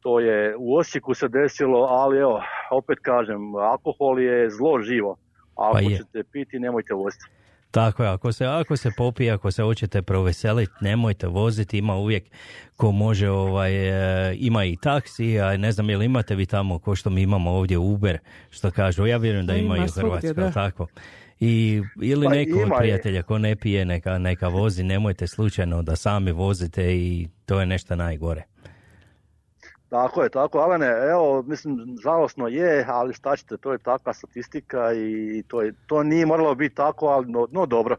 To 0.00 0.20
je 0.20 0.56
u 0.58 0.76
Osijeku 0.76 1.14
se 1.14 1.28
desilo, 1.28 1.78
ali 1.78 2.18
evo, 2.18 2.42
opet 2.70 2.98
kažem, 3.02 3.54
alkohol 3.54 4.20
je 4.20 4.50
zlo 4.50 4.82
živo. 4.82 5.16
Ako 5.56 5.72
Pa 5.72 5.80
ćete 5.80 6.22
piti, 6.32 6.58
nemojte 6.58 6.94
voziti. 6.94 7.24
Tako 7.70 8.02
je, 8.02 8.08
ako 8.08 8.32
se, 8.32 8.46
ako 8.46 8.76
se 8.76 8.90
popije, 8.96 9.32
ako 9.32 9.50
se 9.50 9.62
hoćete 9.62 10.02
proveseliti, 10.02 10.72
nemojte 10.80 11.26
voziti, 11.26 11.78
ima 11.78 11.96
uvijek 11.96 12.24
ko 12.76 12.92
može, 12.92 13.30
ovaj, 13.30 13.72
e, 14.30 14.36
ima 14.36 14.64
i 14.64 14.76
taksi, 14.76 15.40
a 15.40 15.56
ne 15.56 15.72
znam, 15.72 15.90
jel 15.90 16.02
imate 16.02 16.34
vi 16.34 16.46
tamo, 16.46 16.78
ko 16.78 16.94
što 16.94 17.10
mi 17.10 17.22
imamo 17.22 17.50
ovdje 17.50 17.78
Uber, 17.78 18.18
što 18.50 18.70
kažu, 18.70 19.06
ja 19.06 19.16
vjerujem 19.16 19.46
da 19.46 19.52
Pa 19.52 19.58
ima, 19.58 19.74
u 19.74 20.00
Hrvatskoj, 20.00 20.52
tako? 20.54 20.86
I, 21.40 21.82
ili 22.02 22.26
Pa 22.26 22.32
neko 22.32 22.58
od 22.58 22.70
prijatelja 22.78 23.22
ko 23.22 23.38
ne 23.38 23.56
pije, 23.56 23.84
neka, 23.84 24.18
neka 24.18 24.48
vozi, 24.48 24.82
nemojte 24.82 25.26
slučajno 25.26 25.82
da 25.82 25.96
sami 25.96 26.32
vozite 26.32 26.94
i 26.96 27.28
to 27.46 27.60
je 27.60 27.66
nešto 27.66 27.96
najgore. 27.96 28.42
Tako 29.90 30.22
je, 30.22 30.28
tako, 30.28 30.58
Alene, 30.58 30.86
evo, 30.86 31.42
mislim, 31.42 31.96
žalosno 32.02 32.48
je, 32.48 32.84
ali 32.88 33.14
šta 33.14 33.36
ćete, 33.36 33.56
to 33.56 33.72
je 33.72 33.78
takva 33.78 34.14
statistika 34.14 34.92
i 34.92 35.42
to, 35.48 35.62
je, 35.62 35.72
to 35.86 36.02
nije 36.02 36.26
moralo 36.26 36.54
biti 36.54 36.74
tako, 36.74 37.06
ali 37.06 37.26
no, 37.26 37.46
no 37.50 37.66
dobro. 37.66 37.96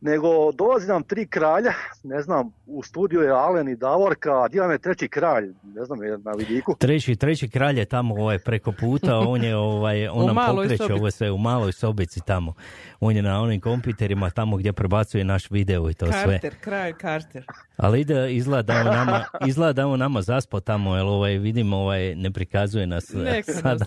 Nego 0.00 0.52
dolazi 0.52 0.88
nam 0.88 1.02
tri 1.02 1.26
kralja, 1.26 1.72
ne 2.02 2.22
znam, 2.22 2.52
u 2.66 2.82
studiju 2.82 3.20
je 3.20 3.30
Alen 3.30 3.68
i 3.68 3.76
Davorka, 3.76 4.48
gdje 4.48 4.60
vam 4.60 4.70
je 4.70 4.78
treći 4.78 5.08
kralj, 5.08 5.52
ne 5.62 5.84
znam, 5.84 6.02
je 6.02 6.18
na 6.18 6.32
vidiku. 6.32 6.76
Treći, 6.78 7.16
treći 7.16 7.48
kralj 7.48 7.78
je 7.78 7.84
tamo 7.84 8.14
ovaj, 8.14 8.38
preko 8.38 8.72
puta, 8.72 9.18
on 9.18 9.44
je 9.44 9.56
ovaj, 9.56 10.08
on 10.18 10.26
nam 10.26 10.56
pokreće 10.56 10.94
ovo 10.94 11.10
sve 11.10 11.30
u 11.30 11.38
maloj 11.38 11.72
sobici 11.72 12.20
tamo. 12.26 12.54
On 13.00 13.16
je 13.16 13.22
na 13.22 13.40
onim 13.40 13.60
kompjuterima 13.60 14.30
tamo 14.30 14.56
gdje 14.56 14.72
prebacuje 14.72 15.24
naš 15.24 15.50
video 15.50 15.90
i 15.90 15.94
to 15.94 16.06
sve. 16.06 16.38
Carter, 16.38 16.54
kralj 16.60 16.92
Carter. 17.00 17.46
Ali 17.76 18.00
ide, 18.00 18.34
izgleda 18.34 18.74
da 18.74 18.80
on 18.80 18.86
nama, 18.86 19.24
izgleda 19.46 19.72
da 19.72 19.86
on 19.86 19.98
nama 19.98 20.22
zaspo 20.22 20.60
tamo, 20.60 20.96
jer 20.96 21.04
ovaj, 21.04 21.33
vidimo, 21.38 21.76
ovaj, 21.76 22.14
ne 22.14 22.30
prikazuje 22.30 22.86
nas 22.86 23.14
eh, 23.14 23.16
Neka 23.16 23.52
nas 23.52 23.60
sada. 23.60 23.84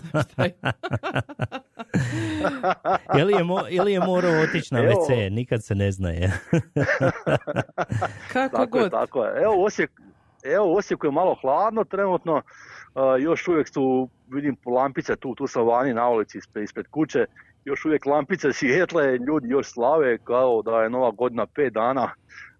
ili, 3.20 3.32
je 3.32 3.44
mo, 3.44 3.60
ili 3.70 3.92
je 3.92 4.00
morao 4.00 4.42
otići 4.42 4.74
na. 4.74 4.80
WC, 4.80 5.30
nikad 5.30 5.64
se 5.64 5.74
ne 5.74 5.92
zna. 5.92 6.10
Je. 6.10 6.28
Kako 8.32 8.56
tako 8.56 8.78
Je, 8.78 8.82
god. 8.82 8.90
tako 8.90 9.24
je. 9.24 9.42
Evo, 9.42 9.64
Osijek, 9.64 9.90
evo 10.44 10.76
Osijeku 10.76 11.06
je 11.06 11.12
malo 11.12 11.36
hladno 11.40 11.84
trenutno, 11.84 12.34
uh, 12.36 12.42
još 13.18 13.48
uvijek 13.48 13.68
su, 13.68 14.08
vidim 14.28 14.56
lampice 14.66 15.16
tu, 15.16 15.34
tu 15.34 15.46
sam 15.46 15.66
vani 15.66 15.94
na 15.94 16.08
ulici 16.08 16.38
ispred, 16.38 16.64
ispred 16.64 16.86
kuće, 16.86 17.26
još 17.64 17.84
uvijek 17.84 18.06
lampice 18.06 18.52
svijetle, 18.58 19.18
ljudi 19.18 19.48
još 19.48 19.72
slave 19.72 20.18
kao 20.18 20.62
da 20.62 20.82
je 20.82 20.90
nova 20.90 21.10
godina 21.10 21.46
pet 21.46 21.72
dana, 21.72 22.10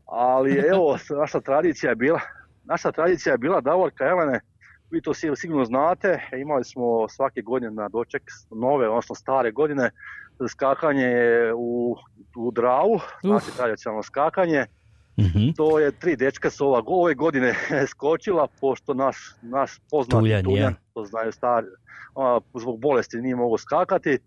ali 0.07 0.53
evo, 0.73 0.99
naša 1.21 1.41
tradicija 1.41 1.91
je 1.91 1.97
bila, 1.97 2.21
naša 2.65 2.93
tradicija 2.93 3.33
je 3.33 3.39
bila 3.39 3.61
Davorka 3.61 4.05
Elene, 4.05 4.41
vi 4.91 5.01
to 5.01 5.15
sigurno 5.15 5.65
znate, 5.65 6.21
imali 6.41 6.65
smo 6.65 7.09
svake 7.09 7.43
godine 7.43 7.71
na 7.71 7.89
doček 7.89 8.23
nove, 8.51 8.89
odnosno 8.89 9.15
stare 9.15 9.51
godine, 9.51 9.91
skakanje 10.49 11.15
u, 11.57 11.97
u 12.37 12.51
Dravu, 12.51 13.01
znači 13.23 13.57
tradicionalno 13.57 14.03
skakanje, 14.03 14.67
Mhm. 15.19 15.51
to 15.57 15.79
je 15.79 15.93
tri 15.93 16.17
dečka 16.17 16.51
su 16.51 16.67
ova, 16.67 16.83
ove 16.87 17.15
godine 17.15 17.55
skočila, 17.91 18.49
pošto 18.61 18.95
naš, 18.95 19.17
naš 19.43 19.79
poznati 19.91 20.21
Tuljan, 20.21 20.45
Tuljan, 20.45 20.75
to 20.95 21.05
znaju 21.05 21.33
stari, 21.33 21.67
zbog 22.55 22.81
bolesti 22.81 23.17
nije 23.17 23.37
mogao 23.37 23.59
skakati, 23.59 24.19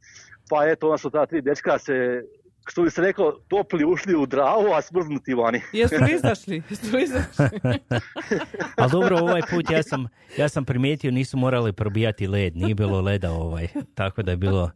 pa 0.49 0.65
eto, 0.65 0.87
onda 0.87 0.97
su 0.97 1.09
ta 1.09 1.25
tri 1.25 1.41
dečka 1.41 1.79
se, 1.79 2.23
što 2.67 2.83
bi 2.83 2.91
se 2.91 3.01
rekao, 3.01 3.31
topli 3.31 3.85
ušli 3.85 4.15
u 4.15 4.25
dravu, 4.25 4.73
a 4.73 4.81
smrznuti 4.81 5.33
vani. 5.33 5.61
Jesu 5.73 5.95
li 5.95 6.13
izašli? 6.13 6.63
Jesu 6.69 6.95
li 6.95 7.03
izašli? 7.03 7.59
Ali 8.77 8.91
dobro, 8.91 9.17
ovaj 9.17 9.41
put 9.51 9.69
ja 9.69 9.83
sam, 9.83 10.07
ja 10.37 10.49
sam 10.49 10.65
primijetio 10.65 11.11
nisu 11.11 11.37
morali 11.37 11.73
probijati 11.73 12.27
led, 12.27 12.55
nije 12.55 12.75
bilo 12.75 13.01
leda 13.01 13.31
ovaj, 13.31 13.67
tako 13.95 14.21
da 14.23 14.31
je 14.31 14.37
bilo... 14.37 14.71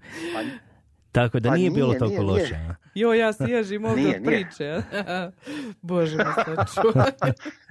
Tako 1.11 1.39
da 1.39 1.49
Pa 1.49 1.55
nije, 1.55 1.69
nije, 1.69 1.75
bilo 1.75 1.93
toliko 1.93 2.23
nije. 2.23 2.33
loše. 2.33 2.59
Jo, 2.95 3.13
ja 3.13 3.33
se 3.33 3.43
ježim 3.43 3.85
ovdje 3.85 4.03
Nije, 4.03 4.17
od 4.17 4.23
priče. 4.25 4.81
Bože. 5.81 6.17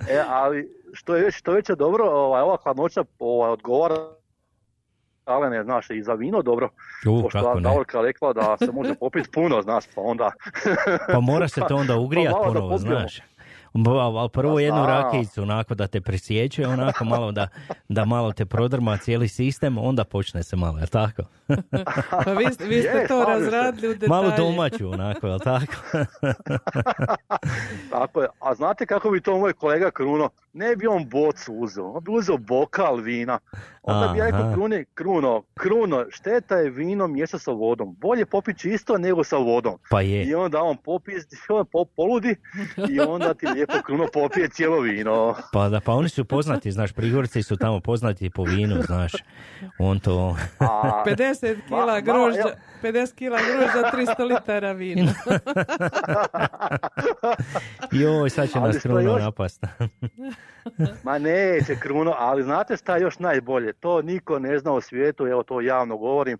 E, 0.08 0.22
ali 0.28 0.68
što 0.92 1.16
je 1.16 1.24
već, 1.24 1.34
što 1.34 1.50
je 1.50 1.54
već 1.54 1.68
je 1.68 1.76
dobro, 1.76 2.04
ovaj, 2.04 2.42
ova 2.42 2.56
hladnoća 2.62 3.04
ovaj, 3.18 3.50
odgovara 3.50 3.96
Alene, 5.24 5.64
znaš, 5.64 5.90
i 5.90 6.02
za 6.02 6.14
vino 6.14 6.42
dobro, 6.42 6.68
U, 7.06 7.22
pošto 7.22 7.40
kako 7.40 7.54
ne. 7.54 7.60
Davorka 7.60 8.00
rekla 8.00 8.32
da 8.32 8.56
se 8.58 8.72
može 8.72 8.94
popiti 8.94 9.30
puno, 9.30 9.62
znaš, 9.62 9.84
pa 9.94 10.00
onda... 10.00 10.30
Pa 11.12 11.20
mora 11.20 11.48
se 11.48 11.60
to 11.68 11.76
onda 11.76 11.96
ugrijat 12.06 12.32
malo 12.32 12.44
da 12.44 12.60
ponovo, 12.60 12.78
znaš. 12.78 13.20
Ali 14.16 14.28
prvo 14.28 14.58
jednu 14.60 14.82
A. 14.82 14.86
rakijicu, 14.86 15.42
onako 15.42 15.74
da 15.74 15.86
te 15.86 16.00
presjeće, 16.00 16.66
onako 16.66 17.04
malo 17.04 17.32
da, 17.32 17.48
da 17.88 18.04
malo 18.04 18.32
te 18.32 18.46
prodrma 18.46 18.96
cijeli 18.96 19.28
sistem, 19.28 19.78
onda 19.78 20.04
počne 20.04 20.42
se 20.42 20.56
malo, 20.56 20.78
jel 20.78 20.86
tako? 20.86 21.22
Pa 22.24 22.32
vi, 22.32 22.52
ste- 22.52 22.64
vi 22.64 22.80
ste 22.82 22.88
Je, 22.90 23.06
to 23.08 23.24
razradili 23.24 23.88
u 23.88 23.94
detalje. 23.94 24.08
Malo 24.08 24.32
domaću, 24.36 24.90
onako, 24.90 25.26
jel 25.26 25.38
tako? 25.38 25.72
Tako 27.90 28.22
je. 28.22 28.28
A 28.40 28.54
znate 28.54 28.86
kako 28.86 29.10
bi 29.10 29.20
to 29.20 29.38
moj 29.38 29.52
kolega 29.52 29.90
Kruno? 29.90 30.30
Ne 30.54 30.76
bi 30.76 30.86
on 30.86 31.08
bocu 31.08 31.52
uzeo, 31.52 31.92
on 31.92 32.04
bi 32.04 32.10
uzeo 32.10 32.36
bokal 32.38 32.96
vina. 32.96 33.38
Onda 33.82 34.12
bi 34.12 34.18
ja 34.18 34.24
rekao 34.24 34.40
Aha. 34.40 34.52
Kruni, 34.54 34.84
Kruno, 34.94 35.42
Kruno, 35.54 36.06
šteta 36.10 36.56
je 36.56 36.70
vino 36.70 37.06
miješati 37.06 37.44
sa 37.44 37.50
vodom. 37.50 37.94
Bolje 37.94 38.26
popiti 38.26 38.60
čisto 38.60 38.98
nego 38.98 39.24
sa 39.24 39.36
vodom. 39.36 39.78
Pa 39.90 40.00
je. 40.00 40.24
I 40.24 40.34
onda 40.34 40.62
on 40.62 40.76
popizdi, 40.76 41.36
on 41.48 41.66
po- 41.72 41.84
poludi 41.84 42.36
i 42.90 43.00
onda 43.00 43.34
ti 43.34 43.46
lijepo 43.46 43.74
Kruno 43.86 44.06
popije 44.12 44.48
cijelo 44.48 44.80
vino. 44.80 45.34
Pa 45.52 45.68
da, 45.68 45.80
pa 45.80 45.92
oni 45.92 46.08
su 46.08 46.24
poznati, 46.24 46.72
znaš, 46.72 46.92
Prigorci 46.92 47.42
su 47.42 47.56
tamo 47.56 47.80
poznati 47.80 48.30
po 48.30 48.44
vinu, 48.44 48.82
znaš, 48.82 49.12
on 49.78 50.00
to... 50.00 50.36
A, 50.58 51.02
50 51.06 51.56
kila 51.68 52.00
grožđa, 52.00 52.40
evo. 52.40 52.50
50 52.82 53.14
kila 53.14 53.38
grožđa, 53.38 54.14
300 54.16 54.28
litara 54.28 54.72
vina. 54.72 55.12
Joj, 57.92 58.30
sad 58.30 58.50
će 58.50 58.60
nas 58.60 58.76
Kruno 58.82 59.18
napast. 59.18 59.64
Ma 61.02 61.18
neće 61.18 61.76
Kruno, 61.76 62.14
ali 62.18 62.42
znate 62.42 62.76
šta 62.76 62.96
je 62.96 63.02
još 63.02 63.18
najbolje? 63.18 63.72
To 63.72 64.02
niko 64.02 64.38
ne 64.38 64.58
zna 64.58 64.72
u 64.72 64.80
svijetu, 64.80 65.26
evo 65.26 65.42
to 65.42 65.60
javno 65.60 65.96
govorim. 65.96 66.38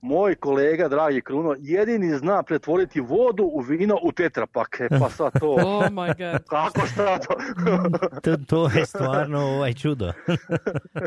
Moj 0.00 0.34
kolega, 0.34 0.88
dragi 0.88 1.20
Kruno, 1.20 1.56
jedini 1.58 2.18
zna 2.18 2.42
pretvoriti 2.42 3.00
vodu 3.00 3.44
u 3.44 3.60
vino 3.60 3.98
u 4.02 4.12
tetrapak. 4.12 4.80
E 4.80 4.88
pa 5.00 5.10
sad 5.10 5.40
to... 5.40 5.50
Oh 5.66 5.84
my 5.84 6.32
god. 6.32 6.48
Kako 6.48 6.86
šta 6.86 7.18
to? 7.18 7.34
to, 8.24 8.36
to 8.46 8.78
je 8.78 8.86
stvarno 8.86 9.40
ovaj 9.40 9.74
čudo. 9.74 10.12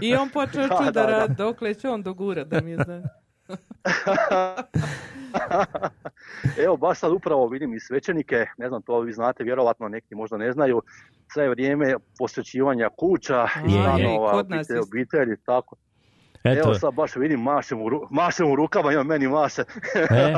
I 0.01 0.15
on 0.15 0.29
počeo 0.29 0.67
Da, 0.67 0.77
čuda 0.77 0.91
da, 0.91 1.03
da. 1.03 1.07
raditi, 1.07 1.37
dokle 1.37 1.73
će 1.73 1.89
on 1.89 2.03
dogura 2.03 2.43
da 2.43 2.61
mi 2.61 2.75
zna. 2.75 3.03
Evo, 6.65 6.77
baš 6.77 6.99
sad 6.99 7.11
upravo 7.11 7.47
vidim 7.47 7.73
i 7.73 7.79
svećenike, 7.79 8.45
ne 8.57 8.69
znam, 8.69 8.81
to 8.81 8.99
vi 8.99 9.13
znate, 9.13 9.43
vjerovatno 9.43 9.89
neki 9.89 10.15
možda 10.15 10.37
ne 10.37 10.51
znaju, 10.51 10.81
sve 11.33 11.49
vrijeme 11.49 11.95
posvećivanja 12.17 12.89
kuća 12.97 13.47
i 13.67 13.71
stanova, 13.71 14.43
obitelji, 14.81 15.37
tako. 15.45 15.75
Eto, 16.45 16.59
Evo 16.59 16.73
sad 16.73 16.93
baš 16.93 17.15
vidim, 17.15 17.39
mašem 17.41 17.81
u, 17.81 17.85
ru- 17.85 18.07
mašem 18.11 18.51
u 18.51 18.55
rukama, 18.55 18.91
ima 18.91 19.03
meni 19.03 19.27
maše. 19.27 19.61
e, 20.09 20.33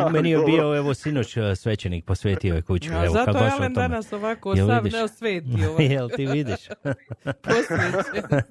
meni 0.12 0.30
je 0.30 0.38
bio, 0.38 0.76
evo, 0.76 0.94
sinoć 0.94 1.36
eh, 1.36 1.56
svećenik 1.56 2.04
posvetio 2.04 2.54
je 2.54 2.62
kuću. 2.62 2.90
A 2.92 3.04
Evo, 3.04 3.12
zato 3.12 3.32
kad 3.32 3.42
je 3.42 3.50
Alen 3.50 3.72
danas 3.74 4.12
ovako 4.12 4.52
Jel 4.52 4.66
sav 4.66 4.76
vidiš? 4.76 4.92
neosvetio. 4.92 5.66
ovako. 5.68 5.82
Jel 5.82 6.08
ti 6.08 6.26
vidiš? 6.26 6.68
Posvećen. 7.44 8.42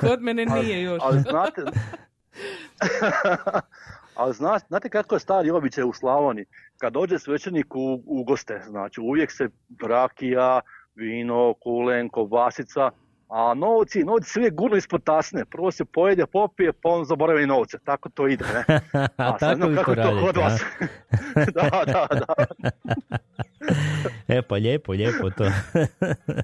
Kod 0.00 0.22
mene 0.22 0.44
nije 0.46 0.82
još. 0.82 1.02
Ali 1.04 1.20
znate, 1.20 1.62
ali 4.14 4.34
zna, 4.34 4.58
znate 4.58 4.88
kako 4.88 5.14
je 5.14 5.20
stari 5.20 5.50
običaj 5.50 5.84
u 5.84 5.92
Slavoniji? 5.92 6.44
Kad 6.78 6.92
dođe 6.92 7.18
svećenik 7.18 7.74
u, 7.74 8.02
u 8.06 8.24
goste, 8.24 8.60
znači 8.66 9.00
uvijek 9.00 9.32
se 9.32 9.48
rakija, 9.82 10.60
vino, 10.94 11.54
kulen, 11.54 12.08
kobasica, 12.08 12.90
a 13.30 13.54
novci, 13.54 14.04
novci 14.04 14.30
se 14.30 14.38
uvijek 14.38 14.54
gurnu 14.54 14.76
ispod 14.76 15.04
tasne. 15.04 15.44
Prvo 15.44 15.70
se 15.70 15.84
pojede, 15.84 16.26
popije, 16.26 16.72
pa 16.72 16.88
on 16.88 17.04
zaboravi 17.04 17.46
novce. 17.46 17.78
Tako 17.84 18.08
to 18.08 18.28
ide, 18.28 18.44
ne? 18.54 18.80
A 19.16 19.38
sad 19.38 19.40
tako 19.40 19.56
znam 19.56 19.70
vi 19.70 19.76
kako 19.76 19.94
to 19.94 20.00
je 20.00 20.06
to 20.06 20.20
kod 20.20 20.36
radite, 20.36 20.40
a? 20.40 20.42
vas. 20.42 20.60
da, 21.54 21.84
da, 21.92 22.06
da. 22.10 22.34
E, 24.28 24.42
pa 24.42 24.54
lijepo, 24.54 24.92
lijepo 24.92 25.30
to. 25.30 25.44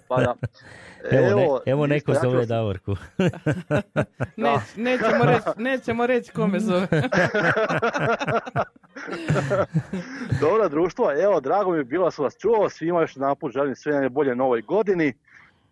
Pa 0.09 0.17
da. 0.17 0.35
Evo, 1.11 1.61
ne, 1.65 1.73
evo 1.73 1.87
neko 1.87 2.15
zove 2.23 2.47
Davorku. 2.47 2.97
Neć, 4.37 4.61
nećemo 4.77 5.25
reći 5.25 5.47
nećemo 5.57 6.07
reći 6.07 6.33
kome 6.33 6.61
zove. 6.61 6.87
Dobro 10.41 10.69
društvo, 10.69 11.13
evo 11.23 11.41
drago 11.41 11.71
mi 11.71 11.79
je 11.79 11.85
bilo 11.85 12.05
da 12.05 12.11
sam 12.11 12.25
vas 12.25 12.37
čuo, 12.39 12.71
svima 12.71 13.01
još 13.01 13.17
jedanput 13.17 13.53
želim 13.53 13.75
sve 13.75 13.93
najbolje 13.93 14.35
novoj 14.35 14.63
godini, 14.63 15.15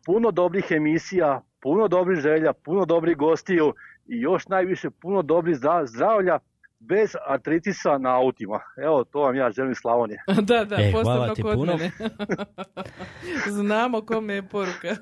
puno 0.07 0.31
dobrih 0.31 0.65
emisija, 0.71 1.43
puno 1.61 1.89
dobrih 1.89 2.19
želja, 2.19 2.53
puno 2.55 2.85
dobrih 2.85 3.17
gostiju 3.17 3.75
i 4.07 4.21
još 4.21 4.49
najviše 4.49 4.91
puno 4.93 5.23
dobrih 5.23 5.57
zdra- 5.57 5.87
zdravlja 5.87 6.39
bez 6.81 7.11
artritisa 7.27 7.99
na 7.99 8.17
autima. 8.17 8.61
Evo, 8.79 9.05
to 9.05 9.21
vam 9.21 9.37
ja 9.37 9.51
želim 9.51 9.75
Slavonije. 9.75 10.23
Da, 10.43 10.65
da, 10.65 10.77
E, 10.77 10.93
posebno 10.93 11.35
kod 11.43 11.55
puno. 11.55 11.73
mene. 11.73 11.91
Znamo 13.51 14.01
kome 14.01 14.35
je 14.35 14.43
poruka. 14.45 14.89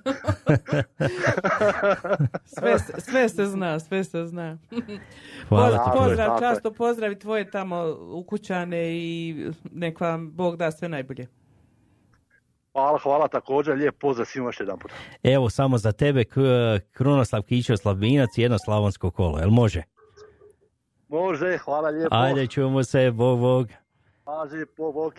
sve, 2.47 2.79
se- 2.79 3.01
sve 3.01 3.29
se 3.29 3.47
zna, 3.47 3.81
sve 3.81 4.05
se 4.05 4.27
zna. 4.27 4.59
Hvala 5.49 5.69
Poz- 5.69 5.85
ti 5.85 5.91
puno. 5.93 6.05
pozdrav, 6.05 6.33
je. 6.33 6.39
často 6.41 6.73
pozdravi 6.73 7.19
tvoje 7.19 7.51
tamo 7.51 7.85
ukućane 8.11 8.93
i 8.93 9.37
nek 9.65 10.01
vam 10.01 10.31
Bog 10.33 10.57
da 10.57 10.71
sve 10.71 10.89
najbolje. 10.89 11.27
Hvala, 12.73 12.99
hvala 12.99 13.29
također, 13.29 13.75
lijep 13.77 13.99
pozdrav 13.99 14.27
svima 14.27 14.49
još 14.49 14.61
jedan 14.61 14.79
put. 14.79 14.93
Evo, 15.23 15.51
samo 15.51 15.79
za 15.79 15.93
tebe, 15.93 16.25
Krunoslav 16.93 17.43
Kićo 17.43 17.77
Slavinac, 17.77 18.31
jedno 18.37 18.59
slavonsko 18.59 19.11
kolo, 19.11 19.39
jel 19.39 19.51
može? 19.51 19.83
Može, 21.09 21.59
hvala 21.59 21.89
lijepo. 21.89 22.17
Ajde, 22.17 22.47
čujemo 22.47 22.85
se, 22.85 23.11
bog, 23.11 23.41
bog. 23.41 23.69
Paži, 24.25 24.67
po 24.77 24.93
bok. 24.93 25.15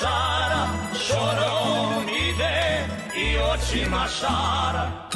Šara, 0.00 0.62
šorom 1.06 2.08
ide 2.08 2.86
i 3.16 3.38
očima 3.38 4.06
šara. 4.20 5.07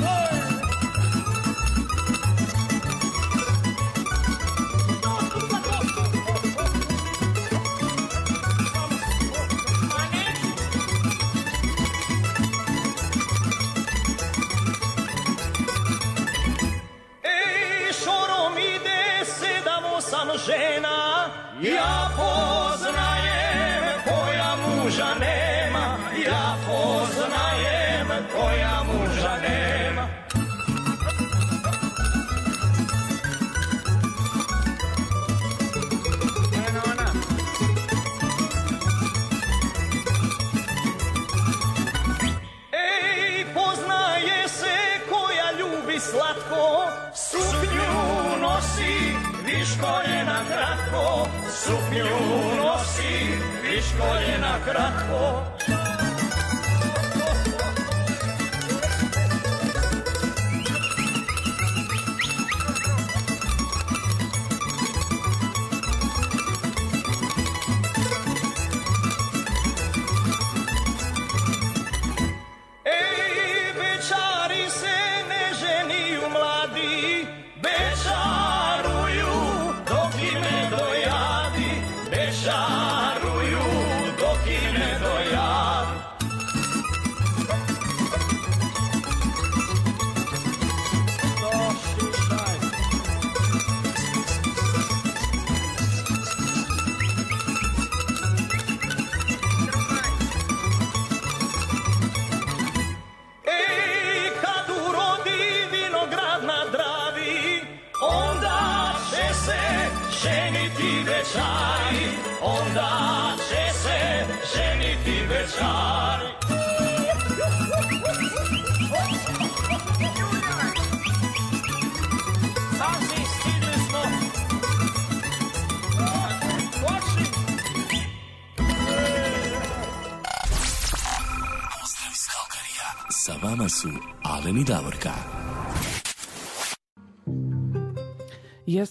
Kratko, 50.93 51.27
suknju 51.51 52.05
nosi, 52.57 53.39
viškolje 53.63 54.39
na 54.41 54.59
kratko. 54.65 55.72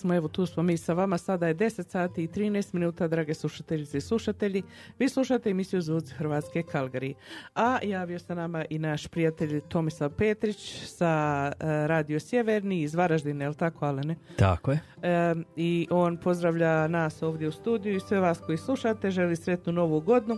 Jesmo, 0.02 0.16
evo 0.16 0.28
tu 0.28 0.46
smo 0.46 0.64
mi 0.64 0.78
sa 0.78 0.94
vama, 0.94 1.18
sada 1.18 1.48
je 1.48 1.56
10 1.56 1.90
sati 1.90 2.24
i 2.24 2.28
13 2.28 2.74
minuta, 2.74 3.08
drage 3.08 3.34
slušateljice 3.34 3.98
i 3.98 4.02
slušatelji. 4.02 4.64
Vi 5.00 5.10
slušate 5.10 5.50
emisiju 5.50 5.82
Zvuci 5.82 6.14
Hrvatske 6.14 6.64
Kalgari. 6.64 7.14
A 7.56 7.80
javio 7.84 8.20
se 8.20 8.36
nama 8.36 8.66
i 8.70 8.80
naš 8.80 9.08
prijatelj 9.08 9.62
Tomislav 9.62 10.10
Petrić 10.10 10.84
sa 10.86 11.52
e, 11.52 11.88
Radio 11.88 12.20
Sjeverni 12.20 12.82
iz 12.82 12.96
Varaždine, 12.96 13.46
je 13.46 13.50
li 13.50 13.56
tako, 13.56 13.86
Alene? 13.86 14.16
Tako 14.36 14.72
je. 14.72 14.80
E, 15.02 15.36
I 15.56 15.88
on 15.90 16.18
pozdravlja 16.18 16.88
nas 16.88 17.24
ovdje 17.24 17.48
u 17.48 17.52
studiju 17.52 17.96
i 17.96 18.00
sve 18.00 18.20
vas 18.20 18.40
koji 18.40 18.58
slušate, 18.58 19.12
želi 19.12 19.36
sretnu 19.36 19.74
novu 19.74 20.00
godinu 20.00 20.38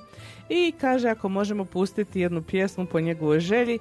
i 0.50 0.74
kaže 0.82 1.10
ako 1.10 1.30
možemo 1.30 1.66
pustiti 1.66 2.20
jednu 2.20 2.42
pjesmu 2.42 2.86
po 2.86 3.00
njegovoj 3.00 3.40
želji, 3.40 3.80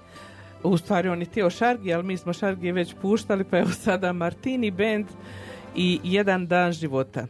u 0.62 0.76
stvari 0.76 1.08
on 1.08 1.20
je 1.20 1.26
htio 1.26 1.50
Šargi, 1.50 1.94
ali 1.94 2.02
mi 2.04 2.16
smo 2.16 2.32
Šargi 2.32 2.72
već 2.72 2.94
puštali, 3.02 3.44
pa 3.44 3.58
evo 3.58 3.70
sada 3.70 4.12
Martini 4.12 4.70
Band 4.70 5.06
i 5.74 6.00
Jedan 6.04 6.46
dan 6.46 6.72
života. 6.72 7.26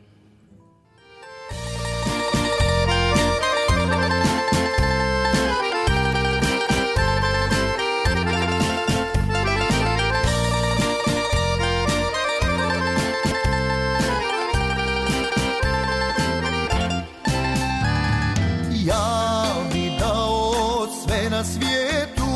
Ja 18.85 19.45
bi 19.73 19.91
dao 19.99 20.87
sve 21.05 21.45
svijetu 21.45 22.33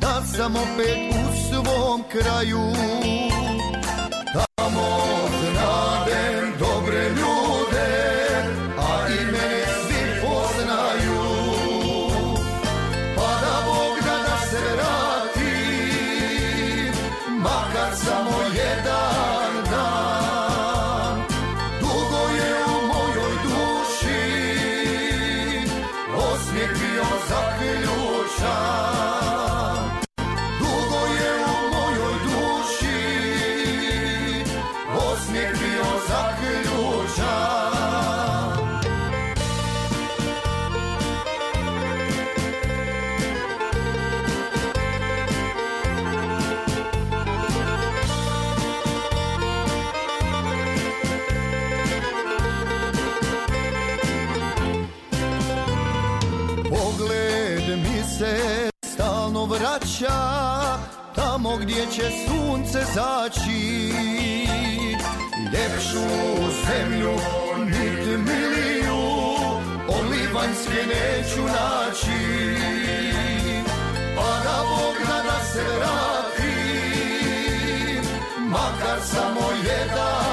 Da 0.00 0.22
sam 0.22 0.56
opet 0.56 0.98
u 1.10 1.36
svom 1.48 2.02
kraju 2.12 2.72
vraća 59.48 60.18
Tamo 61.14 61.56
gdje 61.56 61.86
će 61.86 62.10
sunce 62.26 62.78
zaći. 62.94 63.92
Ljepšu 65.52 66.08
zemlju 66.66 67.14
nit 67.64 68.06
miliju 68.06 69.02
Od 69.88 70.10
Livanjske 70.10 70.86
neću 70.86 71.42
naći. 71.42 72.20
Pa 74.16 74.30
da 74.44 74.56
Bog 74.62 74.94
da 75.08 75.38
se 75.52 75.64
vratim 75.78 76.82
Makar 78.50 79.00
samo 79.02 79.50
jedan 79.64 80.27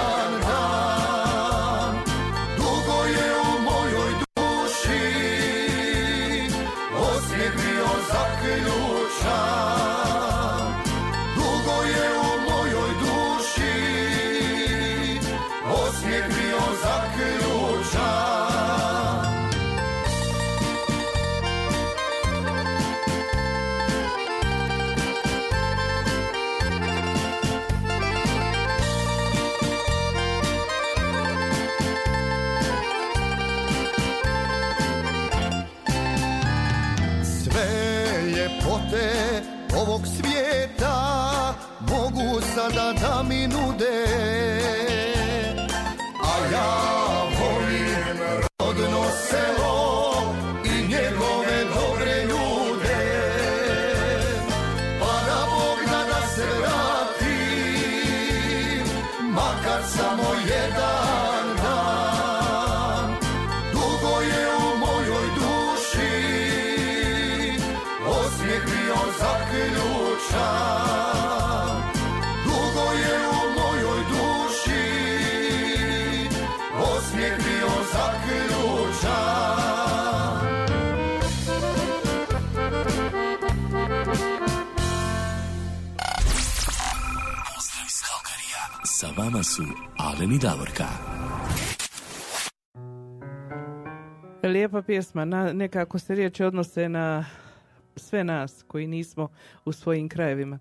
su 89.55 89.63
Alen 89.97 90.31
i 90.31 90.37
Davorka. 90.37 90.85
Lijepa 94.43 94.81
pjesma, 94.81 95.25
na, 95.25 95.53
nekako 95.53 95.99
se 95.99 96.15
riječi 96.15 96.43
odnose 96.43 96.89
na 96.89 97.25
sve 97.95 98.23
nas 98.23 98.63
koji 98.67 98.87
nismo 98.87 99.29
u 99.65 99.71
svojim 99.71 100.09
krajevima. 100.09 100.59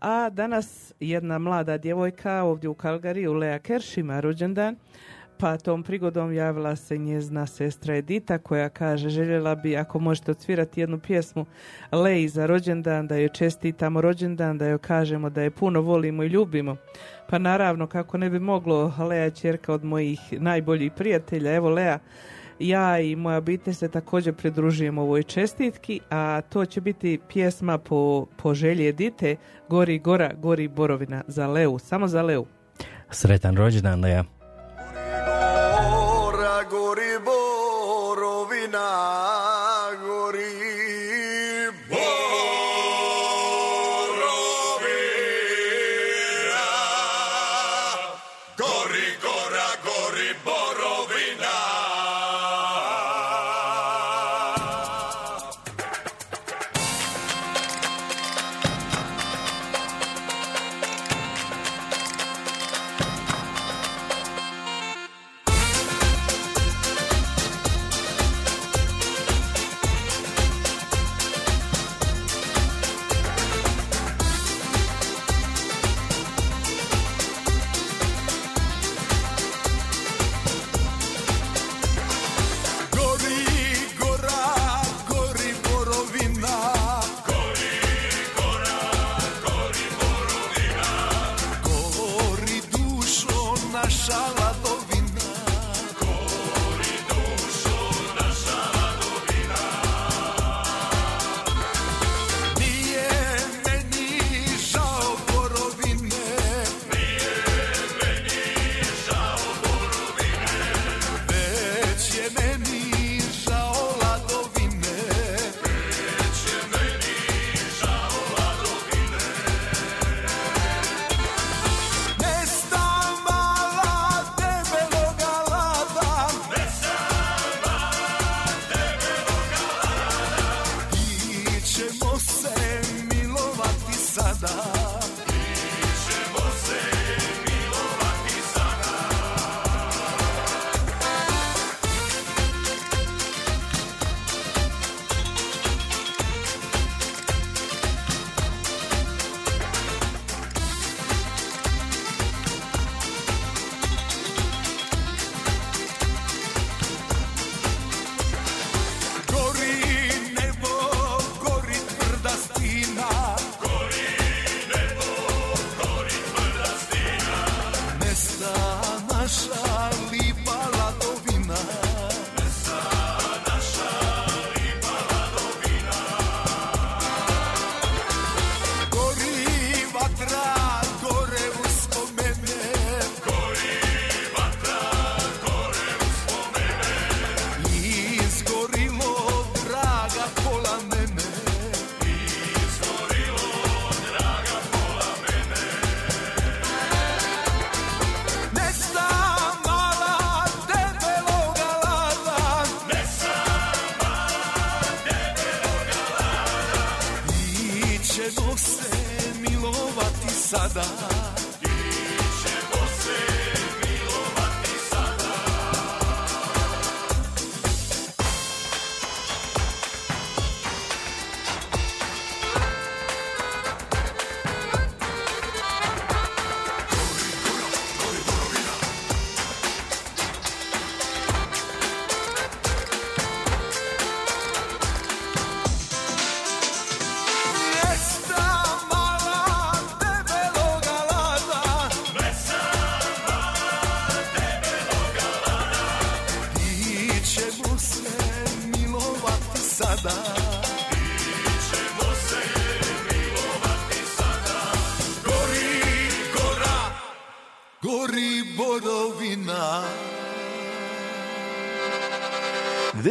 A 0.00 0.30
danas 0.30 0.92
jedna 1.00 1.38
mlada 1.38 1.78
djevojka 1.78 2.42
ovdje 2.42 2.68
u 2.68 2.74
Kalgariju, 2.74 3.32
Lea 3.32 3.58
Kerš, 3.58 3.96
ima 3.96 4.20
rođendan, 4.20 4.76
pa 5.38 5.56
tom 5.56 5.82
prigodom 5.82 6.32
javila 6.32 6.76
se 6.76 6.98
njezna 6.98 7.46
sestra 7.46 7.96
Edita 7.96 8.38
koja 8.38 8.68
kaže 8.68 9.08
željela 9.08 9.54
bi 9.54 9.76
ako 9.76 9.98
možete 9.98 10.30
odsvirati 10.30 10.80
jednu 10.80 10.98
pjesmu 10.98 11.46
Leji 11.92 12.28
za 12.28 12.46
rođendan, 12.46 13.06
da 13.06 13.16
joj 13.16 13.28
čestitamo 13.28 14.00
rođendan, 14.00 14.58
da 14.58 14.66
joj 14.66 14.78
kažemo 14.78 15.30
da 15.30 15.42
je 15.42 15.50
puno 15.50 15.80
volimo 15.80 16.22
i 16.22 16.26
ljubimo. 16.26 16.76
Pa 17.30 17.38
naravno 17.38 17.86
kako 17.86 18.18
ne 18.18 18.30
bi 18.30 18.38
moglo 18.38 18.92
Lea 19.08 19.30
čerka 19.30 19.72
od 19.72 19.84
mojih 19.84 20.20
najboljih 20.32 20.92
prijatelja. 20.92 21.54
Evo 21.54 21.70
Lea, 21.70 21.98
ja 22.58 23.00
i 23.00 23.16
moja 23.16 23.38
obitelj 23.38 23.74
se 23.74 23.88
također 23.88 24.34
pridružujemo 24.34 25.02
ovoj 25.02 25.22
čestitki, 25.22 26.00
a 26.10 26.40
to 26.48 26.64
će 26.64 26.80
biti 26.80 27.18
pjesma 27.32 27.78
po, 27.78 28.26
po 28.36 28.54
želji 28.54 28.88
Edite 28.88 29.36
Gori 29.68 29.98
gora, 29.98 30.32
gori 30.34 30.68
borovina 30.68 31.22
za 31.26 31.46
Leu, 31.46 31.78
samo 31.78 32.08
za 32.08 32.22
Leu. 32.22 32.46
Sretan 33.10 33.56
rođendan, 33.56 34.00
Lea. 35.22 35.84
Gora, 35.88 36.64
gori 36.64 37.18
borovina, 37.22 38.78
gori 38.78 39.53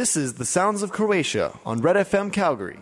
This 0.04 0.16
is 0.16 0.34
the 0.34 0.44
sounds 0.44 0.82
of 0.82 0.90
Croatia 0.92 1.50
on 1.64 1.82
Red 1.82 1.96
FM 2.06 2.30
Calgary. 2.30 2.78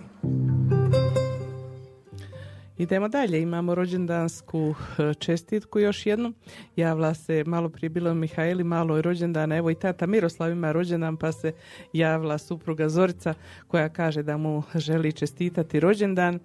Idemo 2.79 3.09
dalje, 3.09 3.43
imamo 3.43 3.75
rođendansku 3.75 4.75
e, 4.99 5.15
čestitku 5.15 5.79
još 5.79 6.07
jednu. 6.07 6.33
Javila 6.77 7.15
se, 7.15 7.45
malo 7.47 7.69
prije 7.69 7.91
bilo 7.91 8.15
Mihajli, 8.15 8.65
malo 8.65 8.97
je 8.97 9.03
rođendana, 9.03 9.57
evo 9.57 9.71
i 9.71 9.75
tata 9.75 10.07
Miroslav 10.07 10.51
ima 10.51 10.73
rođendan, 10.73 11.17
pa 11.17 11.33
se 11.33 11.53
javila 11.93 12.39
supruga 12.39 12.89
Zorica 12.89 13.35
koja 13.69 13.89
kaže 13.89 14.23
da 14.23 14.37
mu 14.37 14.63
želi 14.75 15.13
čestitati 15.13 15.81
rođendan 15.81 16.39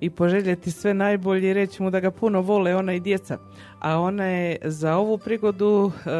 i 0.00 0.10
poželjeti 0.10 0.70
sve 0.70 0.94
najbolje 0.94 1.50
i 1.50 1.54
reći 1.54 1.82
mu 1.82 1.90
da 1.90 2.00
ga 2.00 2.10
puno 2.10 2.40
vole 2.40 2.76
ona 2.76 2.92
i 2.92 3.00
djeca. 3.00 3.38
A 3.80 3.98
ona 3.98 4.24
je 4.24 4.58
za 4.64 4.96
ovu 4.96 5.18
prigodu 5.18 5.92
e, 5.94 6.10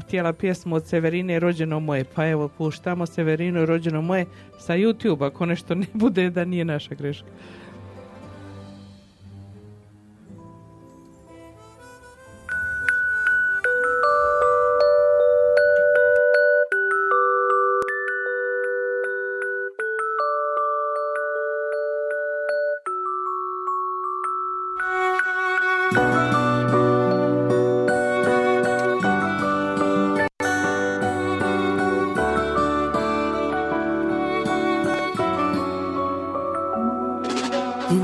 htjela 0.00 0.32
pjesmu 0.32 0.76
od 0.76 0.86
Severine 0.86 1.40
Rođeno 1.40 1.80
moje. 1.80 2.04
Pa 2.14 2.28
evo 2.28 2.48
puštamo 2.48 3.06
Severinu 3.06 3.66
Rođeno 3.66 4.02
moje 4.02 4.26
sa 4.58 4.74
YouTube 4.74 5.26
ako 5.26 5.46
nešto 5.46 5.74
ne 5.74 5.86
bude 5.92 6.30
da 6.30 6.44
nije 6.44 6.64
naša 6.64 6.94
greška. 6.94 7.28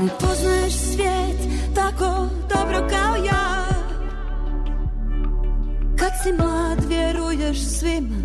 Ne 0.01 0.09
poznaješ 0.19 0.73
svijet 0.73 1.39
tako 1.75 2.27
dobro 2.49 2.87
kao 2.89 3.15
ja. 3.25 3.65
Kad 5.99 6.11
si 6.23 6.33
mlad 6.33 6.85
vjeruješ 6.87 7.57
svima 7.59 8.15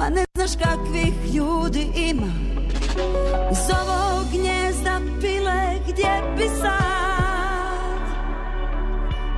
A 0.00 0.10
ne 0.10 0.24
znaš 0.36 0.50
kakvih 0.56 1.34
ljudi 1.34 1.86
ima. 1.96 2.32
Iz 3.52 3.58
ovog 3.58 4.26
gnjezda 4.32 5.00
pile 5.20 5.78
gdje 5.88 6.22
bi 6.36 6.48
sad. 6.60 6.84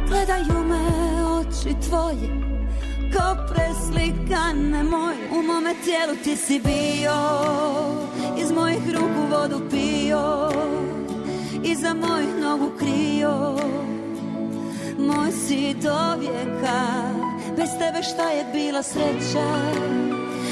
Gledaju 0.09 0.65
me 0.69 0.81
oči 1.25 1.89
tvoje 1.89 2.47
Ko 3.13 3.55
preslikane 3.55 4.83
moje. 4.83 5.17
U 5.39 5.43
mome 5.43 5.75
tijelu 5.85 6.17
ti 6.25 6.37
si 6.37 6.61
bio 6.65 7.15
Iz 8.39 8.53
mojih 8.53 8.91
ruku 8.95 9.27
vodu 9.31 9.61
pio 9.71 10.51
Iza 11.67 11.95
mojih 11.95 12.35
nogu 12.41 12.71
krio. 12.79 13.57
Moj 14.99 15.33
si 15.33 15.75
do 15.83 16.17
vijeka 16.21 16.83
Bez 17.57 17.71
tebe 17.79 18.03
šta 18.03 18.31
je 18.31 18.45
bila 18.53 18.83
sreća? 18.83 19.49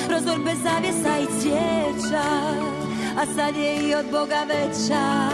Prozor 0.09 0.39
bez 0.45 0.59
zavjesa 0.63 1.19
i 1.19 1.41
cvijeća 1.41 2.29
A 3.19 3.27
sad 3.37 3.57
je 3.57 3.89
i 3.89 3.95
od 3.95 4.05
Boga 4.11 4.45
veća. 4.49 5.29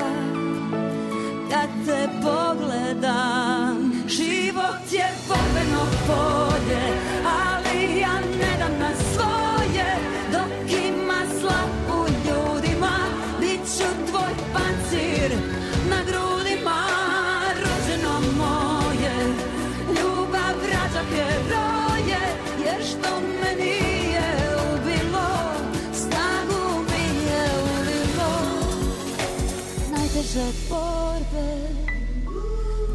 Kad 1.50 1.68
te 1.86 2.08
pogledam 2.22 3.92
Život 4.08 4.92
je 4.92 5.08
borbeno 5.28 5.86
polje 6.06 6.82
Ali 7.24 8.00
ja 8.00 8.29
Najteže 30.30 30.52
borbe 30.70 31.50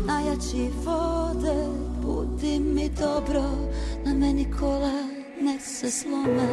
Najjači 0.05 0.69
vode 0.85 1.67
Budi 2.01 2.59
mi 2.59 2.89
dobro 2.89 3.43
Na 4.05 4.13
meni 4.13 4.45
kola 4.59 5.03
nek 5.41 5.61
se 5.61 5.91
slome 5.91 6.47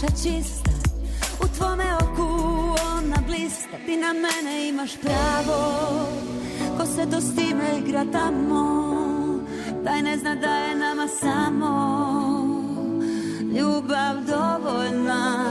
duša 0.00 0.12
čista. 0.22 0.70
U 1.40 1.48
tvome 1.58 1.84
oku 1.94 2.28
ona 2.96 3.16
blista. 3.26 3.76
Ti 3.86 3.96
na 3.96 4.12
mene 4.12 4.68
imaš 4.68 4.90
pravo. 5.00 5.80
Ko 6.78 6.86
se 6.86 7.10
to 7.10 7.20
s 7.20 7.34
time 7.34 7.78
igra 7.78 8.04
tamo. 8.12 8.90
Taj 9.84 10.02
ne 10.02 10.18
zna 10.18 10.34
da 10.34 10.54
je 10.56 10.76
nama 10.76 11.08
samo. 11.20 11.74
Ljubav 13.40 14.16
dovoljna. 14.26 15.44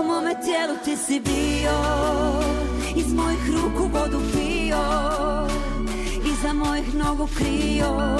U 0.00 0.06
mome 0.06 0.34
tijelu 0.44 0.74
ti 0.84 0.96
si 0.96 1.20
bio. 1.20 1.78
Iz 2.96 3.12
mojih 3.14 3.50
ruku 3.50 3.88
vodu 3.92 4.20
pio. 4.32 4.84
Iza 6.32 6.52
mojih 6.52 6.94
nogu 6.94 7.28
krio. 7.36 8.16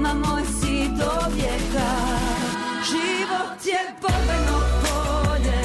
Ma 0.00 0.14
moj 0.14 0.42
si 0.44 0.88
do 0.98 1.10
vijeka 1.34 2.29
Život 3.30 3.66
je 3.66 3.94
borbeno 4.02 4.58
polje 4.82 5.60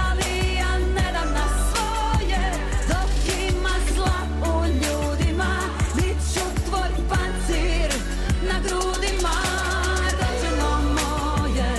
Ali 0.00 0.54
ja 0.54 0.78
ne 0.78 1.12
dam 1.12 1.32
na 1.32 1.46
svoje. 1.68 2.42
Dok 2.88 3.10
ima 3.48 3.74
zla 3.94 4.18
u 4.42 4.64
ljudima 4.66 5.52
Bit 5.96 6.16
ću 6.34 6.44
tvoj 6.66 6.90
pancir 7.08 7.90
na 8.48 8.60
grudima. 8.60 9.36
Rođeno 10.18 10.70
moje 10.96 11.72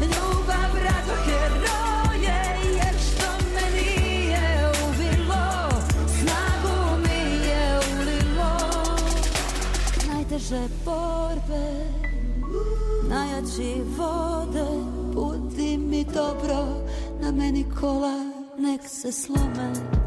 Ljubav 0.00 0.72
rađa 0.84 1.16
heroje 1.24 2.38
Jer 2.76 2.94
što 3.00 3.30
me 3.54 3.64
nije 3.80 4.72
ubilo 4.88 5.68
Snagu 6.06 6.96
mi 7.02 7.46
je 7.48 7.80
ulilo. 8.00 8.52
Najteže 10.12 10.68
borbe 10.84 11.92
Najjači 13.08 13.82
mi 13.98 14.31
dobro 16.04 16.66
Na 17.20 17.32
meni 17.32 17.64
kola 17.80 18.32
nek 18.58 18.80
se 18.88 19.12
slome 19.12 20.01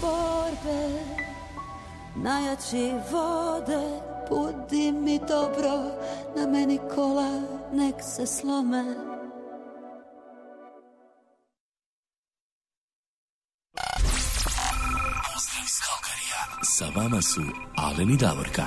borbe 0.00 1.04
Najjači 2.16 2.92
vode 3.12 4.00
Budi 4.28 4.92
mi 4.92 5.18
dobro 5.28 5.78
Na 6.36 6.46
meni 6.46 6.78
kola 6.94 7.42
nek 7.72 7.94
se 8.02 8.26
slome 8.26 8.84
Pozdrav 15.34 15.64
iz 15.64 15.76
Kalkarija. 15.86 16.42
Sa 16.62 16.86
vama 16.96 17.22
su 17.22 17.42
Alen 17.76 18.10
i 18.10 18.16
Davorka. 18.16 18.66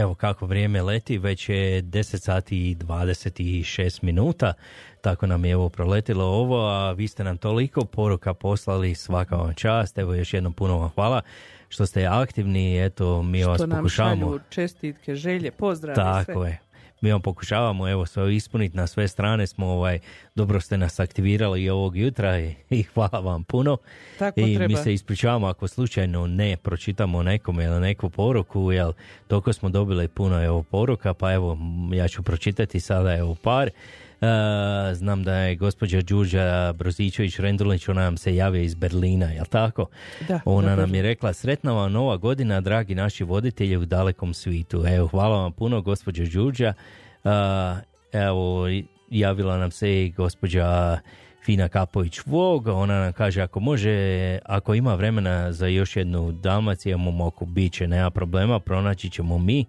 Evo 0.00 0.14
kako 0.14 0.46
vrijeme 0.46 0.82
leti, 0.82 1.18
već 1.18 1.48
je 1.48 1.82
10 1.82 2.16
sati 2.16 2.70
i 2.70 2.76
26 2.76 4.02
minuta, 4.02 4.52
tako 5.00 5.26
nam 5.26 5.44
je 5.44 5.50
evo 5.50 5.68
proletilo 5.68 6.24
ovo, 6.24 6.68
a 6.68 6.92
vi 6.92 7.08
ste 7.08 7.24
nam 7.24 7.36
toliko 7.38 7.84
poruka 7.84 8.34
poslali, 8.34 8.94
svaka 8.94 9.36
vam 9.36 9.54
čast, 9.54 9.98
evo 9.98 10.14
još 10.14 10.34
jednom 10.34 10.52
puno 10.52 10.78
vam 10.78 10.88
hvala 10.88 11.20
što 11.68 11.86
ste 11.86 12.06
aktivni, 12.06 12.84
eto 12.84 13.22
mi 13.22 13.44
vas 13.44 13.58
Što 13.58 13.66
nam 13.66 13.78
pokušavamo. 13.78 14.26
šalju 14.26 14.40
čestitke, 14.50 15.14
želje, 15.14 15.50
pozdrave, 15.50 15.94
Tako 15.94 16.32
sve. 16.32 16.48
je. 16.50 16.58
Mi 17.00 17.12
vam 17.12 17.22
pokušavamo 17.22 17.88
evo 17.88 18.06
sve 18.06 18.36
ispuniti 18.36 18.76
na 18.76 18.86
sve 18.86 19.08
strane 19.08 19.46
smo 19.46 19.66
ovaj 19.66 19.98
dobro 20.34 20.60
ste 20.60 20.76
nas 20.78 21.00
aktivirali 21.00 21.62
i 21.62 21.70
ovog 21.70 21.96
jutra 21.96 22.40
i, 22.40 22.54
i 22.78 22.82
hvala 22.82 23.20
vam 23.20 23.44
puno. 23.44 23.76
Tako 24.18 24.40
I 24.40 24.44
mi 24.44 24.56
treba. 24.56 24.82
se 24.82 24.94
ispričavamo 24.94 25.46
ako 25.46 25.68
slučajno 25.68 26.26
ne 26.26 26.56
pročitamo 26.56 27.22
nekome 27.22 27.64
ili 27.64 27.80
neku 27.80 28.10
poruku, 28.10 28.72
jel 28.72 28.92
toliko 29.28 29.52
smo 29.52 29.68
dobili 29.68 30.08
puno 30.08 30.44
evo 30.44 30.62
poruka, 30.62 31.14
pa 31.14 31.32
evo 31.32 31.58
ja 31.92 32.08
ću 32.08 32.22
pročitati 32.22 32.80
sada 32.80 33.16
evo 33.16 33.34
par. 33.34 33.70
E, 34.20 34.94
znam 34.94 35.22
da 35.24 35.34
je 35.34 35.56
gospođa 35.56 36.00
Đurđa 36.02 36.72
Brozićević 36.72 37.38
Rendulić, 37.38 37.88
ona 37.88 38.02
nam 38.02 38.16
se 38.16 38.36
javio 38.36 38.62
iz 38.62 38.74
Berlina, 38.74 39.26
jel 39.26 39.44
tako? 39.44 39.86
Da, 40.28 40.40
Ona 40.44 40.68
dobro. 40.68 40.86
nam 40.86 40.94
je 40.94 41.02
rekla, 41.02 41.32
sretna 41.32 41.72
vam 41.72 41.92
nova 41.92 42.16
godina, 42.16 42.60
dragi 42.60 42.94
naši 42.94 43.24
voditelji 43.24 43.76
u 43.76 43.84
dalekom 43.84 44.34
svitu. 44.34 44.84
Evo, 44.86 45.06
hvala 45.06 45.42
vam 45.42 45.52
puno, 45.52 45.80
gospođo 45.80 46.24
Đurđa. 46.32 46.72
A, 47.24 47.76
evo, 48.12 48.66
javila 49.10 49.58
nam 49.58 49.70
se 49.70 50.04
i 50.04 50.10
gospođa 50.10 50.98
Fina 51.44 51.68
Kapović 51.68 52.20
Vog, 52.26 52.66
ona 52.66 53.00
nam 53.00 53.12
kaže 53.12 53.42
ako 53.42 53.60
može, 53.60 54.38
ako 54.44 54.74
ima 54.74 54.94
vremena 54.94 55.52
za 55.52 55.66
još 55.66 55.96
jednu 55.96 56.32
Dalmaciju, 56.32 56.98
moku, 56.98 57.46
bit 57.46 57.72
će, 57.72 57.88
nema 57.88 58.10
problema, 58.10 58.60
pronaći 58.60 59.10
ćemo 59.10 59.38
mi. 59.38 59.64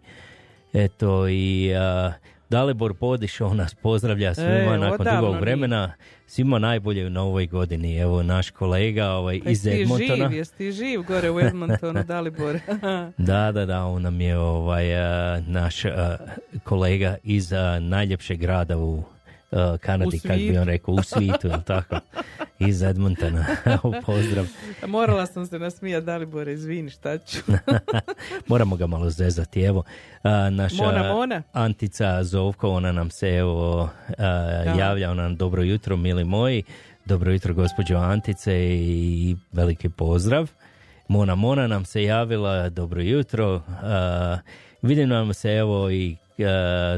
Eto 0.73 1.27
i 1.29 1.73
a, 1.75 2.11
Dalibor 2.51 2.93
Podiš, 2.93 3.41
on 3.41 3.57
nas 3.57 3.75
pozdravlja 3.75 4.33
svima 4.33 4.75
E, 4.75 4.77
nakon 4.77 5.07
dugog 5.15 5.39
vremena. 5.39 5.93
Svima 6.27 6.59
najbolje 6.59 7.07
u 7.07 7.09
novoj 7.09 7.47
godini. 7.47 7.97
Evo 7.97 8.23
naš 8.23 8.49
kolega 8.49 9.09
ovaj, 9.09 9.41
Pa 9.43 9.49
iz 9.49 9.63
ti 9.63 9.81
Edmontona. 9.81 10.29
živ, 10.29 10.37
jesi 10.37 10.55
ti 10.55 10.71
živ 10.71 11.01
gore 11.01 11.31
u 11.31 11.39
Edmontonu, 11.39 12.03
Dalibor? 12.03 12.59
Da, 13.17 13.51
da, 13.51 13.65
da, 13.65 13.85
on 13.85 14.01
nam 14.01 14.21
je 14.21 14.37
ovaj, 14.37 14.95
a, 14.95 15.41
naš 15.47 15.85
a, 15.85 16.17
kolega 16.63 17.17
iz 17.23 17.53
a, 17.53 17.79
najljepšeg 17.79 18.39
grada 18.39 18.77
u 18.77 19.03
a, 19.51 19.77
Kanadi, 19.81 20.19
kako 20.19 20.35
bi 20.35 20.57
on 20.57 20.67
rekao, 20.67 20.93
u 20.93 21.03
svitu, 21.03 21.47
jel 21.47 21.61
tako? 21.61 21.95
Iz 22.59 22.81
Edmontona. 22.81 23.45
Pozdrav. 24.05 24.45
Morala 24.87 25.25
sam 25.25 25.45
se 25.45 25.59
nasmijati, 25.59 26.05
Dalibore, 26.05 26.53
izvini, 26.53 26.89
šta 26.89 27.17
ću. 27.17 27.39
Moramo 28.47 28.75
ga 28.75 28.87
malo 28.87 29.09
zezati. 29.09 29.61
Evo, 29.61 29.83
a, 30.23 30.49
naša 30.49 30.83
Mona, 30.83 31.13
Mona. 31.13 31.43
Antica 31.53 32.23
Zovko, 32.23 32.69
ona 32.69 32.91
nam 32.91 33.09
se 33.09 33.29
evo 33.29 33.89
a, 34.17 34.25
javlja, 34.77 35.11
ona 35.11 35.23
nam 35.23 35.35
dobro 35.35 35.63
jutro, 35.63 35.97
mili 35.97 36.23
moji. 36.23 36.63
Dobro 37.05 37.31
jutro, 37.31 37.53
gospođo 37.53 37.97
Antice 37.97 38.53
i 38.73 39.35
veliki 39.51 39.89
pozdrav. 39.89 40.51
Mona 41.07 41.35
Mona 41.35 41.67
nam 41.67 41.85
se 41.85 42.03
javila, 42.03 42.69
dobro 42.69 43.01
jutro. 43.01 43.61
A, 43.83 44.37
vidim 44.81 45.09
nam 45.09 45.33
se 45.33 45.51
evo 45.51 45.91
i 45.91 46.15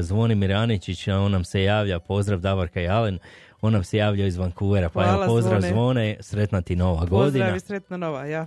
Zvonimir 0.00 0.52
Aničić, 0.52 1.08
on 1.08 1.32
nam 1.32 1.44
se 1.44 1.62
javlja, 1.62 1.98
pozdrav 1.98 2.40
Davorka 2.40 2.80
i 2.80 2.88
Alen. 2.88 3.18
On 3.60 3.72
nam 3.72 3.84
se 3.84 3.96
javlja 3.96 4.26
iz 4.26 4.36
Vancouvera, 4.36 4.88
pa 4.88 5.02
Hvala, 5.02 5.24
evo 5.24 5.26
pozdrav 5.26 5.60
Zvone. 5.60 5.72
Zvone, 5.72 6.16
sretna 6.20 6.62
ti 6.62 6.76
nova 6.76 7.04
godina. 7.04 7.44
Pozdrav 7.44 7.56
i 7.56 7.60
sretno 7.60 7.96
nova, 7.96 8.24
ja. 8.24 8.46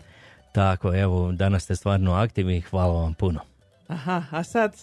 Tako, 0.52 0.96
evo, 0.96 1.32
danas 1.32 1.64
ste 1.64 1.76
stvarno 1.76 2.14
aktivni, 2.14 2.62
hvala 2.62 3.02
vam 3.02 3.14
puno. 3.14 3.40
Aha, 3.88 4.24
a 4.32 4.44
sad, 4.44 4.74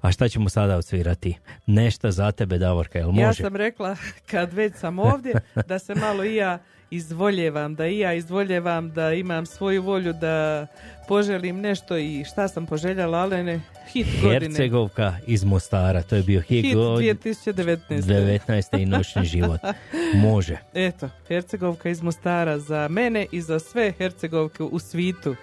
A 0.00 0.12
šta 0.12 0.28
ćemo 0.28 0.48
sada 0.48 0.76
odsvirati? 0.76 1.38
Nešto 1.66 2.10
za 2.10 2.32
tebe, 2.32 2.58
Davorka, 2.58 2.98
jel 2.98 3.10
može? 3.10 3.22
ja 3.22 3.32
sam 3.32 3.56
rekla, 3.56 3.96
kad 4.30 4.52
već 4.52 4.74
sam 4.76 4.98
ovdje, 4.98 5.34
da 5.68 5.78
se 5.78 5.94
malo 5.94 6.24
i 6.24 6.34
ja 6.34 6.58
izvoljevam, 6.90 7.74
da 7.74 7.86
i 7.86 7.98
ja 7.98 8.14
izvoljevam, 8.14 8.90
da 8.90 9.12
imam 9.12 9.46
svoju 9.46 9.82
volju, 9.82 10.12
da 10.12 10.66
poželim 11.08 11.60
nešto 11.60 11.96
i 11.96 12.24
šta 12.24 12.48
sam 12.48 12.66
poželjala, 12.66 13.18
ale 13.18 13.42
ne, 13.42 13.60
hit 13.92 14.06
godine. 14.22 14.40
Hercegovka 14.40 15.14
iz 15.26 15.44
Mostara, 15.44 16.02
to 16.02 16.16
je 16.16 16.22
bio 16.22 16.40
hit, 16.40 16.64
Hit 16.64 16.74
god- 16.74 17.00
2019. 17.02 18.02
19. 18.02 18.82
i 18.82 18.86
noćni 18.86 19.24
život. 19.24 19.60
Može. 20.14 20.56
Eto, 20.74 21.10
Hercegovka 21.28 21.88
iz 21.88 22.02
Mostara 22.02 22.58
za 22.58 22.88
mene 22.90 23.26
i 23.32 23.40
za 23.42 23.58
sve 23.58 23.92
Hercegovke 23.98 24.62
u 24.62 24.78
svitu. 24.78 25.36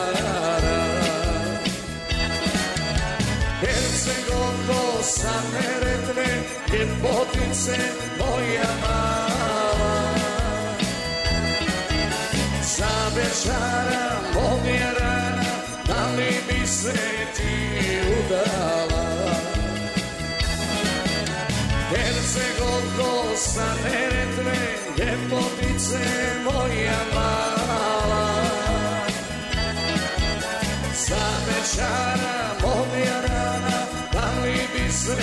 Mosara. 0.00 0.80
Hercegovko 3.60 5.02
sa 5.02 5.34
Neretve, 5.52 6.28
ljepotice 6.72 7.78
moja 8.18 8.70
mala. 8.82 10.14
Za 12.62 12.94
večara 13.16 14.20
moja 14.34 14.92
rana, 15.00 15.44
da 15.86 16.10
li 16.16 16.34
bi 16.48 16.66
se 16.66 16.92
ti 17.36 17.54
udala? 18.18 19.34
Hercegovko 21.90 23.36
sa 23.36 23.74
Neretve, 23.84 24.58
ljepotice 24.98 26.04
moja 26.44 27.00
mala. 27.14 27.59
Večara 31.70 32.56
moja 32.62 33.20
rana, 33.20 33.86
da 34.12 34.42
li 34.42 34.58
bi 34.72 34.92
se 34.92 35.14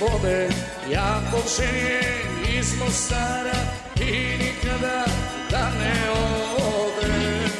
vode, 0.00 0.48
ja 0.90 1.20
počinjem 1.30 2.58
iz 2.58 2.78
Mostara 2.78 3.60
i 4.00 4.38
nikada 4.38 5.04
da 5.50 5.70
ne 5.80 6.10
odeš. 6.56 7.52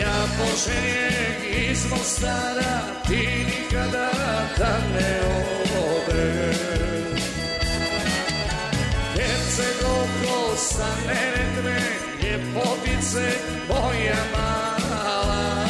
Ja 0.00 0.26
počinjem 0.38 1.70
iz 1.70 1.90
Mostara, 1.90 2.80
ti 3.08 3.46
nikada 3.46 4.10
da 4.58 4.78
ne 4.94 5.20
odeš. 5.78 7.22
Hercegovko 9.14 10.56
sa 10.56 10.88
Neretve, 11.06 11.80
ljepotice 12.22 13.30
moja 13.68 14.22
mala. 14.32 15.66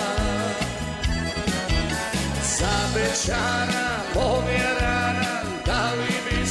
Za 2.59 3.89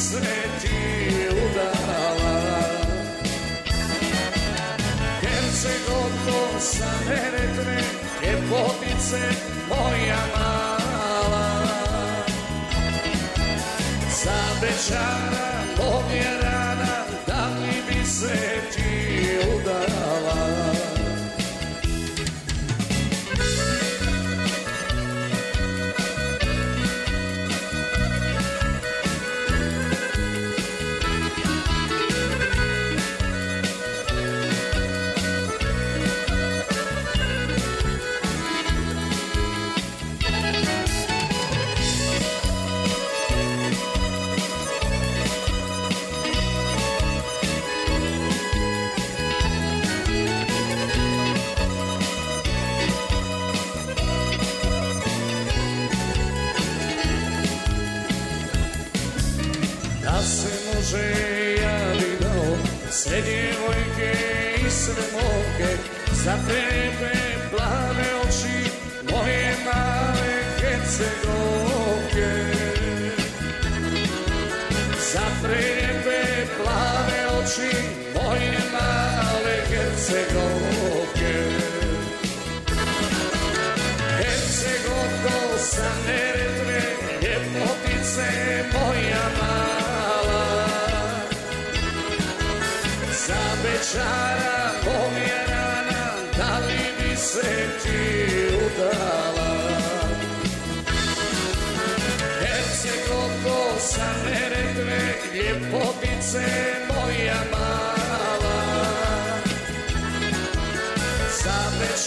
se 0.10 0.18
ti 0.62 0.78
udala? 1.30 2.36
Hercegovko 5.22 6.60
sa 6.60 6.92
Neretve, 7.06 7.78
ljepotice 8.22 9.24
moja 9.70 10.22
mala. 10.36 11.48
Za 14.24 14.42
bećara 14.62 15.50
povjerana, 15.78 17.06
da 17.28 17.48
li 17.48 17.84
bi 17.88 18.06
se 18.06 18.62
ti 18.74 19.38
udala? 19.58 20.79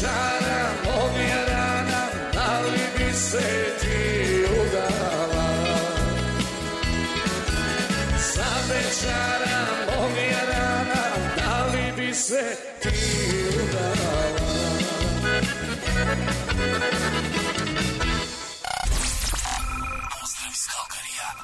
Za 0.01 0.09
bečara 0.09 0.71
povjerana 0.85 2.03
da 2.33 2.61
li 2.61 2.85
bi 2.97 3.13
se 3.15 3.77
ti 3.81 4.45
udala 4.61 5.53
za 8.35 8.51
večara 8.69 9.61
povjerana, 9.87 11.05
da 11.37 11.67
li 11.73 11.93
bi 11.97 12.15
udala? 13.65 14.13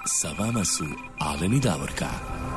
Sa 0.07 0.29
vama 0.39 0.65
su 0.65 0.85
Alen 1.19 1.53
i 1.53 1.61
Davorka. 1.61 2.48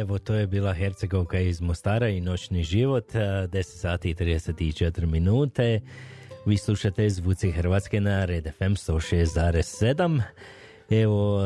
Evo, 0.00 0.18
to 0.18 0.34
je 0.34 0.46
bila 0.46 0.74
Hercegovka 0.74 1.38
iz 1.38 1.60
Mostara 1.60 2.08
i 2.08 2.20
Noćni 2.20 2.64
život, 2.64 3.14
a, 3.14 3.18
10 3.18 3.62
sati 3.62 4.10
i 4.10 4.14
34 4.14 5.06
minute. 5.06 5.80
Vi 6.46 6.56
slušate 6.56 7.10
Zvuci 7.10 7.50
Hrvatske 7.50 8.00
na 8.00 8.24
Red 8.24 8.44
FM 8.58 8.72
106.7. 8.72 10.22
Evo, 10.90 11.40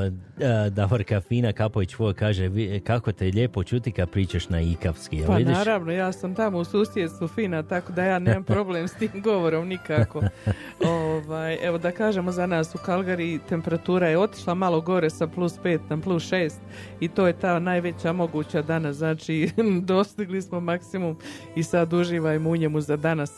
Davorka 0.70 1.20
Fina 1.20 1.52
Kapović 1.52 1.90
tvoj 1.90 2.14
kaže, 2.14 2.50
kako 2.84 3.12
te 3.12 3.26
je 3.26 3.32
lijepo 3.32 3.64
čuti 3.64 3.92
kad 3.92 4.10
pričaš 4.10 4.48
na 4.48 4.60
ikavski. 4.60 5.22
Pa 5.26 5.36
vidiš? 5.36 5.54
naravno, 5.54 5.92
ja 5.92 6.12
sam 6.12 6.34
tamo 6.34 6.58
u 6.58 6.64
susjedstvu 6.64 7.28
fina, 7.28 7.62
tako 7.62 7.92
da 7.92 8.04
ja 8.04 8.18
nemam 8.18 8.44
problem 8.44 8.88
s 8.88 8.94
tim 8.94 9.10
govorom 9.14 9.68
nikako. 9.68 10.22
ovaj, 10.86 11.58
evo 11.62 11.78
da 11.78 11.90
kažemo 11.90 12.32
za 12.32 12.46
nas 12.46 12.74
u 12.74 12.78
Kalgari 12.78 13.40
temperatura 13.48 14.08
je 14.08 14.18
otišla 14.18 14.54
malo 14.54 14.80
gore 14.80 15.10
sa 15.10 15.26
plus 15.26 15.58
5 15.64 15.78
na 15.88 15.98
plus 16.00 16.22
6 16.22 16.52
i 17.00 17.08
to 17.08 17.26
je 17.26 17.32
ta 17.32 17.58
najveća 17.58 18.12
moguća 18.12 18.62
danas, 18.62 18.96
znači 18.96 19.50
dostigli 19.90 20.42
smo 20.42 20.60
maksimum 20.60 21.18
i 21.56 21.62
sad 21.62 21.92
uživajmo 21.92 22.50
u 22.50 22.56
njemu 22.56 22.80
za 22.80 22.96
danas, 22.96 23.32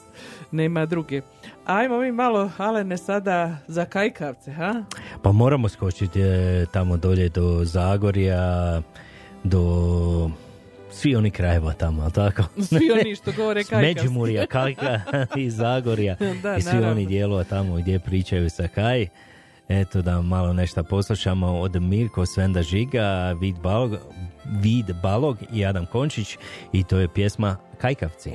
nema 0.50 0.86
druge. 0.86 1.22
Ajmo 1.66 1.98
mi 2.01 2.12
malo, 2.12 2.51
Alene, 2.59 2.97
sada 2.97 3.56
za 3.66 3.84
kajkavce, 3.84 4.52
ha? 4.52 4.74
Pa 5.22 5.32
moramo 5.32 5.68
skočiti 5.68 6.20
e, 6.20 6.66
tamo 6.72 6.97
dolje 6.97 7.28
do 7.28 7.64
Zagorja, 7.64 8.82
do 9.44 10.30
svi 10.90 11.16
oni 11.16 11.30
krajeva 11.30 11.72
tamo, 11.72 12.02
ali 12.02 12.12
tako? 12.12 12.43
Svi 12.68 12.90
oni 12.93 13.16
što 13.16 13.32
govore 13.32 13.64
S 13.64 13.68
kajkavski. 13.68 13.94
Međimurja, 14.02 14.47
Kajka 14.47 15.01
i 15.36 15.51
Zagorja 15.51 16.16
Da, 16.43 16.56
i 16.56 16.62
svi 16.62 16.66
naravno. 16.72 16.90
oni 16.90 17.06
dijelova 17.06 17.44
tamo 17.44 17.74
gdje 17.76 17.98
pričaju 17.98 18.51
sa 18.51 18.68
Kaj. 18.68 19.06
Eto 19.68 20.02
da 20.02 20.22
malo 20.22 20.52
nešto 20.52 20.84
poslušamo 20.84 21.60
od 21.60 21.82
Mirko 21.82 22.26
Svenda 22.26 22.62
Žiga, 22.62 23.32
Vid 23.40 23.59
Balog, 23.59 23.97
Vid 24.44 24.90
Balog 25.02 25.38
i 25.52 25.66
Adam 25.66 25.86
Končić 25.86 26.36
i 26.72 26.84
to 26.84 26.98
je 26.98 27.09
pjesma 27.09 27.56
Kajkavci. 27.80 28.30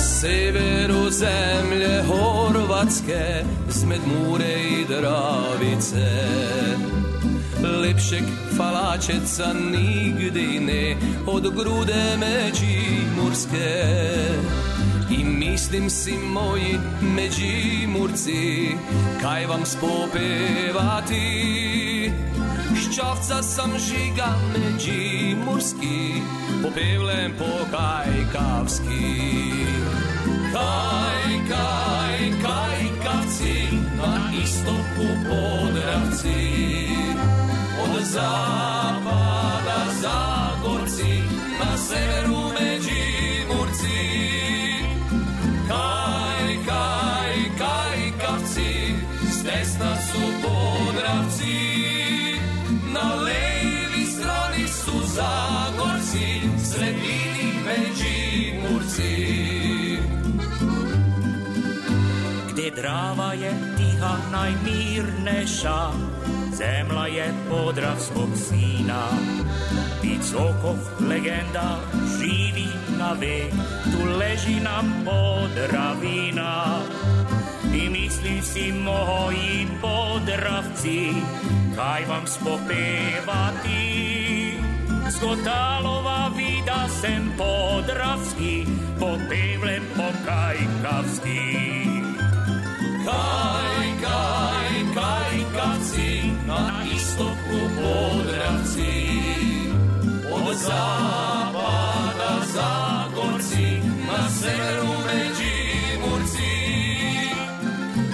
Na 0.00 0.04
severu 0.04 1.10
zemlje 1.10 2.02
Horvatske 2.08 3.44
Zmed 3.68 4.00
Mure 4.06 4.54
i 4.80 4.84
Dravice. 4.88 6.08
Lepšeg 7.82 8.24
falačeca 8.56 9.52
nigdy 9.52 10.60
ne 10.60 10.96
Od 11.26 11.54
grude 11.54 12.16
Međimurske. 12.16 13.84
I 15.10 15.24
mislim 15.24 15.90
si 15.90 16.12
moji 16.12 16.78
Međimurci 17.00 18.68
Kaj 19.22 19.46
vam 19.46 19.66
spopevati? 19.66 21.26
Ščavca 22.76 23.42
sam 23.42 23.70
žiga 23.78 24.28
Međimurski 24.52 26.20
po 26.62 26.70
kajkavski 30.60 31.40
Kaj, 31.48 31.50
kaj, 31.50 32.20
kajkavci 32.42 33.54
Na 33.96 34.12
istoku 34.42 35.06
Podravci 35.28 36.40
Od 37.82 38.04
zapada 38.04 39.80
Zagorci 40.00 41.22
Na 41.60 41.76
severu 41.78 42.42
Međimurci 42.60 44.00
Kaj, 45.68 46.56
kaj, 46.66 47.36
kajkavci 47.58 48.94
S 49.32 49.42
desna 49.44 49.96
su 49.96 50.22
Podravci 50.42 51.58
Na 52.94 53.14
levi 53.14 54.06
strani 54.06 54.68
su 54.68 55.00
Zagorci 55.06 56.40
Sredini 56.64 57.52
Međimurci 57.66 59.39
Drava 62.76 63.32
je 63.32 63.52
tiha 63.76 64.16
najmirneša 64.32 65.90
zemla 66.60 67.06
je 67.06 67.34
podravskog 67.50 68.28
sina. 68.36 69.02
I 70.02 70.18
Cokov 70.30 70.76
legenda 71.08 71.78
živi 72.18 72.68
na 72.98 73.12
vek, 73.12 73.52
tu 73.84 74.18
leži 74.18 74.60
nam 74.60 75.04
podravina. 75.04 76.80
I 77.74 77.88
mislim 77.88 78.42
si 78.42 78.72
moji 78.72 79.66
podravci, 79.80 81.08
kaj 81.76 82.04
vam 82.08 82.26
spopevati. 82.26 83.80
Skotalova 85.16 86.30
vida 86.36 86.88
sem 87.00 87.32
podravski, 87.38 88.66
popevlem 88.98 89.82
pokajkavski. 89.96 91.99
Kaj, 93.04 93.86
kaj, 94.02 94.70
kajkavci, 94.94 96.22
na 96.46 96.84
istoku 96.94 97.58
podravci. 97.76 98.92
Od 100.32 100.56
zapada 100.56 102.32
Zagorci, 102.54 103.80
na 104.06 104.28
severu 104.28 104.92
Međimurci. 105.06 106.52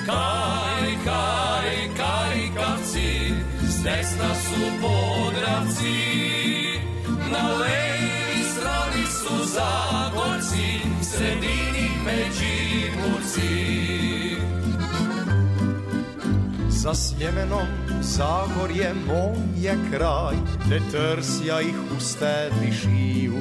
Kaj, 0.07 0.89
kaj, 1.05 1.89
kajkavci, 1.97 3.35
s 3.63 3.83
desna 3.83 4.35
su 4.35 4.61
podravci. 4.83 5.97
Na 7.33 7.49
levi 7.59 8.45
strani 8.55 9.07
su 9.07 9.45
Zagorci, 9.45 10.81
sredini 11.03 11.91
Međimurci. 12.05 14.06
Za 16.87 16.95
Sljemenom 16.95 17.67
Zagorje 18.01 18.95
moj 19.07 19.37
je 19.57 19.75
kraj, 19.91 20.37
te 20.69 20.81
trsja 20.91 21.61
i 21.61 21.73
huste 21.73 22.51
višiju. 22.61 23.35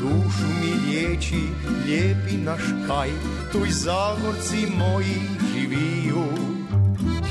Dušu 0.00 0.48
mi 0.60 0.72
liječi 0.86 1.42
lijepi 1.86 2.36
naš 2.36 2.62
kaj, 2.86 3.10
tu 3.52 3.66
i 3.66 3.70
Zagorci 3.70 4.66
moji 4.78 5.20
živiju. 5.52 6.24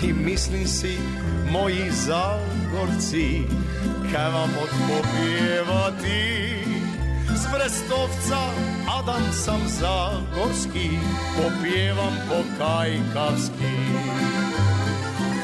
I 0.03 0.13
mislim 0.13 0.67
si, 0.67 0.97
moji 1.51 1.91
Zagorci, 1.91 3.41
kaj 4.11 4.29
vam 4.29 4.49
odpopjevati. 4.63 6.53
Z 7.35 7.47
Brestovca 7.53 8.39
Adam 8.99 9.33
sam 9.33 9.61
Zagorski, 9.67 10.89
popjevam 11.37 12.13
pokajkavski. 12.29 14.07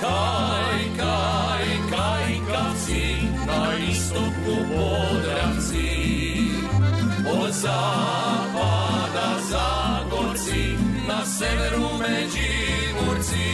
Kaj, 0.03 0.79
kaj, 0.99 1.67
kajkavci, 1.91 3.03
na 3.47 3.61
istoku 3.91 4.55
podravci. 4.71 5.91
Od 7.39 7.51
zapada 7.51 9.29
Zagorci, 9.51 10.75
na 11.07 11.25
severu 11.25 11.87
Međimurci. 12.03 13.49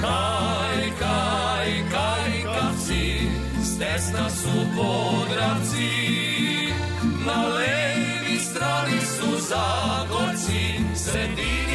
Kaj, 0.00 0.80
kaj, 0.98 1.70
kajkavci, 1.92 3.28
s 3.62 3.78
desna 3.78 4.30
su 4.30 4.56
podravci. 4.76 5.90
Na 7.26 7.48
levi 7.48 8.38
strani 8.40 9.00
su 9.00 9.28
Zagorci, 9.48 10.80
sredini 10.94 11.67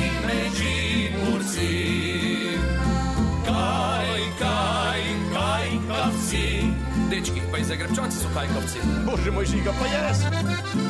pa 7.54 7.60
i 7.60 7.64
Zagrebčanci 7.64 8.18
su 8.18 8.28
kajkovci. 8.34 8.80
Bože 9.06 9.32
moj 9.32 9.46
žiga, 9.46 9.72
pa 9.80 9.86
jesu. 9.86 10.26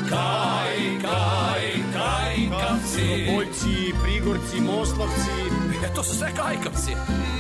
kaj, 0.10 0.80
kaj, 1.04 1.66
kajkavci. 1.96 3.08
Bojci, 3.36 3.76
Prigorci, 4.04 4.62
Moslavci, 4.62 5.36
E, 5.84 5.94
to 5.96 6.04
su 6.04 6.16
sve 6.16 6.32
kajkovci. 6.36 6.92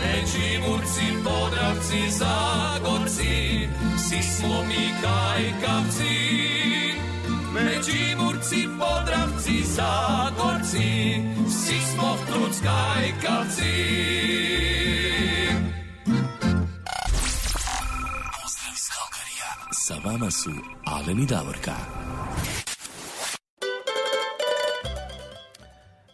Međimurci, 0.03 1.05
Podravci, 1.23 1.99
Zagorci, 2.19 3.69
svi 4.07 4.23
smo 4.23 4.63
mi 4.63 4.83
kajkavci. 5.03 6.15
Međimurci, 7.53 8.67
Podravci, 8.79 9.63
Zagorci, 9.63 11.21
svi 11.49 11.79
smo 11.93 12.17
truc 12.27 12.61
Sa 19.88 19.95
vama 20.05 20.31
su 20.31 20.51
Alen 20.85 21.19
i 21.23 21.26
Davorka. 21.26 21.72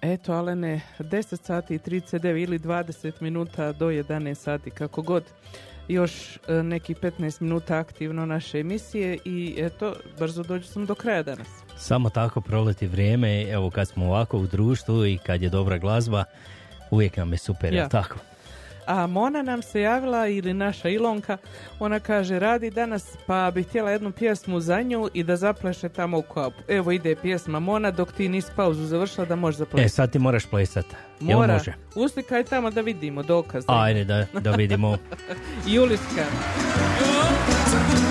Eto, 0.01 0.33
Alene, 0.33 0.81
10 0.99 1.41
sati 1.43 1.75
i 1.75 1.79
39 1.79 2.43
ili 2.43 2.59
20 2.59 3.11
minuta 3.19 3.71
do 3.71 3.85
11 3.87 4.33
sati, 4.35 4.71
kako 4.71 5.01
god. 5.01 5.23
Još 5.87 6.37
e, 6.47 6.53
neki 6.63 6.93
15 6.93 7.41
minuta 7.41 7.77
aktivno 7.77 8.25
naše 8.25 8.59
emisije 8.59 9.17
i 9.25 9.55
eto, 9.57 9.95
brzo 10.19 10.43
dođu 10.43 10.67
sam 10.67 10.85
do 10.85 10.95
kraja 10.95 11.23
danas. 11.23 11.47
Samo 11.77 12.09
tako 12.09 12.41
proleti 12.41 12.87
vrijeme, 12.87 13.41
evo 13.43 13.69
kad 13.69 13.87
smo 13.87 14.05
ovako 14.05 14.37
u 14.37 14.47
društvu 14.47 15.05
i 15.05 15.17
kad 15.25 15.41
je 15.41 15.49
dobra 15.49 15.77
glazba, 15.77 16.23
uvijek 16.91 17.17
nam 17.17 17.31
je 17.31 17.37
super, 17.37 17.73
Ja. 17.73 17.89
tako? 17.89 18.15
A 18.89 19.07
Mona 19.07 19.41
nam 19.41 19.61
se 19.61 19.81
javila, 19.81 20.27
ili 20.27 20.53
naša 20.53 20.89
Ilonka, 20.89 21.37
ona 21.79 21.99
kaže, 21.99 22.39
radi 22.39 22.69
danas, 22.71 23.17
pa 23.27 23.51
bi 23.51 23.63
htjela 23.63 23.91
jednu 23.91 24.11
pjesmu 24.11 24.59
za 24.59 24.81
nju 24.81 25.09
i 25.13 25.23
da 25.23 25.35
zapleše 25.35 25.89
tamo 25.89 26.17
u 26.17 26.21
kopu. 26.21 26.57
Evo 26.67 26.91
ide 26.91 27.15
pjesma 27.15 27.59
Mona, 27.59 27.91
dok 27.91 28.11
ti 28.11 28.29
nisi 28.29 28.51
pauzu 28.55 28.85
završila 28.85 29.25
da 29.25 29.35
možeš 29.35 29.55
E, 29.55 29.59
zaplešati. 29.59 29.89
sad 29.89 30.11
ti 30.11 30.19
moraš 30.19 30.45
plesat. 30.45 30.85
Jel 31.19 31.37
Mora. 31.37 31.53
može? 31.53 31.73
Uslikaj 31.95 32.43
tamo 32.43 32.69
da 32.71 32.81
vidimo 32.81 33.23
dokaz. 33.23 33.63
Ajde 33.67 34.03
da, 34.03 34.25
da 34.33 34.51
vidimo. 34.51 34.97
Juliska. 35.67 36.25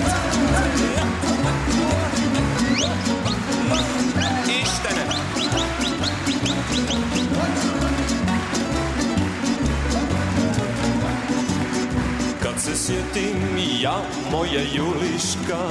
se 12.69 12.75
sjetim 12.75 13.37
ja, 13.81 14.01
moja 14.31 14.61
Juliška, 14.73 15.69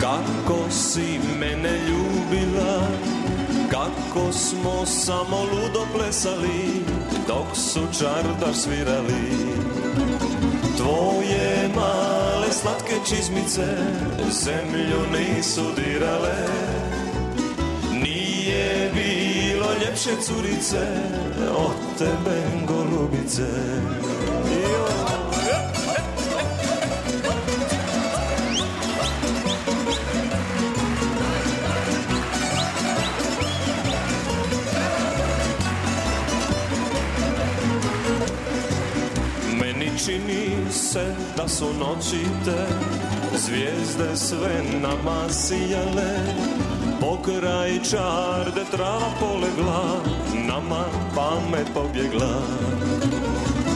kako 0.00 0.70
si 0.70 1.20
mene 1.40 1.78
ljubila, 1.88 2.88
kako 3.70 4.32
smo 4.32 4.86
samo 4.86 5.36
ludo 5.36 5.86
plesali, 5.94 6.82
dok 7.26 7.46
su 7.54 7.80
čardar 7.98 8.54
svirali. 8.54 9.30
Tvoje 10.76 11.70
male 11.74 12.52
slatke 12.52 12.94
čizmice 13.08 13.66
zemlju 14.30 15.00
nisu 15.12 15.62
dirale, 15.76 16.48
nije 17.92 18.90
bilo 18.94 19.66
ljepše 19.80 20.10
curice 20.22 20.86
od 21.56 21.98
tebe 21.98 22.42
golubice. 22.66 23.46
Čini 40.04 40.72
se 40.72 41.14
da 41.36 41.48
su 41.48 41.64
noći 41.64 42.24
te 42.44 42.66
Zvijezde 43.38 44.16
sve 44.16 44.62
nama 44.82 45.28
sijale 45.32 46.18
Pokraj 47.00 47.82
čarde 47.90 48.64
trava 48.70 49.10
polegla 49.20 50.02
Nama 50.34 50.84
pamet 51.14 51.66
pobjegla. 51.74 52.42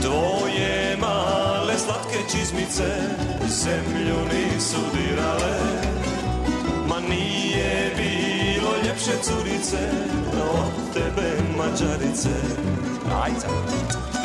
Tvoje 0.02 0.96
male 1.00 1.78
slatke 1.78 2.18
čizmice 2.30 2.86
Zemlju 3.48 4.16
nisu 4.32 4.80
dirale. 4.94 5.58
Ma 6.88 7.00
nije 7.00 7.92
bilo 7.96 8.70
ljepše 8.84 9.12
curice 9.22 9.90
Od 10.54 10.94
tebe 10.94 11.42
mađarice. 11.56 12.30
Ajde. 13.22 13.40
Samo 13.40 14.21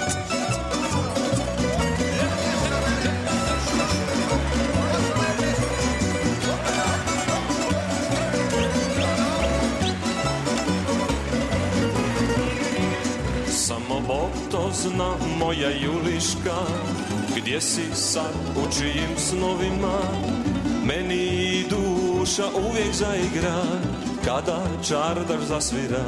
zna 14.77 15.15
moja 15.39 15.69
Juliška 15.69 16.57
Gdje 17.35 17.61
si 17.61 17.81
sad, 17.93 18.33
u 18.55 18.71
čijim 18.71 19.17
snovima? 19.17 19.99
Meni 20.85 21.65
duša 21.69 22.45
uvijek 22.69 22.93
zaigra 22.93 23.63
Kada 24.25 24.63
čardaš 24.87 25.41
zasvira. 25.41 26.05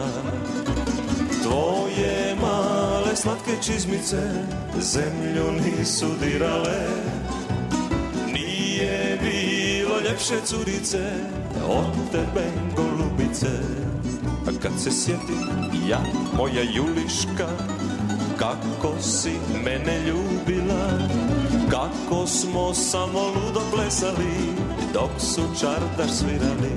Tvoje 1.44 2.36
male 2.42 3.16
slatke 3.16 3.52
čizmice 3.62 4.22
Zemlju 4.80 5.52
nisu 5.52 6.08
dirale. 6.22 6.88
Nije 8.34 9.20
bilo 9.22 10.00
ljepše 10.00 10.36
curice 10.46 11.12
Od 11.68 12.12
tebe 12.12 12.46
golubice. 12.76 13.50
A 14.48 14.62
kad 14.62 14.72
se 14.80 14.92
sjetim 14.92 15.48
ja, 15.88 16.00
moja 16.38 16.62
Juliška 16.62 17.79
Kako 18.40 18.96
si 19.02 19.34
mene 19.64 20.00
ljubila 20.00 21.00
Kako 21.70 22.28
smo 22.28 22.74
samo 22.74 23.20
ludo 23.20 23.62
plesali 23.74 24.54
Dok 24.94 25.10
su 25.18 25.42
čardaš 25.62 26.12
svirali 26.12 26.72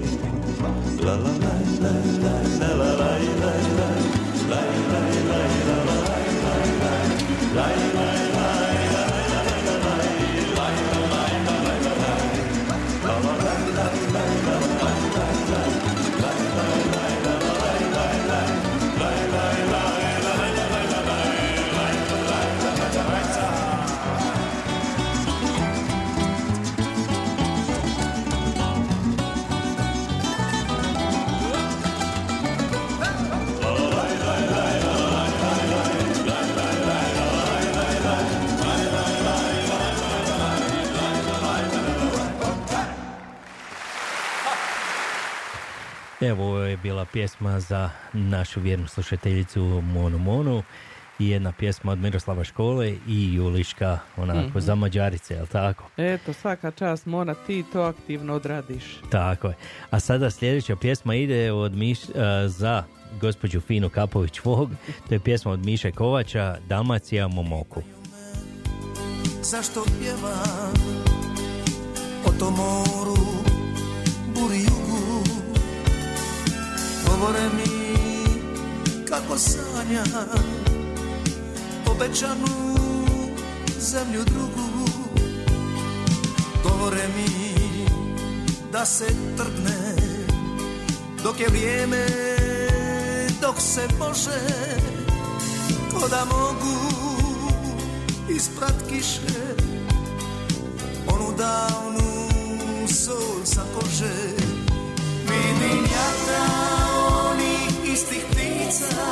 La 1.04 1.12
la 1.12 1.18
la 1.18 1.56
la 1.82 1.94
la 2.22 2.36
la 2.60 2.74
la 2.74 2.86
la 2.86 3.18
la 3.40 3.54
la 3.76 3.90
La 4.50 4.60
la 4.90 5.00
la 5.28 5.42
la 5.54 6.02
la 7.54 7.68
la 7.94 8.31
Evo, 46.22 46.44
ovo 46.44 46.58
je 46.58 46.76
bila 46.76 47.04
pjesma 47.04 47.60
za 47.60 47.90
našu 48.12 48.60
vjernu 48.60 48.86
slušateljicu 48.88 49.60
Monu 49.84 50.18
Monu 50.18 50.62
i 51.18 51.28
jedna 51.28 51.52
pjesma 51.52 51.92
od 51.92 51.98
Miroslava 51.98 52.44
Škole 52.44 52.96
i 53.08 53.34
Juliška, 53.34 53.98
onako, 54.16 54.48
Mhm. 54.48 54.58
za 54.58 54.74
Mađarice, 54.74 55.34
jel 55.34 55.46
tako? 55.46 55.84
Eto, 55.96 56.32
svaka 56.32 56.70
čast, 56.70 57.06
Mona, 57.06 57.34
ti 57.34 57.64
to 57.72 57.82
aktivno 57.82 58.34
odradiš. 58.34 58.84
Tako 59.10 59.48
je. 59.48 59.54
A 59.90 60.00
sada 60.00 60.30
sljedeća 60.30 60.76
pjesma 60.76 61.14
ide 61.14 61.52
od 61.52 61.72
Miš, 61.72 61.98
a, 62.14 62.48
za 62.48 62.84
gospođu 63.20 63.60
Finu 63.60 63.88
Kapović 63.90 64.40
Vog. 64.44 64.70
To 65.08 65.14
je 65.14 65.20
pjesma 65.20 65.52
od 65.52 65.66
Miše 65.66 65.92
Kovača, 65.92 66.56
Damacija 66.68 67.28
Momoku. 67.28 67.82
Zašto 69.42 69.84
pjevam 70.00 70.72
o 72.26 72.32
tom 72.32 72.54
moru, 72.54 73.16
buri 74.34 74.58
jugu 74.58 74.81
Govore 77.22 77.48
mi 77.56 77.94
kako 79.08 79.38
sanjam 79.38 80.28
Obećanu 81.86 82.76
zemlju 83.80 84.24
drugu. 84.24 84.88
Govore 86.62 87.08
mi 87.16 87.54
da 88.72 88.86
se 88.86 89.06
trgne 89.36 89.96
Dok 91.22 91.40
je 91.40 91.48
vrijeme, 91.48 92.06
dok 93.40 93.60
se 93.60 93.88
može 93.98 94.40
Ko 95.92 96.08
da 96.08 96.24
mogu 96.24 96.76
isprat 98.36 98.74
kiše 98.88 99.54
Onu 101.06 101.36
davnu 101.38 102.28
sol 102.88 103.44
sa 103.44 103.62
kože. 103.74 104.36
Vidim 105.28 105.82
onih 105.82 107.01
istih 108.02 108.24
ptica. 108.30 109.06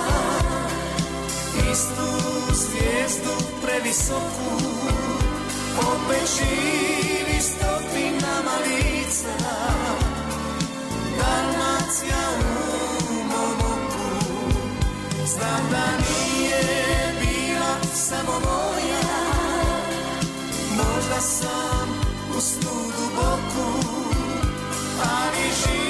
Istu 1.72 2.10
zvijezdu 2.52 3.34
previsoku 3.62 4.50
Opet 5.78 6.30
živi 6.36 7.40
stotinama 7.40 8.56
lica. 8.66 9.36
Dalmacija 11.18 12.24
u 13.10 13.14
mom 13.14 13.58
oku 13.72 14.10
Znam 15.26 15.70
da 15.70 15.86
nije 15.96 17.14
bila 17.20 17.94
samo 17.94 18.32
moja. 18.32 19.10
Možda 20.70 21.20
sam 21.20 21.88
u 22.36 22.40
snu 22.40 22.92
duboku 22.96 23.88
Ali 25.02 25.44
živi 25.64 25.89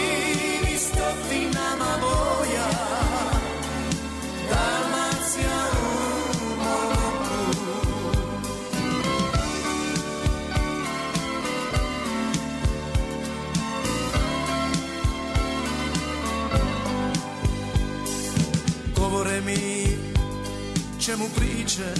čemu 21.10 21.28
priče. 21.36 21.94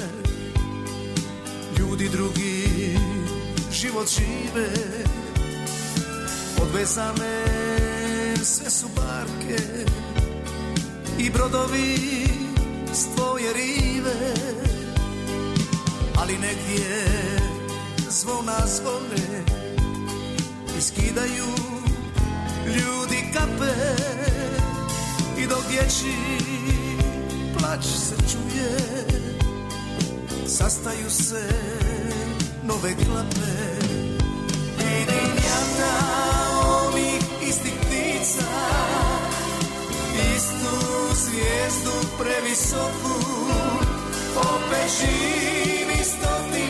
Ljudi 1.79 2.09
drugi 2.09 2.97
život 3.73 4.09
žive. 4.09 4.71
Odvezane 6.63 7.45
sve 8.45 8.71
su 8.71 8.87
barke 8.97 9.63
I 11.19 11.31
brodovi 11.31 11.97
s 12.93 13.15
tvoje 13.15 13.53
rive. 13.53 14.35
Ali 16.17 16.33
negdje 16.33 17.07
zvona 18.11 18.67
zvone 18.67 19.45
I 20.79 20.81
skidaju 20.81 21.51
ljudi 22.67 23.33
kape. 23.35 23.75
I 25.39 25.47
dok 25.47 25.63
dječji 25.71 26.80
plać 27.71 27.85
se 27.85 28.15
čuje 28.33 28.71
Sastaju 30.47 31.11
se 31.11 31.49
nove 32.63 32.95
klape 32.95 33.57
Vidim 34.79 35.33
jata 35.47 35.95
ovih 36.87 37.49
istih 37.49 37.73
ptica 37.81 38.51
Istu 40.37 40.77
zvijezdu 41.15 41.93
previsoku 42.19 43.21
Opet 44.37 44.91
živi 45.01 46.05
stotinama 46.05 46.70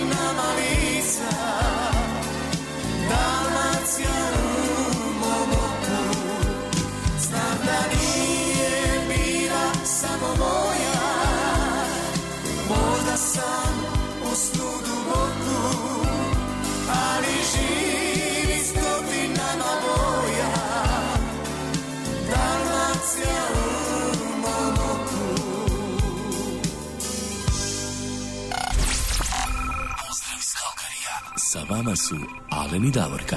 vama 31.70 31.96
su 31.96 32.16
Alen 32.50 32.84
i 32.84 32.90
Davorka. 32.90 33.36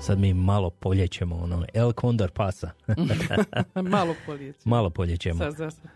Sad 0.00 0.18
mi 0.18 0.34
malo 0.34 0.70
poljećemo, 0.70 1.36
ono, 1.36 1.64
El 1.74 1.92
Condor 2.00 2.30
pasa. 2.30 2.70
Malo 3.74 4.14
poljećemo. 4.26 4.62
Malo 4.64 4.90
poljećemo. 4.90 5.38
Sad, 5.38 5.56
za 5.56 5.70
sad. 5.70 5.90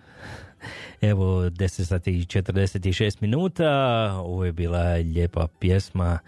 Evo, 1.01 1.43
10 1.51 1.85
sati 1.85 2.19
i 2.19 2.25
46 2.25 3.17
minuta, 3.21 3.71
ovo 4.19 4.45
je 4.45 4.53
bila 4.53 4.93
lijepa 4.95 5.47
pjesma, 5.59 6.19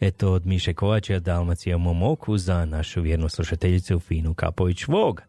eto, 0.00 0.32
od 0.32 0.46
Miše 0.46 0.74
Kovača, 0.74 1.18
Dalmacija 1.18 1.76
u 1.76 1.78
mom 1.78 2.02
oku, 2.02 2.38
za 2.38 2.64
našu 2.64 3.02
vjernu 3.02 3.28
slušateljicu 3.28 4.00
Finu 4.00 4.34
Kapović 4.34 4.86
Vog. 4.86 5.22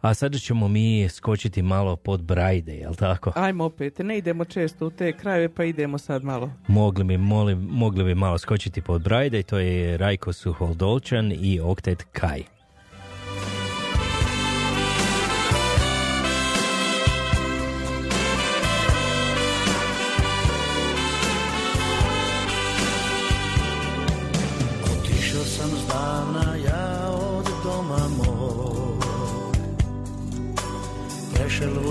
A 0.00 0.14
sada 0.14 0.38
ćemo 0.38 0.68
mi 0.68 1.08
skočiti 1.08 1.62
malo 1.62 1.96
pod 1.96 2.22
brajde, 2.22 2.74
jel 2.76 2.94
tako? 2.94 3.32
Ajmo 3.36 3.64
opet, 3.64 3.98
ne 3.98 4.18
idemo 4.18 4.44
često 4.44 4.86
u 4.86 4.90
te 4.90 5.12
krajeve, 5.12 5.48
pa 5.48 5.64
idemo 5.64 5.98
sad 5.98 6.24
malo. 6.24 6.50
Mogli 6.66 7.04
bi, 7.04 7.16
molim, 7.16 7.58
mogli 7.58 8.04
bi 8.04 8.14
malo 8.14 8.38
skočiti 8.38 8.82
pod 8.82 9.02
brajde, 9.02 9.42
to 9.42 9.58
je 9.58 9.96
Rajko 9.96 10.32
Suholdolčan 10.32 11.32
i 11.32 11.60
Oktet 11.60 12.06
Kaj. 12.12 12.57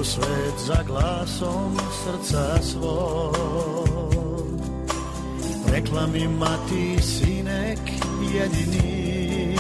Svet 0.08 0.58
za 0.58 0.84
glasom 0.88 1.78
srca 2.04 2.62
svog. 2.62 3.38
Rekla 5.72 6.08
mi 6.08 6.28
mati 6.28 7.02
sinek 7.02 7.80
jedini 8.34 9.58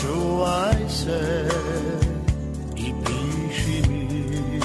Čuvaj 0.00 0.88
se 0.88 1.48
i 2.76 2.92
piši 3.04 3.90
mi. 3.90 4.60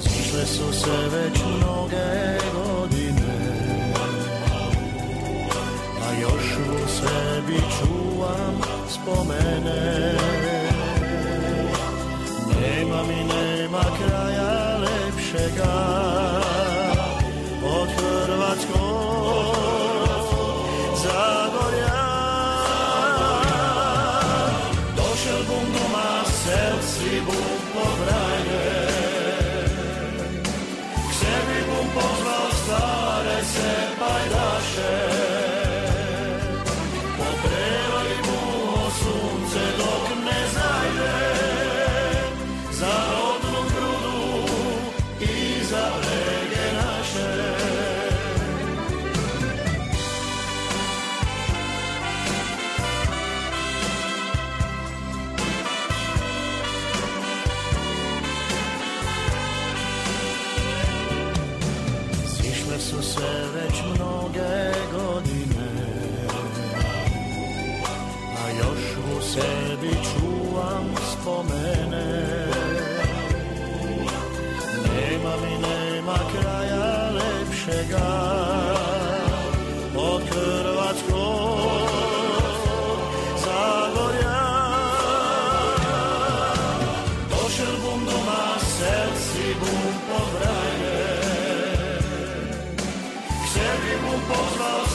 Zišle 0.00 0.46
su 0.46 0.72
se 0.72 0.96
već 1.12 1.38
mnoge 1.56 2.38
godine 2.54 3.38
a 6.08 6.20
još 6.20 6.56
u 6.56 6.88
sebi 6.88 7.60
čuvam 7.78 8.60
spomene 8.88 10.37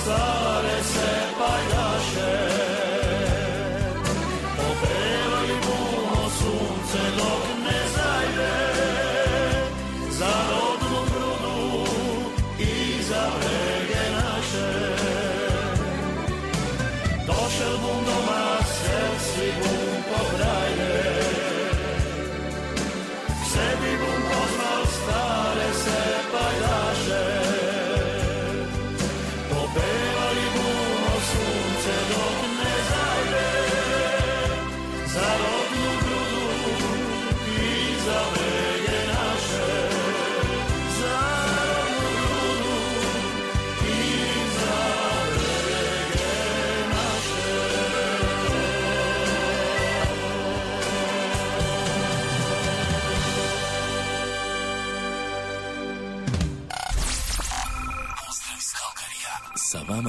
sun. 0.05 0.42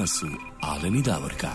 Su 0.07 0.27
Alen 0.61 0.95
i 0.95 1.01
Davorka. 1.01 1.49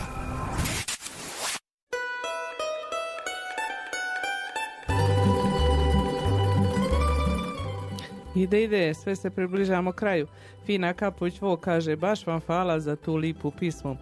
Ide, 8.35 8.63
ide, 8.63 8.95
sve 8.95 9.17
se 9.17 9.31
približavamo 9.31 9.93
kraju. 9.93 10.27
Fina 10.67 10.93
Kapović 10.95 11.41
Vo 11.41 11.57
kaže, 11.57 11.97
baš 11.97 12.27
vam 12.27 12.41
hvala 12.41 12.81
za 12.81 12.97
tu 12.97 13.17
lipu 13.17 13.51
pismu 13.51 13.97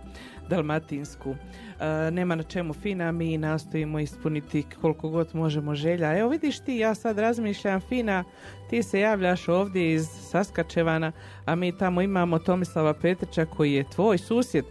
dalmatinsku. 0.49 1.35
E, 1.81 2.11
nema 2.11 2.35
na 2.35 2.43
čemu 2.43 2.75
Fina, 2.75 3.13
mi 3.13 3.39
nastojimo 3.39 4.01
ispuniti 4.01 4.65
koliko 4.81 5.09
god 5.09 5.29
možemo 5.33 5.75
želja. 5.75 6.19
Evo 6.19 6.29
vidiš 6.29 6.61
ti, 6.61 6.77
ja 6.77 6.95
sad 6.95 7.19
razmišljam, 7.19 7.81
Fina, 7.81 8.25
ti 8.71 8.83
se 8.83 9.01
javljaš 9.01 9.49
ovdje 9.49 9.95
iz 9.95 10.07
Saskačevana, 10.31 11.13
a 11.45 11.55
mi 11.55 11.79
tamo 11.79 12.03
imamo 12.03 12.39
Tomislava 12.39 12.95
Petrića 12.95 13.47
koji 13.47 13.73
je 13.73 13.91
tvoj 13.91 14.19
susjed 14.19 14.65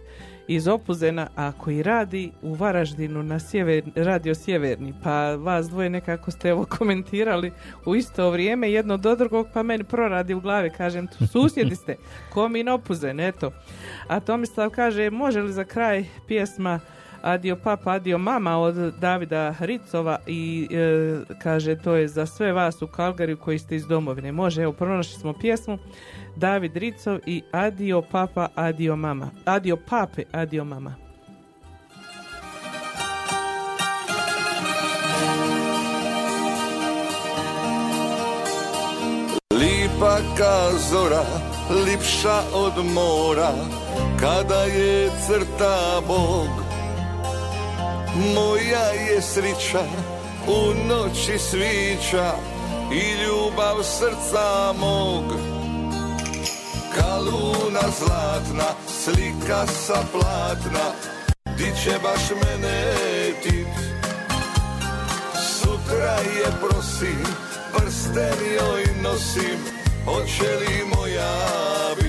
iz 0.48 0.68
Opuzena, 0.68 1.28
a 1.36 1.52
koji 1.52 1.82
radi 1.82 2.30
u 2.42 2.54
Varaždinu 2.54 3.22
na 3.22 3.40
sjever, 3.40 3.84
radio 3.94 4.34
Sjeverni. 4.34 4.94
Pa 5.02 5.34
vas 5.36 5.68
dvoje 5.68 5.90
nekako 5.90 6.30
ste 6.30 6.48
evo 6.48 6.66
komentirali 6.78 7.52
u 7.86 7.96
isto 7.96 8.30
vrijeme, 8.30 8.70
jedno 8.70 8.96
do 8.96 9.16
drugog, 9.16 9.46
pa 9.54 9.62
meni 9.62 9.84
proradi 9.84 10.34
u 10.34 10.40
glavi, 10.40 10.70
kažem, 10.70 11.06
tu 11.06 11.26
susjedi 11.26 11.76
ste, 11.76 11.96
Komin 12.32 12.68
Opuzen, 12.68 13.20
eto. 13.20 13.52
A 14.08 14.20
Tomislav 14.20 14.70
kaže, 14.70 15.10
može 15.10 15.42
li 15.42 15.52
za 15.52 15.64
kraj 15.64 16.04
pjesma 16.26 16.80
Adio 17.22 17.56
papa, 17.56 17.92
adio 17.92 18.18
mama 18.18 18.58
od 18.58 18.94
Davida 19.00 19.54
Ricova 19.60 20.18
i 20.26 20.68
e, 20.70 21.34
kaže 21.42 21.76
to 21.76 21.94
je 21.94 22.08
za 22.08 22.26
sve 22.26 22.52
vas 22.52 22.82
u 22.82 22.86
Kalgariju 22.86 23.36
koji 23.36 23.58
ste 23.58 23.76
iz 23.76 23.86
domovine. 23.86 24.32
Može, 24.32 24.62
evo 24.62 24.72
pronašli 24.72 25.20
smo 25.20 25.32
pjesmu 25.32 25.78
David 26.36 26.76
Ricov 26.76 27.18
i 27.26 27.42
Adio 27.52 28.02
papa, 28.02 28.48
adio 28.54 28.96
mama. 28.96 29.30
Adio 29.44 29.76
pape, 29.76 30.22
adio 30.32 30.64
mama. 30.64 30.94
Lipa 39.54 40.18
ka 40.36 40.70
zora, 40.90 41.24
lipša 41.86 42.40
od 42.54 42.84
mora, 42.94 43.52
kada 44.20 44.62
je 44.62 45.10
crta 45.26 46.00
Bog. 46.06 46.67
Moja 48.14 48.84
je 48.84 49.22
srića 49.22 49.84
u 50.46 50.74
noći 50.88 51.38
svića 51.38 52.32
i 52.92 53.22
ljubav 53.22 53.82
srca 53.82 54.72
mog. 54.80 55.24
Kaluna 56.98 57.80
zlatna, 57.98 58.68
slika 58.86 59.66
sa 59.66 60.02
platna 60.12 60.86
Di 61.56 61.72
će 61.82 61.98
baš 62.02 62.30
mene 62.30 62.94
tit? 63.42 63.66
Sutra 65.50 66.12
je 66.12 66.46
prosim, 66.60 67.26
prsten 67.76 68.38
joj 68.54 68.84
nosim 69.02 69.58
Hoće 70.04 70.56
li 70.60 70.84
moja 70.96 71.34
bit 72.00 72.07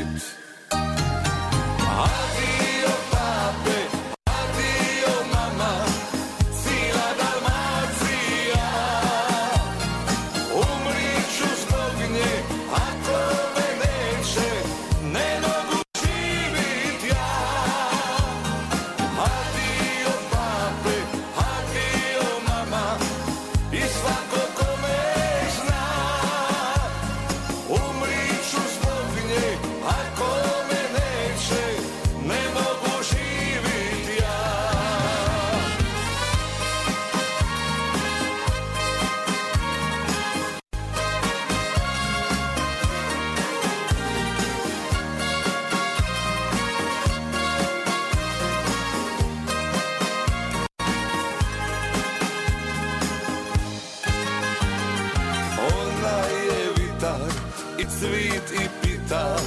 cvit 57.90 58.62
i 58.62 58.68
pitar 58.82 59.40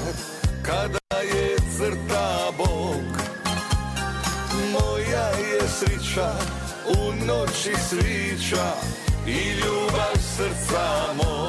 Kada 0.63 1.19
je 1.23 1.57
crta 1.77 2.51
Bog 2.59 3.05
Moja 4.73 5.27
je 5.27 5.69
srića 5.69 6.33
u 6.87 7.27
noći 7.27 7.75
svića 7.89 8.67
I 9.27 9.51
ljubav 9.51 10.17
srca 10.37 11.13
mog 11.17 11.42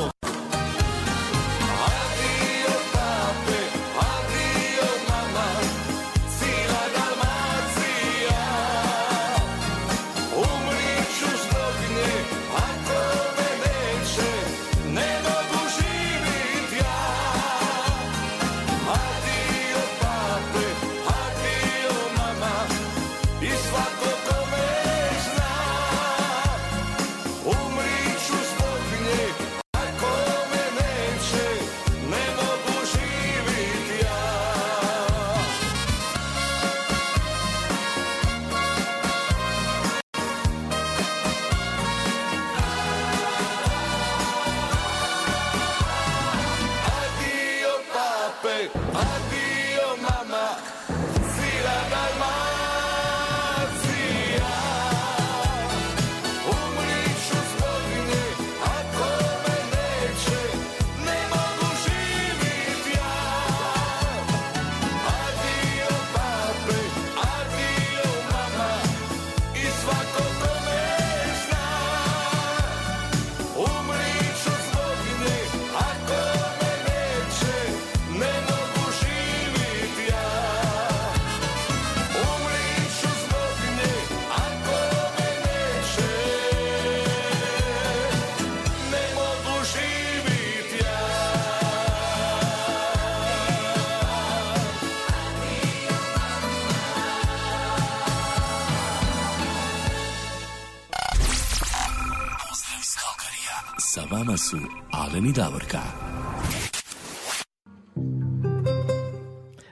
I 105.25 105.31
Davorka. 105.31 105.79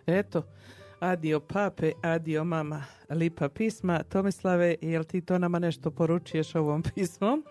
Eto, 0.07 0.43
adio 0.99 1.39
pape, 1.39 1.91
adio 2.01 2.43
mama. 2.43 2.83
Lipa 3.09 3.49
pisma. 3.49 4.03
Tomislave, 4.03 4.75
jel 4.81 5.03
ti 5.03 5.21
to 5.21 5.37
nama 5.37 5.59
nešto 5.59 5.91
poručuješ 5.91 6.55
ovom 6.55 6.83
pismom? 6.95 7.43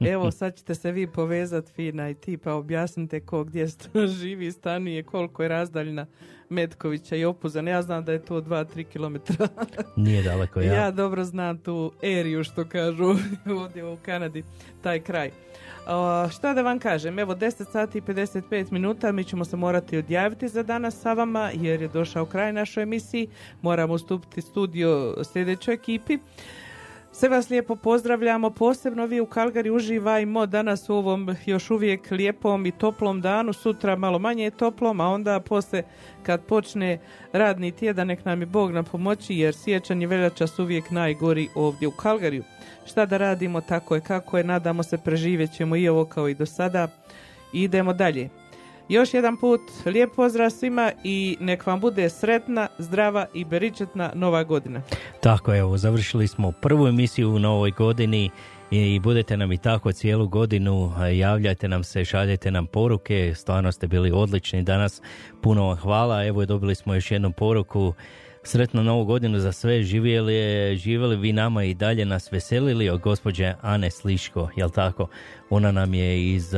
Evo, 0.00 0.30
sad 0.30 0.56
ćete 0.56 0.74
se 0.74 0.92
vi 0.92 1.06
povezati 1.06 1.72
fina 1.72 2.10
i 2.10 2.14
ti 2.14 2.36
pa 2.36 2.52
objasnite 2.54 3.20
ko 3.20 3.44
gdje 3.44 3.66
živi, 4.20 4.52
stanuje, 4.52 5.02
koliko 5.02 5.42
je 5.42 5.48
razdaljna 5.48 6.06
Metkovića 6.48 7.16
i 7.16 7.24
Opuzan. 7.24 7.68
Ja 7.68 7.82
znam 7.82 8.04
da 8.04 8.12
je 8.12 8.24
to 8.24 8.40
2-3 8.40 8.84
km. 8.84 9.44
Nije 10.04 10.22
daleko 10.22 10.60
ja. 10.60 10.74
Ja 10.74 10.90
dobro 10.90 11.24
znam 11.24 11.58
tu 11.58 11.92
eriju 12.02 12.44
što 12.44 12.68
kažu 12.68 13.04
ovdje 13.62 13.84
u 13.84 13.96
Kanadi, 13.96 14.44
taj 14.82 15.00
kraj. 15.00 15.30
Šta 16.30 16.54
da 16.54 16.62
vam 16.62 16.78
kažem, 16.78 17.18
evo 17.18 17.34
10 17.34 17.70
sati 17.72 17.98
i 17.98 18.02
55 18.02 18.72
minuta, 18.72 19.12
mi 19.12 19.24
ćemo 19.24 19.44
se 19.44 19.56
morati 19.56 19.98
odjaviti 19.98 20.48
za 20.48 20.62
danas 20.62 21.00
sa 21.00 21.12
vama 21.12 21.50
jer 21.54 21.82
je 21.82 21.88
došao 21.88 22.26
kraj 22.26 22.52
našoj 22.52 22.82
emisiji, 22.82 23.28
moramo 23.62 23.94
ustupiti 23.94 24.40
studio 24.40 25.16
sljedećoj 25.24 25.74
ekipi. 25.74 26.18
Sve 27.16 27.28
vas 27.28 27.50
lijepo 27.50 27.76
pozdravljamo, 27.76 28.50
posebno 28.50 29.06
vi 29.06 29.20
u 29.20 29.26
Kalgari 29.26 29.70
uživajmo 29.70 30.46
danas 30.46 30.88
u 30.88 30.94
ovom 30.94 31.36
još 31.46 31.70
uvijek 31.70 32.10
lijepom 32.10 32.66
i 32.66 32.70
toplom 32.70 33.20
danu, 33.20 33.52
sutra 33.52 33.96
malo 33.96 34.18
manje 34.18 34.50
toplom, 34.50 35.00
a 35.00 35.08
onda 35.08 35.40
poslije 35.40 35.84
kad 36.22 36.44
počne 36.44 36.98
radni 37.32 37.72
tjedan 37.72 38.06
nek 38.06 38.24
nam 38.24 38.40
je 38.40 38.46
Bog 38.46 38.72
na 38.72 38.82
pomoći 38.82 39.34
jer 39.34 39.54
siječanj 39.54 40.02
i 40.02 40.06
veljača 40.06 40.46
su 40.46 40.62
uvijek 40.62 40.90
najgori 40.90 41.48
ovdje 41.54 41.88
u 41.88 41.90
Kalgariju. 41.90 42.44
Šta 42.86 43.06
da 43.06 43.16
radimo, 43.16 43.60
tako 43.60 43.94
je 43.94 44.00
kako 44.00 44.38
je, 44.38 44.44
nadamo 44.44 44.82
se 44.82 44.98
preživjet 44.98 45.52
ćemo 45.52 45.76
i 45.76 45.88
ovo 45.88 46.04
kao 46.04 46.28
i 46.28 46.34
do 46.34 46.46
sada. 46.46 46.88
I 47.52 47.62
idemo 47.62 47.92
dalje. 47.92 48.28
Još 48.88 49.14
jedan 49.14 49.36
put, 49.36 49.60
lijep 49.86 50.14
pozdrav 50.16 50.50
svima 50.50 50.92
i 51.04 51.36
nek 51.40 51.66
vam 51.66 51.80
bude 51.80 52.08
sretna, 52.10 52.68
zdrava 52.78 53.26
i 53.34 53.44
beričetna 53.44 54.12
nova 54.14 54.44
godina. 54.44 54.82
Tako 55.20 55.54
evo, 55.54 55.78
završili 55.78 56.28
smo 56.28 56.52
prvu 56.52 56.86
emisiju 56.86 57.30
u 57.30 57.38
novoj 57.38 57.70
godini 57.70 58.30
i 58.70 59.00
budete 59.00 59.36
nam 59.36 59.52
i 59.52 59.58
tako 59.58 59.92
cijelu 59.92 60.28
godinu, 60.28 60.92
javljajte 61.12 61.68
nam 61.68 61.84
se, 61.84 62.04
šaljajte 62.04 62.50
nam 62.50 62.66
poruke, 62.66 63.32
stvarno 63.34 63.72
ste 63.72 63.86
bili 63.86 64.10
odlični 64.10 64.62
danas, 64.62 65.02
puno 65.42 65.66
vam 65.66 65.76
hvala, 65.76 66.24
evo 66.24 66.46
dobili 66.46 66.74
smo 66.74 66.94
još 66.94 67.10
jednu 67.10 67.32
poruku, 67.32 67.94
sretnu 68.42 68.82
novu 68.82 69.04
godinu 69.04 69.38
za 69.38 69.52
sve, 69.52 69.82
živjeli, 69.82 70.76
živjeli 70.76 71.16
vi 71.16 71.32
nama 71.32 71.64
i 71.64 71.74
dalje 71.74 72.04
nas 72.04 72.32
veselili 72.32 72.90
od 72.90 73.00
gospođe 73.00 73.54
Ane 73.62 73.90
Sliško, 73.90 74.48
jel 74.56 74.70
tako? 74.70 75.08
Ona 75.50 75.72
nam 75.72 75.94
je 75.94 76.32
iz 76.32 76.54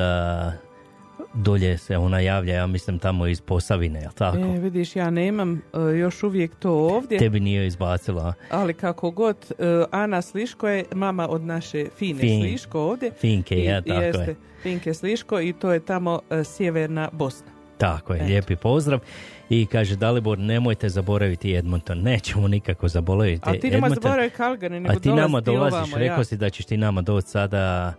dolje 1.37 1.79
se 1.79 1.97
ona 1.97 2.21
javlja, 2.21 2.55
ja 2.55 2.67
mislim 2.67 2.99
tamo 2.99 3.27
iz 3.27 3.41
Posavine, 3.41 4.01
jel 4.01 4.13
tako? 4.13 4.39
E, 4.39 4.59
vidiš, 4.59 4.97
ja 4.97 5.11
nemam 5.11 5.55
e, 5.75 5.97
još 5.97 6.23
uvijek 6.23 6.55
to 6.55 6.71
ovdje. 6.73 7.19
Tebi 7.19 7.41
nije 7.41 7.67
izbacila. 7.67 8.33
Ali 8.51 8.75
kako 8.75 9.11
god, 9.11 9.37
e, 9.59 9.65
Ana 9.91 10.23
Sliško 10.23 10.69
je 10.69 10.85
mama 10.95 11.29
od 11.29 11.43
naše 11.43 11.87
Fine 11.97 12.21
Fin- 12.21 12.43
Sliško 12.43 12.81
ovdje. 12.81 13.11
Finke, 13.11 13.55
I- 13.57 13.65
ja, 13.65 13.83
tako 13.83 14.01
jeste, 14.01 14.23
je. 14.23 14.37
Finke 14.63 14.95
Sliško 14.95 15.41
i 15.41 15.53
to 15.53 15.73
je 15.73 15.81
tamo 15.81 16.21
e, 16.31 16.45
sjeverna 16.45 17.09
Bosna. 17.13 17.47
Tako 17.79 18.13
je, 18.13 18.17
Eto. 18.17 18.27
lijepi 18.27 18.57
pozdrav. 18.57 19.01
I 19.49 19.67
kaže 19.67 19.97
Dalibor, 19.97 20.39
nemojte 20.39 20.89
zaboraviti 20.89 21.55
Edmonton. 21.55 21.99
Nećemo 22.01 22.49
nikako 22.49 22.89
zaboraviti 22.89 23.43
A 23.45 23.53
ti 23.53 23.71
nema 23.71 23.87
Edmonton. 23.87 24.13
Calgary, 24.13 24.69
nego 24.71 24.93
A 24.93 24.95
ti 24.95 25.09
nama 25.09 25.41
dolaziš, 25.41 25.79
ovamo, 25.79 25.97
rekao 25.97 26.19
ja. 26.21 26.25
si 26.25 26.37
da 26.37 26.51
ćeš 26.51 26.67
ti 26.67 26.77
nama 26.77 27.03
doći 27.03 27.29
sada 27.29 27.95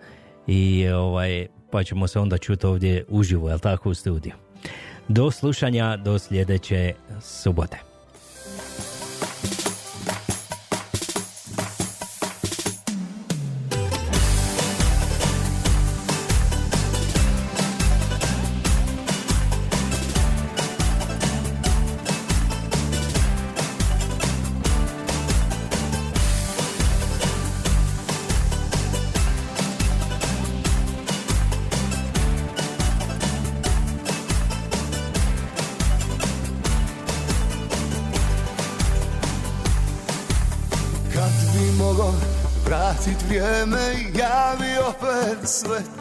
i 0.48 0.88
ovaj, 0.88 1.48
pa 1.72 1.84
ćemo 1.84 2.08
se 2.08 2.20
onda 2.20 2.38
čuti 2.38 2.66
ovdje 2.66 3.06
uživo, 3.10 3.50
jel 3.50 3.60
tako, 3.60 3.90
u 3.90 3.94
studiju. 3.94 4.34
Do 5.08 5.32
slušanja, 5.32 5.98
do 5.98 6.20
sljedeće 6.20 6.94
subote. 7.22 7.87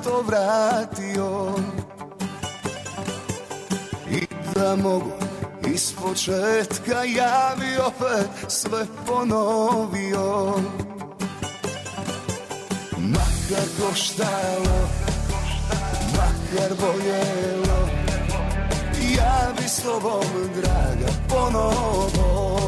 To 0.06 0.22
vratio. 0.22 1.54
I 4.10 4.26
da 4.54 4.76
mogu 4.76 5.12
iz 5.74 5.92
početka 6.02 7.04
Ja 7.04 7.54
bi 7.60 7.78
opet 7.86 8.30
sve 8.48 8.86
ponovio. 9.06 10.54
Makar 12.98 13.68
koštalo 13.80 14.88
Makar 16.16 16.76
boljelo 16.80 17.88
Ja 19.16 19.52
bi 19.58 19.68
s 19.68 19.82
tobom, 19.82 20.24
draga, 20.54 21.12
ponovo. 21.28 22.60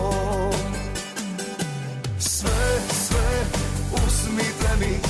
Sve, 2.18 2.80
sve, 2.90 3.44
uzmite 3.92 4.76
mi 4.80 5.07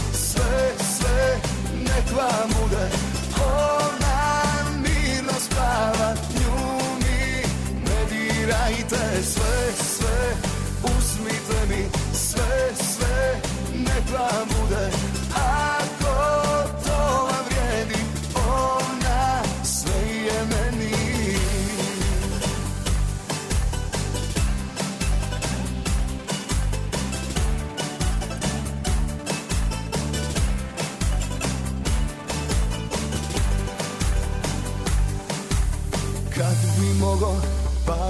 nek 2.08 2.16
vam 2.16 2.48
bude 2.48 2.90
Ona 3.40 4.70
mirno 4.82 5.32
spava, 5.40 6.14
nju 6.34 6.78
mi 6.98 7.42
ne 7.84 8.04
dirajte. 8.10 9.22
Sve, 9.22 9.72
sve, 9.84 10.36
uzmite 10.82 11.66
mi. 11.68 11.88
Sve, 12.12 12.70
sve, 12.74 13.40
nek 13.74 14.12
vam 14.12 14.48
bude 14.48 15.17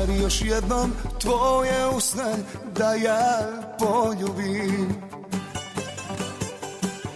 bar 0.08 0.16
još 0.16 0.42
jednom 0.42 0.92
tvoje 1.20 1.86
usne 1.96 2.34
da 2.76 2.94
ja 2.94 3.38
poljubim. 3.78 4.88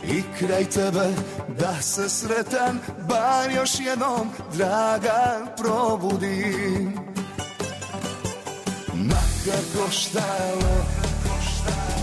I 0.04 0.22
kraj 0.38 0.64
tebe 0.64 1.08
da 1.58 1.82
se 1.82 2.08
sretan 2.08 2.78
bar 3.08 3.50
još 3.56 3.70
jednom 3.80 4.30
draga 4.54 5.46
probudim. 5.56 6.92
Makar 8.94 9.62
koštalo, 9.76 10.84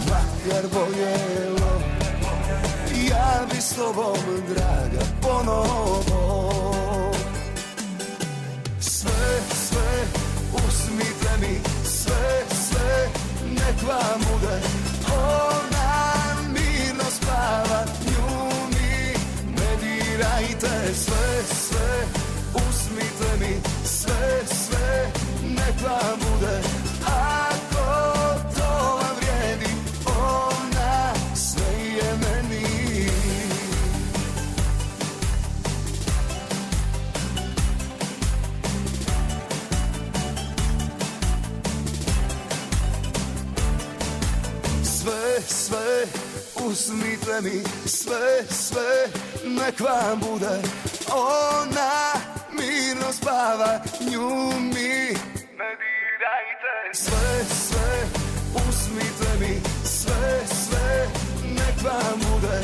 makar 0.09 0.63
boljelo 0.73 1.81
Ja 3.09 3.45
bi 3.51 3.61
s 3.61 3.75
tobom 3.75 4.17
draga 4.47 5.05
ponovo 5.21 6.78
mi 11.41 11.59
sve, 11.83 12.45
sve, 12.67 13.09
nek 13.43 13.77
vam 13.87 14.19
bude. 14.31 14.55
Ona 15.11 16.35
mirno 16.53 17.03
spava, 17.11 17.85
nju 18.05 18.49
mi 18.73 19.13
ne 19.57 19.71
dirajte 19.81 20.93
Sve, 20.93 21.43
sve, 21.55 22.05
uzmite 22.53 23.31
mi. 23.39 23.61
Sve, 23.83 24.41
sve, 24.45 25.11
nek 25.43 25.75
vam 25.83 26.19
bude 26.19 26.78
sve, 45.69 46.05
uzmite 46.65 47.41
mi 47.41 47.63
sve, 47.85 48.43
sve, 48.49 49.07
nek 49.45 49.79
vam 49.79 50.19
bude 50.19 50.61
ona 51.13 52.13
mirno 52.51 53.13
spava, 53.13 53.79
nju 54.11 54.51
mi 54.59 55.13
ne 55.59 55.71
dirajte. 55.81 56.73
Sve, 56.93 57.45
sve, 57.67 58.07
uzmite 58.67 59.29
mi 59.39 59.61
sve, 59.83 60.39
sve, 60.47 61.07
nek 61.43 61.83
vam 61.83 62.19
bude 62.19 62.61